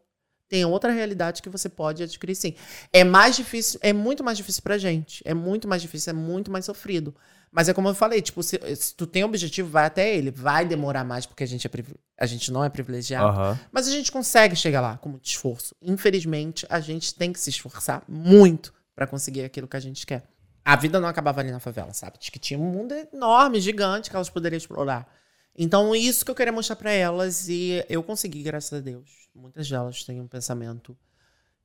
Tem 0.48 0.66
outra 0.66 0.92
realidade 0.92 1.42
que 1.42 1.50
você 1.50 1.70
pode 1.70 2.02
adquirir 2.02 2.36
sim. 2.36 2.56
É 2.92 3.04
mais 3.04 3.36
difícil, 3.36 3.80
é 3.84 3.94
muito 3.94 4.24
mais 4.24 4.38
difícil 4.38 4.64
pra 4.64 4.78
gente. 4.78 5.22
É 5.26 5.34
muito 5.34 5.68
mais 5.68 5.82
difícil, 5.82 6.12
é 6.12 6.14
muito 6.14 6.50
mais 6.50 6.66
sofrido. 6.66 7.14
Mas 7.52 7.68
é 7.68 7.74
como 7.74 7.90
eu 7.90 7.96
falei, 7.96 8.22
tipo, 8.22 8.44
se, 8.44 8.60
se 8.76 8.96
tu 8.96 9.08
tem 9.08 9.24
objetivo, 9.24 9.70
vai 9.70 9.86
até 9.86 10.16
ele. 10.16 10.30
Vai 10.32 10.66
demorar 10.66 11.04
mais 11.04 11.26
porque 11.26 11.44
a 11.44 11.48
gente, 11.48 11.66
é 11.66 11.72
a 12.20 12.26
gente 12.26 12.52
não 12.52 12.64
é 12.64 12.70
privilegiado. 12.70 13.28
Aham. 13.28 13.60
Mas 13.72 13.88
a 13.88 13.92
gente 13.92 14.12
consegue 14.12 14.56
chegar 14.56 14.82
lá 14.82 14.98
com 14.98 15.10
muito 15.10 15.26
esforço. 15.26 15.76
Infelizmente, 15.82 16.66
a 16.70 16.80
gente 16.80 17.16
tem 17.16 17.34
que 17.34 17.40
se 17.40 17.50
esforçar 17.50 18.04
muito 18.08 18.74
pra 18.96 19.08
conseguir 19.08 19.44
aquilo 19.44 19.68
que 19.68 19.78
a 19.78 19.80
gente 19.80 20.06
quer. 20.06 20.24
A 20.64 20.76
vida 20.76 21.00
não 21.00 21.08
acabava 21.08 21.40
ali 21.40 21.52
na 21.52 21.60
favela, 21.60 21.94
sabe? 21.94 22.20
Que 22.20 22.38
tinha 22.38 22.60
um 22.60 22.72
mundo 22.72 22.94
enorme, 23.12 23.60
gigante, 23.60 24.10
que 24.10 24.16
elas 24.16 24.30
poderiam 24.30 24.58
explorar. 24.58 25.12
Então, 25.58 25.96
isso 25.96 26.24
que 26.24 26.30
eu 26.30 26.36
queria 26.36 26.54
mostrar 26.54 26.76
pra 26.76 26.92
elas 26.92 27.50
e 27.50 27.84
eu 27.90 28.04
consegui, 28.04 28.44
graças 28.44 28.72
a 28.72 28.80
Deus. 28.80 29.28
Muitas 29.34 29.68
delas 29.68 30.04
têm 30.04 30.22
um 30.22 30.28
pensamento, 30.28 30.96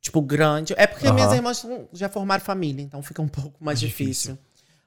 tipo, 0.01 0.23
grande. 0.23 0.75
É 0.77 0.87
porque 0.87 1.07
Aham. 1.07 1.15
minhas 1.15 1.33
irmãs 1.33 1.67
já 1.93 2.09
formaram 2.09 2.43
família, 2.43 2.83
então 2.83 3.03
fica 3.03 3.21
um 3.21 3.29
pouco 3.29 3.63
mais 3.63 3.79
Mais 3.79 3.81
difícil. 3.81 4.39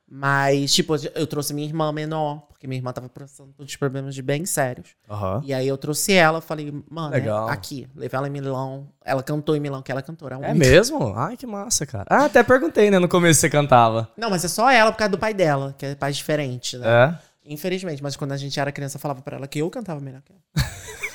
Mas, 0.10 0.74
tipo, 0.74 0.96
eu 1.14 1.28
trouxe 1.28 1.54
minha 1.54 1.68
irmã 1.68 1.92
menor, 1.92 2.48
porque 2.48 2.66
minha 2.66 2.80
irmã 2.80 2.94
tava 2.94 3.10
passando 3.10 3.52
por 3.52 3.64
uns 3.64 3.76
problemas 3.76 4.16
de 4.16 4.22
bem 4.22 4.46
sérios. 4.46 4.90
Aham. 5.10 5.42
E 5.44 5.54
aí 5.54 5.68
eu 5.68 5.78
trouxe 5.78 6.14
ela, 6.14 6.40
falei, 6.40 6.74
mano, 6.90 7.14
é 7.14 7.52
aqui, 7.52 7.90
levei 7.94 8.18
ela 8.18 8.28
em 8.28 8.32
Milão. 8.32 8.88
Ela 9.04 9.22
cantou 9.22 9.54
em 9.56 9.60
Milão, 9.60 9.82
que 9.82 9.92
ela 9.92 10.00
é 10.00 10.04
cantora. 10.04 10.36
É 10.36 10.38
única. 10.38 10.54
mesmo? 10.54 11.14
Ai, 11.14 11.36
que 11.36 11.46
massa, 11.46 11.86
cara. 11.86 12.06
Ah, 12.10 12.26
até 12.26 12.42
perguntei, 12.42 12.90
né? 12.90 13.00
No 13.00 13.10
começo 13.10 13.42
você 13.42 13.50
cantava. 13.50 14.10
Não, 14.16 14.30
mas 14.30 14.46
é 14.46 14.48
só 14.48 14.70
ela 14.70 14.94
por 14.94 14.98
causa 14.98 15.12
do 15.12 15.18
pai 15.18 15.34
dela, 15.34 15.76
que 15.78 15.86
é 15.86 15.96
pai 15.96 16.14
diferente, 16.14 16.78
né? 16.78 16.88
É? 16.88 17.20
Infelizmente, 17.54 18.02
mas 18.02 18.16
quando 18.16 18.32
a 18.32 18.38
gente 18.38 18.58
era 18.60 18.72
criança, 18.72 18.96
eu 18.96 19.02
falava 19.02 19.22
pra 19.22 19.38
ela 19.38 19.48
que 19.48 19.60
eu 19.60 19.70
cantava 19.70 20.00
melhor 20.00 20.22
que 20.22 20.32
ela. 20.32 20.42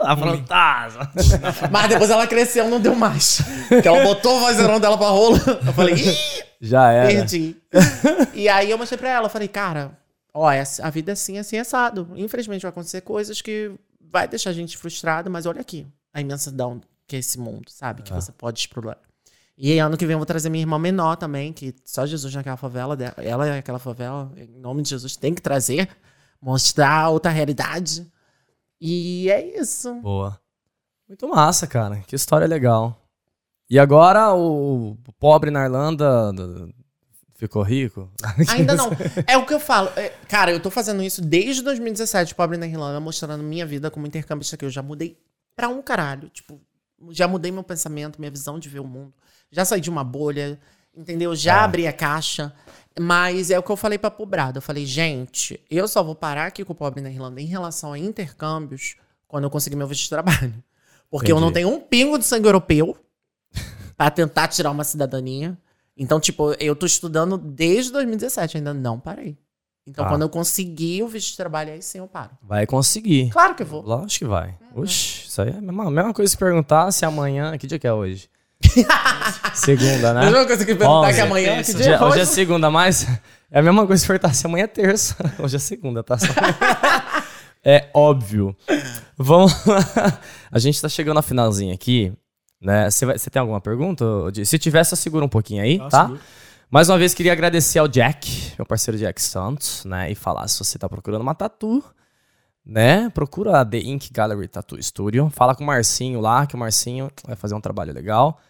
Afrontosa. 0.00 1.10
Mas 1.70 1.88
depois 1.88 2.10
ela 2.10 2.26
cresceu, 2.26 2.68
não 2.68 2.80
deu 2.80 2.94
mais. 2.94 3.40
Porque 3.68 3.86
ela 3.88 4.02
botou 4.02 4.36
o 4.36 4.40
vozeirão 4.40 4.80
dela 4.80 4.96
pra 4.96 5.08
rolo. 5.08 5.36
Eu 5.66 5.72
falei, 5.72 5.94
ih, 5.94 6.16
Já 6.60 6.90
era. 6.90 7.06
perdi. 7.08 7.56
e 8.34 8.48
aí 8.48 8.70
eu 8.70 8.78
mostrei 8.78 8.98
pra 8.98 9.08
ela, 9.10 9.26
eu 9.26 9.30
falei, 9.30 9.48
cara, 9.48 9.92
ó, 10.32 10.50
é 10.50 10.60
assim- 10.60 10.82
a 10.82 10.90
vida 10.90 11.12
é 11.12 11.14
assim, 11.14 11.38
assim, 11.38 11.58
assado. 11.58 12.08
Infelizmente 12.16 12.62
vai 12.62 12.70
acontecer 12.70 13.00
coisas 13.02 13.40
que 13.42 13.72
vai 14.00 14.26
deixar 14.26 14.50
a 14.50 14.52
gente 14.54 14.76
frustrado, 14.76 15.30
mas 15.30 15.46
olha 15.46 15.60
aqui, 15.60 15.86
a 16.12 16.20
imensidão 16.20 16.80
que 17.06 17.16
é 17.16 17.18
esse 17.18 17.38
mundo, 17.38 17.68
sabe? 17.70 18.02
Que 18.02 18.12
você 18.12 18.30
pode 18.32 18.60
explorar. 18.60 18.96
E 19.58 19.72
aí, 19.72 19.78
ano 19.78 19.96
que 19.96 20.06
vem 20.06 20.14
eu 20.14 20.18
vou 20.18 20.24
trazer 20.26 20.48
minha 20.48 20.62
irmã 20.62 20.78
menor 20.78 21.16
também, 21.16 21.52
que 21.52 21.74
só 21.84 22.06
Jesus 22.06 22.34
naquela 22.34 22.56
favela 22.56 22.96
dela. 22.96 23.14
Ela 23.18 23.46
é 23.48 23.58
aquela 23.58 23.78
favela, 23.78 24.32
em 24.36 24.58
nome 24.58 24.80
de 24.82 24.88
Jesus, 24.90 25.16
tem 25.16 25.34
que 25.34 25.42
trazer, 25.42 25.88
mostrar 26.40 27.10
outra 27.10 27.30
realidade. 27.30 28.06
E 28.80 29.30
é 29.30 29.58
isso. 29.60 29.94
Boa. 29.96 30.40
Muito 31.08 31.28
massa, 31.28 31.66
cara. 31.66 31.96
Que 32.06 32.14
história 32.16 32.46
legal. 32.46 32.96
E 33.68 33.78
agora 33.78 34.32
o 34.34 34.96
pobre 35.18 35.50
na 35.50 35.64
Irlanda 35.64 36.32
ficou 37.34 37.62
rico? 37.62 38.10
Ainda 38.50 38.74
não. 38.74 38.90
É 39.26 39.36
o 39.36 39.44
que 39.46 39.54
eu 39.54 39.60
falo. 39.60 39.88
É, 39.96 40.08
cara, 40.28 40.50
eu 40.52 40.60
tô 40.60 40.70
fazendo 40.70 41.02
isso 41.02 41.20
desde 41.22 41.62
2017, 41.62 42.34
Pobre 42.34 42.56
na 42.56 42.66
Irlanda, 42.66 43.00
mostrando 43.00 43.42
minha 43.42 43.66
vida 43.66 43.90
como 43.90 44.06
intercambista 44.06 44.56
aqui. 44.56 44.64
Eu 44.64 44.70
já 44.70 44.82
mudei 44.82 45.16
pra 45.54 45.68
um 45.68 45.82
caralho. 45.82 46.28
Tipo, 46.30 46.60
já 47.10 47.28
mudei 47.28 47.50
meu 47.52 47.62
pensamento, 47.62 48.18
minha 48.18 48.30
visão 48.30 48.58
de 48.58 48.68
ver 48.68 48.80
o 48.80 48.86
mundo. 48.86 49.12
Já 49.50 49.64
saí 49.64 49.80
de 49.80 49.90
uma 49.90 50.04
bolha, 50.04 50.58
entendeu? 50.96 51.34
Já 51.36 51.56
É. 51.56 51.64
abri 51.64 51.86
a 51.86 51.92
caixa. 51.92 52.52
Mas 52.98 53.50
é 53.50 53.58
o 53.58 53.62
que 53.62 53.70
eu 53.70 53.76
falei 53.76 53.98
pra 53.98 54.10
pobrada. 54.10 54.58
Eu 54.58 54.62
falei, 54.62 54.84
gente, 54.84 55.60
eu 55.70 55.86
só 55.86 56.02
vou 56.02 56.14
parar 56.14 56.46
aqui 56.46 56.64
com 56.64 56.72
o 56.72 56.76
Pobre 56.76 57.00
na 57.00 57.10
Irlanda 57.10 57.40
em 57.40 57.46
relação 57.46 57.92
a 57.92 57.98
intercâmbios 57.98 58.96
quando 59.28 59.44
eu 59.44 59.50
conseguir 59.50 59.76
meu 59.76 59.86
visto 59.86 60.02
de 60.02 60.08
trabalho. 60.10 60.52
Porque 61.10 61.30
eu 61.32 61.40
não 61.40 61.50
Entendi. 61.50 61.66
tenho 61.66 61.76
um 61.76 61.80
pingo 61.80 62.18
de 62.18 62.24
sangue 62.24 62.46
europeu 62.48 62.96
pra 63.96 64.10
tentar 64.10 64.48
tirar 64.48 64.70
uma 64.70 64.84
cidadania. 64.84 65.56
Então, 65.96 66.18
tipo, 66.20 66.52
eu 66.58 66.74
tô 66.74 66.86
estudando 66.86 67.36
desde 67.36 67.92
2017, 67.92 68.56
ainda 68.58 68.72
não 68.74 68.98
parei. 68.98 69.36
Então, 69.86 70.04
Tá. 70.04 70.10
quando 70.10 70.22
eu 70.22 70.28
conseguir 70.28 71.02
o 71.02 71.08
visto 71.08 71.30
de 71.30 71.36
trabalho, 71.36 71.72
aí 71.72 71.82
sim 71.82 71.98
eu 71.98 72.06
paro. 72.06 72.30
Vai 72.42 72.66
conseguir. 72.66 73.30
Claro 73.30 73.54
que 73.54 73.62
eu 73.62 73.66
vou. 73.66 73.82
Lógico 73.82 74.24
que 74.24 74.30
vai. 74.30 74.56
Oxi, 74.74 75.26
isso 75.26 75.42
aí 75.42 75.50
é 75.50 75.56
a 75.56 75.60
mesma, 75.60 75.86
a 75.86 75.90
mesma 75.90 76.14
coisa 76.14 76.32
que 76.32 76.38
perguntar 76.38 76.90
se 76.92 77.04
amanhã. 77.04 77.56
Que 77.58 77.66
dia 77.66 77.78
que 77.78 77.86
é 77.86 77.92
hoje? 77.92 78.28
segunda, 79.54 80.14
né? 80.14 80.24
Mesma 80.26 80.46
coisa 80.46 80.64
que 80.64 80.74
perguntar 80.74 81.08
Onze. 81.08 81.14
que 81.14 81.20
amanhã, 81.20 81.62
que 81.62 81.70
Hoje 81.70 81.74
dia 81.82 81.92
é, 81.92 81.94
é 81.94 82.02
hoje 82.02 82.18
é 82.18 82.22
hoje? 82.22 82.30
segunda, 82.30 82.70
mas 82.70 83.06
é 83.50 83.58
a 83.58 83.62
mesma 83.62 83.86
coisa 83.86 84.02
que 84.02 84.06
perguntar 84.06 84.34
se 84.34 84.46
amanhã 84.46 84.64
é 84.64 84.68
terça. 84.68 85.16
Hoje 85.42 85.56
é 85.56 85.58
segunda, 85.58 86.02
tá? 86.02 86.16
É 87.62 87.90
óbvio. 87.92 88.56
Vamos 89.18 89.52
lá. 89.66 90.18
A 90.50 90.58
gente 90.58 90.80
tá 90.80 90.88
chegando 90.88 91.16
na 91.16 91.22
finalzinha 91.22 91.74
aqui, 91.74 92.10
né? 92.58 92.88
Você 92.90 93.28
tem 93.28 93.38
alguma 93.38 93.60
pergunta? 93.60 94.02
Se 94.46 94.58
tiver, 94.58 94.82
só 94.82 94.96
segura 94.96 95.26
um 95.26 95.28
pouquinho 95.28 95.62
aí, 95.62 95.78
Ah, 95.82 95.88
tá? 95.90 96.10
Mais 96.70 96.88
uma 96.88 96.96
vez, 96.96 97.12
queria 97.12 97.32
agradecer 97.32 97.78
ao 97.78 97.86
Jack, 97.86 98.52
meu 98.56 98.64
parceiro 98.64 98.96
Jack 98.96 99.20
Santos, 99.20 99.84
né? 99.84 100.10
E 100.10 100.14
falar 100.14 100.48
se 100.48 100.58
você 100.58 100.78
tá 100.78 100.88
procurando 100.88 101.20
uma 101.20 101.34
tatu, 101.34 101.84
né? 102.64 103.10
Procura 103.10 103.60
a 103.60 103.64
The 103.64 103.78
Ink 103.78 104.10
Gallery 104.10 104.48
Tattoo 104.48 104.82
Studio. 104.82 105.28
Fala 105.30 105.54
com 105.54 105.62
o 105.62 105.66
Marcinho 105.66 106.18
lá, 106.18 106.46
que 106.46 106.54
o 106.54 106.58
Marcinho 106.58 107.10
vai 107.26 107.36
fazer 107.36 107.54
um 107.54 107.60
trabalho 107.60 107.92
legal. 107.92 108.40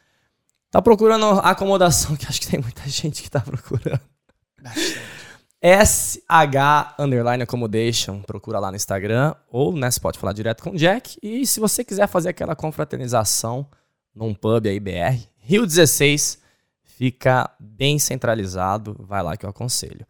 Tá 0.70 0.80
procurando 0.80 1.26
acomodação, 1.40 2.14
que 2.16 2.26
acho 2.26 2.40
que 2.40 2.48
tem 2.48 2.60
muita 2.60 2.88
gente 2.88 3.22
que 3.22 3.30
tá 3.30 3.40
procurando. 3.40 4.00
SH 5.62 6.94
Underline 6.98 7.42
Accommodation, 7.42 8.22
procura 8.22 8.58
lá 8.58 8.70
no 8.70 8.76
Instagram, 8.76 9.34
ou 9.50 9.72
né, 9.72 9.90
você 9.90 10.00
pode 10.00 10.18
falar 10.18 10.32
direto 10.32 10.62
com 10.62 10.70
o 10.70 10.76
Jack. 10.76 11.18
E 11.22 11.46
se 11.46 11.60
você 11.60 11.84
quiser 11.84 12.06
fazer 12.06 12.30
aquela 12.30 12.56
confraternização 12.56 13.66
num 14.14 14.32
pub 14.32 14.66
aí, 14.66 14.80
BR, 14.80 15.22
Rio 15.38 15.66
16, 15.66 16.38
fica 16.82 17.50
bem 17.58 17.98
centralizado, 17.98 18.96
vai 19.00 19.22
lá 19.22 19.36
que 19.36 19.44
eu 19.44 19.50
aconselho. 19.50 20.06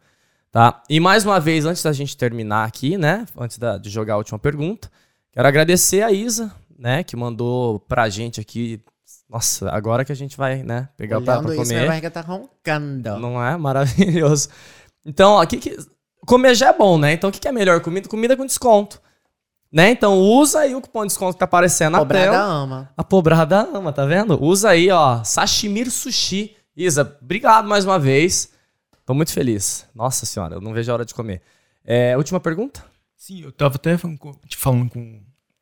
Tá? 0.51 0.83
E 0.89 0.99
mais 0.99 1.25
uma 1.25 1.39
vez, 1.39 1.65
antes 1.65 1.81
da 1.81 1.93
gente 1.93 2.15
terminar 2.15 2.65
aqui, 2.65 2.97
né, 2.97 3.25
antes 3.37 3.57
da, 3.57 3.77
de 3.77 3.89
jogar 3.89 4.15
a 4.15 4.17
última 4.17 4.37
pergunta, 4.37 4.91
quero 5.31 5.47
agradecer 5.47 6.03
a 6.03 6.11
Isa, 6.11 6.53
né, 6.77 7.03
que 7.03 7.15
mandou 7.15 7.79
pra 7.79 8.09
gente 8.09 8.39
aqui 8.39 8.81
nossa, 9.31 9.69
agora 9.71 10.03
que 10.03 10.11
a 10.11 10.15
gente 10.15 10.35
vai, 10.35 10.61
né, 10.61 10.89
pegar 10.97 11.19
o 11.19 11.21
prato 11.21 11.43
pra 11.43 11.51
Olhando 11.51 11.61
isso, 11.61 11.71
minha 11.71 11.79
comer. 11.81 11.87
barriga 11.89 12.11
tá 12.11 12.21
roncando. 12.21 13.17
Não 13.17 13.41
é 13.43 13.55
maravilhoso. 13.57 14.49
Então, 15.05 15.33
ó, 15.33 15.45
que 15.45 15.57
que 15.57 15.77
comer 16.27 16.53
já 16.53 16.67
é 16.69 16.73
bom, 16.77 16.97
né? 16.97 17.13
Então, 17.13 17.29
o 17.29 17.33
que, 17.33 17.39
que 17.39 17.47
é 17.47 17.51
melhor? 17.51 17.79
Comida, 17.81 18.09
comida 18.09 18.35
com 18.35 18.45
desconto. 18.45 19.01
Né? 19.71 19.91
Então, 19.91 20.19
usa 20.19 20.59
aí 20.59 20.75
o 20.75 20.81
cupom 20.81 21.03
de 21.03 21.07
desconto 21.07 21.33
que 21.33 21.39
tá 21.39 21.45
aparecendo 21.45 21.93
na 21.93 21.99
Cobrada 21.99 22.25
tela. 22.31 22.43
ama. 22.43 22.89
A 22.97 23.03
pobrada 23.05 23.61
ama, 23.73 23.93
tá 23.93 24.05
vendo? 24.05 24.37
Usa 24.43 24.69
aí, 24.71 24.91
ó, 24.91 25.23
Sashimir 25.23 25.89
Sushi. 25.89 26.55
Isa, 26.75 27.17
obrigado 27.21 27.69
mais 27.69 27.85
uma 27.85 27.97
vez. 27.97 28.51
Tô 29.05 29.13
muito 29.13 29.31
feliz. 29.31 29.85
Nossa 29.95 30.25
senhora, 30.25 30.55
eu 30.55 30.61
não 30.61 30.73
vejo 30.73 30.91
a 30.91 30.95
hora 30.95 31.05
de 31.05 31.13
comer. 31.13 31.41
É, 31.85 32.17
última 32.17 32.39
pergunta? 32.39 32.83
Sim, 33.15 33.43
eu 33.43 33.51
tava 33.51 33.75
até 33.75 33.97
falando 33.97 34.17
com, 34.19 34.31
te 34.45 34.57
falando 34.57 34.89
com, 34.89 35.21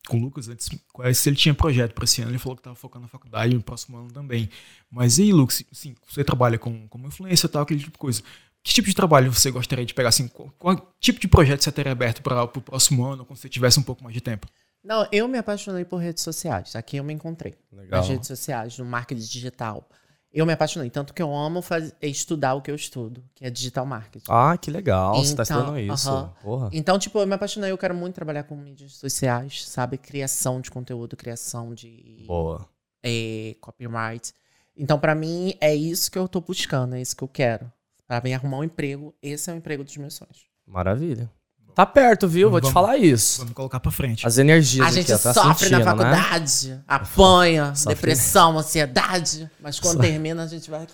com 0.09 0.17
o 0.17 0.21
Lucas 0.21 0.49
antes 0.49 0.67
se 1.13 1.29
ele 1.29 1.35
tinha 1.35 1.53
projeto 1.53 1.93
para 1.93 2.03
esse 2.03 2.21
ano. 2.21 2.31
Ele 2.31 2.39
falou 2.39 2.57
que 2.57 2.63
tava 2.63 2.75
focando 2.75 3.03
na 3.03 3.07
faculdade 3.07 3.53
no 3.53 3.61
próximo 3.61 3.97
ano 3.97 4.11
também. 4.11 4.49
Mas 4.89 5.19
e 5.19 5.23
aí, 5.23 5.33
Lucas, 5.33 5.63
sim, 5.71 5.95
você 6.07 6.23
trabalha 6.23 6.57
com, 6.57 6.87
como 6.87 7.07
influência 7.07 7.45
e 7.45 7.49
tal, 7.49 7.61
aquele 7.61 7.79
tipo 7.79 7.91
de 7.91 7.97
coisa. 7.97 8.21
Que 8.63 8.73
tipo 8.73 8.87
de 8.87 8.95
trabalho 8.95 9.31
você 9.31 9.51
gostaria 9.51 9.85
de 9.85 9.93
pegar? 9.93 10.09
Assim, 10.09 10.27
qual, 10.27 10.51
qual 10.57 10.95
tipo 10.99 11.19
de 11.19 11.27
projeto 11.27 11.63
você 11.63 11.71
teria 11.71 11.91
aberto 11.91 12.21
para 12.21 12.43
o 12.43 12.47
próximo 12.61 13.05
ano, 13.05 13.23
quando 13.23 13.37
você 13.37 13.47
tivesse 13.47 13.79
um 13.79 13.83
pouco 13.83 14.03
mais 14.03 14.13
de 14.13 14.21
tempo? 14.21 14.47
Não, 14.83 15.07
eu 15.11 15.27
me 15.27 15.37
apaixonei 15.37 15.85
por 15.85 15.97
redes 15.97 16.23
sociais. 16.23 16.75
Aqui 16.75 16.97
eu 16.97 17.03
me 17.03 17.13
encontrei. 17.13 17.55
Legal. 17.71 17.99
Nas 17.99 18.09
redes 18.09 18.27
sociais, 18.27 18.77
no 18.77 18.85
marketing 18.85 19.21
digital. 19.21 19.87
Eu 20.31 20.45
me 20.45 20.53
apaixonei. 20.53 20.89
Tanto 20.91 21.13
que 21.13 21.21
eu 21.21 21.35
amo 21.35 21.61
faz- 21.61 21.93
estudar 22.01 22.53
o 22.53 22.61
que 22.61 22.69
eu 22.69 22.75
estudo, 22.75 23.23
que 23.33 23.43
é 23.45 23.49
digital 23.49 23.85
marketing. 23.85 24.25
Ah, 24.29 24.55
que 24.57 24.69
legal. 24.69 25.15
você 25.15 25.35
tá 25.35 25.41
Então, 25.43 25.57
estudando 25.59 25.79
isso. 25.79 26.09
aham. 26.09 26.33
Porra. 26.41 26.69
Então, 26.71 26.99
tipo, 26.99 27.17
eu 27.19 27.25
me 27.27 27.33
apaixonei. 27.33 27.71
Eu 27.71 27.77
quero 27.77 27.95
muito 27.95 28.13
trabalhar 28.15 28.43
com 28.43 28.55
mídias 28.55 28.93
sociais, 28.93 29.67
sabe? 29.67 29.97
Criação 29.97 30.61
de 30.61 30.69
conteúdo, 30.69 31.17
criação 31.17 31.73
de 31.73 32.23
Boa. 32.27 32.67
eh, 33.03 33.55
copyright. 33.59 34.31
Então, 34.77 34.99
pra 34.99 35.15
mim, 35.15 35.55
é 35.59 35.75
isso 35.75 36.11
que 36.11 36.17
eu 36.19 36.27
tô 36.27 36.39
buscando, 36.41 36.95
é 36.95 37.01
isso 37.01 37.15
que 37.15 37.23
eu 37.23 37.27
quero. 37.27 37.71
Pra 38.07 38.21
mim 38.21 38.33
arrumar 38.33 38.57
um 38.59 38.63
emprego, 38.63 39.13
esse 39.21 39.49
é 39.49 39.53
o 39.53 39.57
emprego 39.57 39.83
dos 39.83 39.97
meus 39.97 40.13
sonhos. 40.13 40.45
Maravilha. 40.65 41.29
Tá 41.79 41.85
perto, 41.85 42.27
viu? 42.27 42.49
Vou 42.49 42.59
te 42.59 42.63
Vamos- 42.63 42.73
falar 42.73 42.97
isso. 42.97 43.39
Vamos 43.39 43.53
colocar 43.53 43.79
para 43.79 43.89
frente. 43.89 44.27
As 44.27 44.37
energias 44.37 44.85
A 44.85 44.89
aqui, 44.89 44.95
gente 44.97 45.13
ó, 45.13 45.17
tá 45.17 45.33
sofre 45.33 45.69
na 45.69 45.79
né? 45.79 45.85
faculdade, 45.85 46.77
apanha, 46.85 47.73
Sofre. 47.73 47.95
depressão, 47.95 48.57
ansiedade, 48.59 49.49
mas 49.61 49.79
quando 49.79 49.93
Sofre. 49.95 50.09
termina 50.09 50.43
a 50.43 50.47
gente 50.47 50.69
vai 50.69 50.85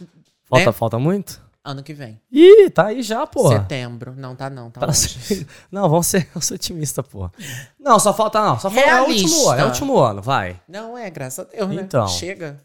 Falta, 0.48 0.66
né? 0.68 0.72
falta 0.72 1.00
muito? 1.00 1.42
ano 1.64 1.82
que 1.82 1.92
vem. 1.96 2.22
Ih, 2.32 2.70
tá 2.70 2.86
aí 2.90 3.02
já, 3.02 3.26
porra. 3.26 3.58
Setembro. 3.62 4.14
Não, 4.16 4.36
tá 4.36 4.48
não, 4.48 4.70
tá 4.70 4.80
Pra 4.82 4.90
longe. 4.90 5.00
ser- 5.20 5.48
Não, 5.72 5.90
vamos 5.90 6.06
ser, 6.06 6.30
vamos 6.32 6.46
ser 6.46 6.54
otimista, 6.54 7.02
porra. 7.02 7.32
Não, 7.80 7.98
só 8.00 8.14
falta, 8.14 8.40
não. 8.40 8.60
Só 8.60 8.70
falta 8.70 8.88
é 8.88 9.02
o 9.02 9.06
último 9.08 9.50
ano, 9.50 9.62
é 9.62 9.64
o 9.64 9.68
último 9.70 9.98
ano, 9.98 10.22
vai. 10.22 10.62
Não, 10.70 10.96
é, 10.96 11.10
graças 11.10 11.40
a 11.40 11.50
Deus, 11.52 11.68
né? 11.70 11.82
Então. 11.82 12.08
Chega. 12.08 12.58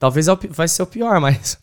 Talvez 0.00 0.26
é 0.26 0.32
o 0.32 0.38
vai 0.50 0.66
ser 0.66 0.82
o 0.82 0.86
pior, 0.88 1.20
mas. 1.20 1.56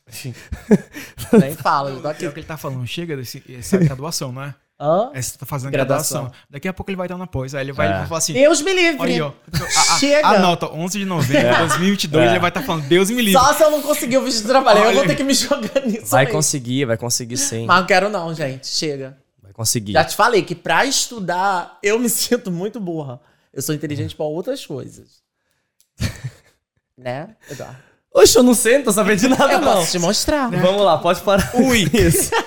Nem 1.34 1.54
fala, 1.62 1.90
eu 1.90 2.02
tô 2.02 2.08
É 2.08 2.12
aqui. 2.12 2.26
o 2.26 2.32
que 2.32 2.40
ele 2.40 2.48
tá 2.48 2.56
falando, 2.56 2.88
chega 2.88 3.18
desse, 3.18 3.44
essa 3.50 3.78
graduação, 3.78 4.32
não 4.32 4.44
é? 4.44 4.56
Hã? 4.82 5.12
É, 5.14 5.22
você 5.22 5.38
tá 5.38 5.46
fazendo 5.46 5.72
Graduação. 5.72 6.22
graduação. 6.22 6.44
Daqui 6.50 6.68
a 6.68 6.74
pouco 6.74 6.90
ele 6.90 6.96
vai 6.96 7.06
estar 7.06 7.18
na 7.18 7.28
pós. 7.28 7.54
Aí 7.54 7.62
ele 7.66 7.74
vai, 7.74 7.88
É. 7.88 7.90
ele 7.90 7.98
vai 8.00 8.08
falar 8.08 8.18
assim: 8.20 8.32
Deus 8.34 8.62
me 8.62 8.74
livre. 8.74 9.02
olha 9.02 9.14
aí, 9.14 9.22
ó. 9.22 9.32
A, 9.52 9.94
a, 9.96 10.00
Chega. 10.00 10.28
Anota, 10.28 10.72
11 10.72 11.00
de 11.00 11.06
novembro 11.06 11.52
de 11.52 11.58
2022, 11.60 12.24
É. 12.28 12.30
ele 12.32 12.40
vai 12.40 12.50
estar 12.50 12.62
falando: 12.62 12.88
Deus 12.88 13.10
me 13.10 13.22
livre. 13.22 13.34
Só 13.42 13.54
se 13.54 13.62
eu 13.64 13.72
não 13.72 13.82
conseguir 13.82 14.18
o 14.18 14.24
visto 14.24 14.42
de 14.44 14.48
trabalho. 14.48 14.80
Eu 14.86 14.94
vou 14.94 15.06
ter 15.06 15.16
que 15.16 15.24
me 15.24 15.34
jogar 15.34 15.82
nisso 15.86 16.06
Vai 16.08 16.26
aí. 16.26 16.32
conseguir, 16.32 16.86
vai 16.86 16.96
conseguir 16.98 17.36
sim. 17.36 17.66
Mas 17.66 17.80
não 17.82 17.86
quero 17.88 18.10
não, 18.10 18.34
gente. 18.34 18.68
Chega. 18.68 19.18
Vai 19.44 19.52
conseguir. 19.52 19.92
Já 19.92 20.06
te 20.06 20.16
falei 20.16 20.44
que 20.44 20.56
pra 20.56 20.86
estudar, 20.86 21.78
eu 21.84 22.00
me 22.00 22.08
sinto 22.10 22.50
muito 22.50 22.80
burra. 22.80 23.20
Eu 23.54 23.62
sou 23.62 23.76
inteligente 23.76 24.16
pra 24.16 24.26
outras 24.26 24.66
coisas. 24.66 25.20
né, 26.98 27.36
Eduardo? 27.50 27.78
Oxe, 28.14 28.38
eu 28.38 28.44
não 28.44 28.54
sei, 28.54 28.78
não 28.78 28.86
tô 28.86 28.92
sabendo 28.92 29.20
de 29.20 29.28
nada, 29.28 29.54
Eu 29.54 29.60
não. 29.62 29.74
posso 29.74 29.92
te 29.92 30.00
mostrar. 30.00 30.50
Vamos 30.50 30.82
lá, 30.84 30.98
pode 30.98 31.22
parar. 31.22 31.52
Ui. 31.56 31.84
Isso. 31.94 32.32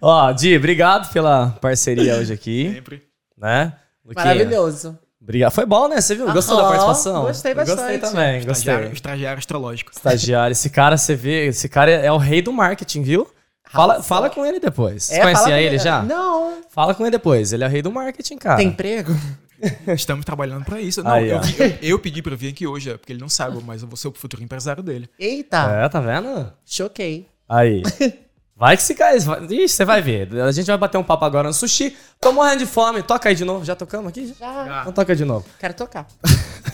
Ó, 0.00 0.32
Di, 0.32 0.56
obrigado 0.56 1.12
pela 1.12 1.50
parceria 1.60 2.16
hoje 2.16 2.32
aqui, 2.32 2.72
Sempre. 2.74 3.02
né? 3.36 3.72
Luquinha, 4.04 4.24
Maravilhoso. 4.26 4.98
Obrigado. 5.20 5.50
Foi 5.52 5.66
bom, 5.66 5.88
né? 5.88 6.00
Você 6.00 6.14
viu? 6.14 6.30
Gostou 6.32 6.56
da 6.56 6.62
participação? 6.64 7.22
gostei 7.24 7.50
Eu 7.52 7.56
Gostei 7.56 7.76
bastante. 7.76 8.00
também, 8.00 8.34
gostei. 8.44 8.52
Estagiário, 8.52 8.92
estagiário 8.92 9.38
astrológico. 9.38 9.90
Estagiário. 9.90 10.52
Esse 10.52 10.70
cara, 10.70 10.96
você 10.96 11.16
vê, 11.16 11.46
esse 11.48 11.68
cara 11.68 11.90
é 11.90 12.12
o 12.12 12.16
rei 12.16 12.40
do 12.40 12.52
marketing, 12.52 13.02
viu? 13.02 13.26
Fala, 13.68 14.00
fala 14.00 14.30
com 14.30 14.46
ele 14.46 14.60
depois. 14.60 15.02
Você 15.04 15.14
É, 15.14 15.22
fala 15.22 15.32
conhecia 15.32 15.60
ele 15.60 15.78
já? 15.78 16.02
Não. 16.02 16.58
Fala 16.70 16.94
com 16.94 17.02
ele 17.02 17.10
depois. 17.10 17.52
Ele 17.52 17.64
é 17.64 17.66
o 17.66 17.70
rei 17.70 17.82
do 17.82 17.90
marketing, 17.90 18.36
cara. 18.36 18.56
Tem 18.58 18.68
emprego? 18.68 19.12
Estamos 19.88 20.24
trabalhando 20.24 20.64
pra 20.64 20.80
isso. 20.80 21.02
Não, 21.02 21.10
Aí, 21.10 21.28
eu, 21.30 21.40
eu, 21.58 21.72
eu 21.82 21.98
pedi 21.98 22.22
pra 22.22 22.36
vir 22.36 22.50
aqui 22.50 22.64
hoje, 22.64 22.90
é, 22.90 22.96
porque 22.96 23.12
ele 23.12 23.20
não 23.20 23.28
sabe, 23.28 23.58
mas 23.66 23.82
eu 23.82 23.88
vou 23.88 23.96
ser 23.96 24.06
o 24.06 24.12
futuro 24.12 24.42
empresário 24.44 24.82
dele. 24.82 25.08
Eita. 25.18 25.56
É, 25.84 25.88
tá 25.88 26.00
vendo? 26.00 26.52
Choquei. 26.64 27.26
Aí. 27.48 27.82
Vai 28.56 28.76
que 28.76 28.82
se 28.82 28.94
cai. 28.94 29.18
vai- 29.20 29.44
Ixi, 29.44 29.68
você 29.68 29.84
vai 29.84 30.00
ver. 30.00 30.40
A 30.40 30.50
gente 30.50 30.66
vai 30.66 30.78
bater 30.78 30.96
um 30.96 31.02
papo 31.02 31.24
agora 31.26 31.48
no 31.48 31.54
sushi. 31.54 31.94
Tô 32.20 32.32
morrendo 32.32 32.60
de 32.60 32.66
fome. 32.66 33.02
Toca 33.02 33.28
aí 33.28 33.34
de 33.34 33.44
novo. 33.44 33.64
Já 33.64 33.76
tocamos 33.76 34.08
aqui? 34.08 34.34
Já. 34.38 34.78
Então 34.80 34.92
toca 34.92 35.14
de 35.14 35.24
novo. 35.26 35.44
Quero 35.58 35.74
tocar. 35.74 36.06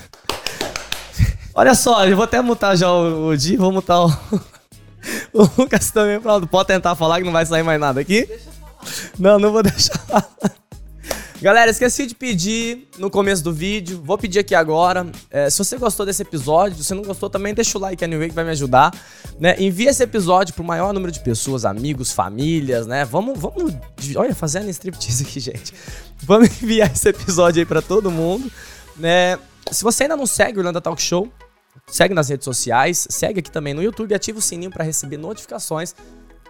Olha 1.55 1.75
só, 1.75 2.07
eu 2.07 2.17
vou 2.17 2.25
até 2.25 2.41
mutar 2.41 2.77
já 2.77 2.91
o, 2.91 3.29
o 3.29 3.37
Di, 3.37 3.57
vou 3.57 3.71
mutar 3.73 4.01
o, 4.07 4.09
o 5.35 5.51
Lucas 5.59 5.91
também. 5.91 6.21
Pronto, 6.21 6.47
pode 6.47 6.69
tentar 6.69 6.95
falar 6.95 7.19
que 7.19 7.25
não 7.25 7.33
vai 7.33 7.45
sair 7.45 7.63
mais 7.63 7.81
nada 7.81 8.01
aqui. 8.01 8.29
Não, 9.19 9.39
não 9.39 9.53
vou 9.53 9.63
deixar. 9.63 10.01
Galera, 11.43 11.73
esqueci 11.73 12.07
de 12.07 12.15
pedir 12.15 12.87
no 12.99 13.11
começo 13.11 13.43
do 13.43 13.53
vídeo. 13.53 14.01
Vou 14.05 14.17
pedir 14.17 14.39
aqui 14.39 14.55
agora. 14.55 15.05
É, 15.29 15.51
se 15.51 15.59
você 15.59 15.77
gostou 15.77 16.07
desse 16.07 16.23
episódio, 16.23 16.77
se 16.77 16.85
você 16.85 16.95
não 16.95 17.03
gostou, 17.03 17.29
também 17.29 17.53
deixa 17.53 17.77
o 17.77 17.81
like 17.81 18.05
anyway 18.05 18.29
que 18.29 18.35
vai 18.35 18.45
me 18.45 18.51
ajudar. 18.51 18.95
Né? 19.41 19.57
Envia 19.59 19.91
esse 19.91 20.05
episódio 20.05 20.55
pro 20.55 20.63
maior 20.63 20.93
número 20.93 21.11
de 21.11 21.19
pessoas, 21.19 21.65
amigos, 21.65 22.13
famílias, 22.13 22.87
né? 22.87 23.05
Vamos, 23.05 23.37
vamos. 23.41 23.75
Olha, 24.15 24.33
fazendo 24.37 24.69
striptease 24.71 25.25
aqui, 25.25 25.41
gente. 25.43 25.75
Vamos 26.23 26.63
enviar 26.63 26.93
esse 26.93 27.09
episódio 27.09 27.59
aí 27.59 27.67
pra 27.67 27.83
todo 27.83 28.09
mundo. 28.09 28.49
Né? 28.97 29.37
Se 29.69 29.83
você 29.83 30.05
ainda 30.05 30.17
não 30.17 30.27
segue 30.27 30.59
o 30.59 30.61
Irlanda 30.61 30.81
Talk 30.81 31.03
Show, 31.03 31.29
segue 31.89 32.15
nas 32.15 32.29
redes 32.29 32.45
sociais, 32.45 33.05
segue 33.11 33.41
aqui 33.41 33.51
também 33.51 33.75
no 33.75 33.83
YouTube 33.83 34.13
e 34.13 34.15
ativa 34.15 34.39
o 34.39 34.43
sininho 34.43 34.71
para 34.71 34.85
receber 34.85 35.17
notificações 35.17 35.93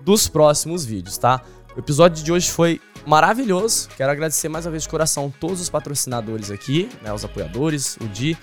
dos 0.03 0.29
próximos 0.29 0.85
vídeos, 0.85 1.17
tá? 1.17 1.41
O 1.75 1.79
episódio 1.79 2.23
de 2.23 2.31
hoje 2.31 2.51
foi 2.51 2.79
maravilhoso. 3.07 3.89
Quero 3.97 4.11
agradecer 4.11 4.49
mais 4.49 4.65
uma 4.67 4.71
vez 4.73 4.83
de 4.85 4.89
coração 4.89 5.33
todos 5.41 5.61
os 5.61 5.69
patrocinadores 5.69 6.51
aqui, 6.51 6.89
né, 7.03 7.13
os 7.13 7.25
apoiadores, 7.25 7.97
o 8.01 8.07
Di, 8.09 8.37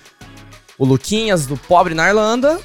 o 0.78 0.86
Luquinhas 0.86 1.46
do 1.46 1.58
Pobre 1.58 1.94
na 1.94 2.08
Irlanda. 2.08 2.60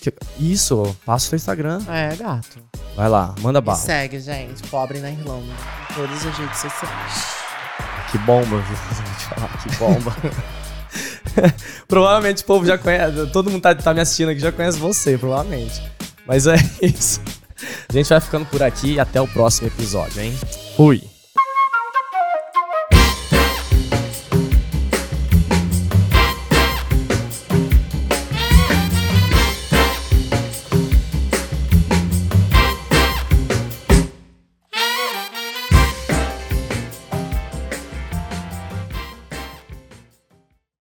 Que- 0.00 0.12
Isso, 0.38 0.96
passa 1.06 1.26
o 1.26 1.28
seu 1.30 1.36
Instagram. 1.36 1.80
É, 1.88 2.14
gato. 2.16 2.58
Vai 2.96 3.08
lá, 3.08 3.34
manda 3.40 3.60
bala. 3.60 3.78
segue, 3.78 4.18
gente. 4.20 4.62
Pobre 4.68 4.98
na 4.98 5.10
Irlanda. 5.10 5.46
Em 5.90 5.94
todas 5.94 6.26
as 6.26 6.36
redes 6.36 6.58
sociais. 6.58 7.42
Que 8.10 8.18
bomba, 8.18 8.44
viu? 8.58 8.76
Que 9.62 9.76
bomba. 9.78 10.14
provavelmente 11.88 12.42
o 12.42 12.46
povo 12.46 12.66
já 12.66 12.76
conhece, 12.76 13.26
todo 13.32 13.50
mundo 13.50 13.62
tá, 13.62 13.74
tá 13.74 13.94
me 13.94 14.00
assistindo 14.00 14.28
aqui 14.30 14.40
já 14.40 14.52
conhece 14.52 14.78
você, 14.78 15.16
provavelmente. 15.16 15.82
Mas 16.26 16.46
é 16.46 16.56
isso. 16.82 17.20
A 17.88 17.92
gente 17.92 18.08
vai 18.08 18.20
ficando 18.20 18.44
por 18.46 18.62
aqui 18.62 18.94
e 18.94 19.00
até 19.00 19.20
o 19.20 19.28
próximo 19.28 19.68
episódio, 19.68 20.20
hein? 20.20 20.36
Fui! 20.76 21.11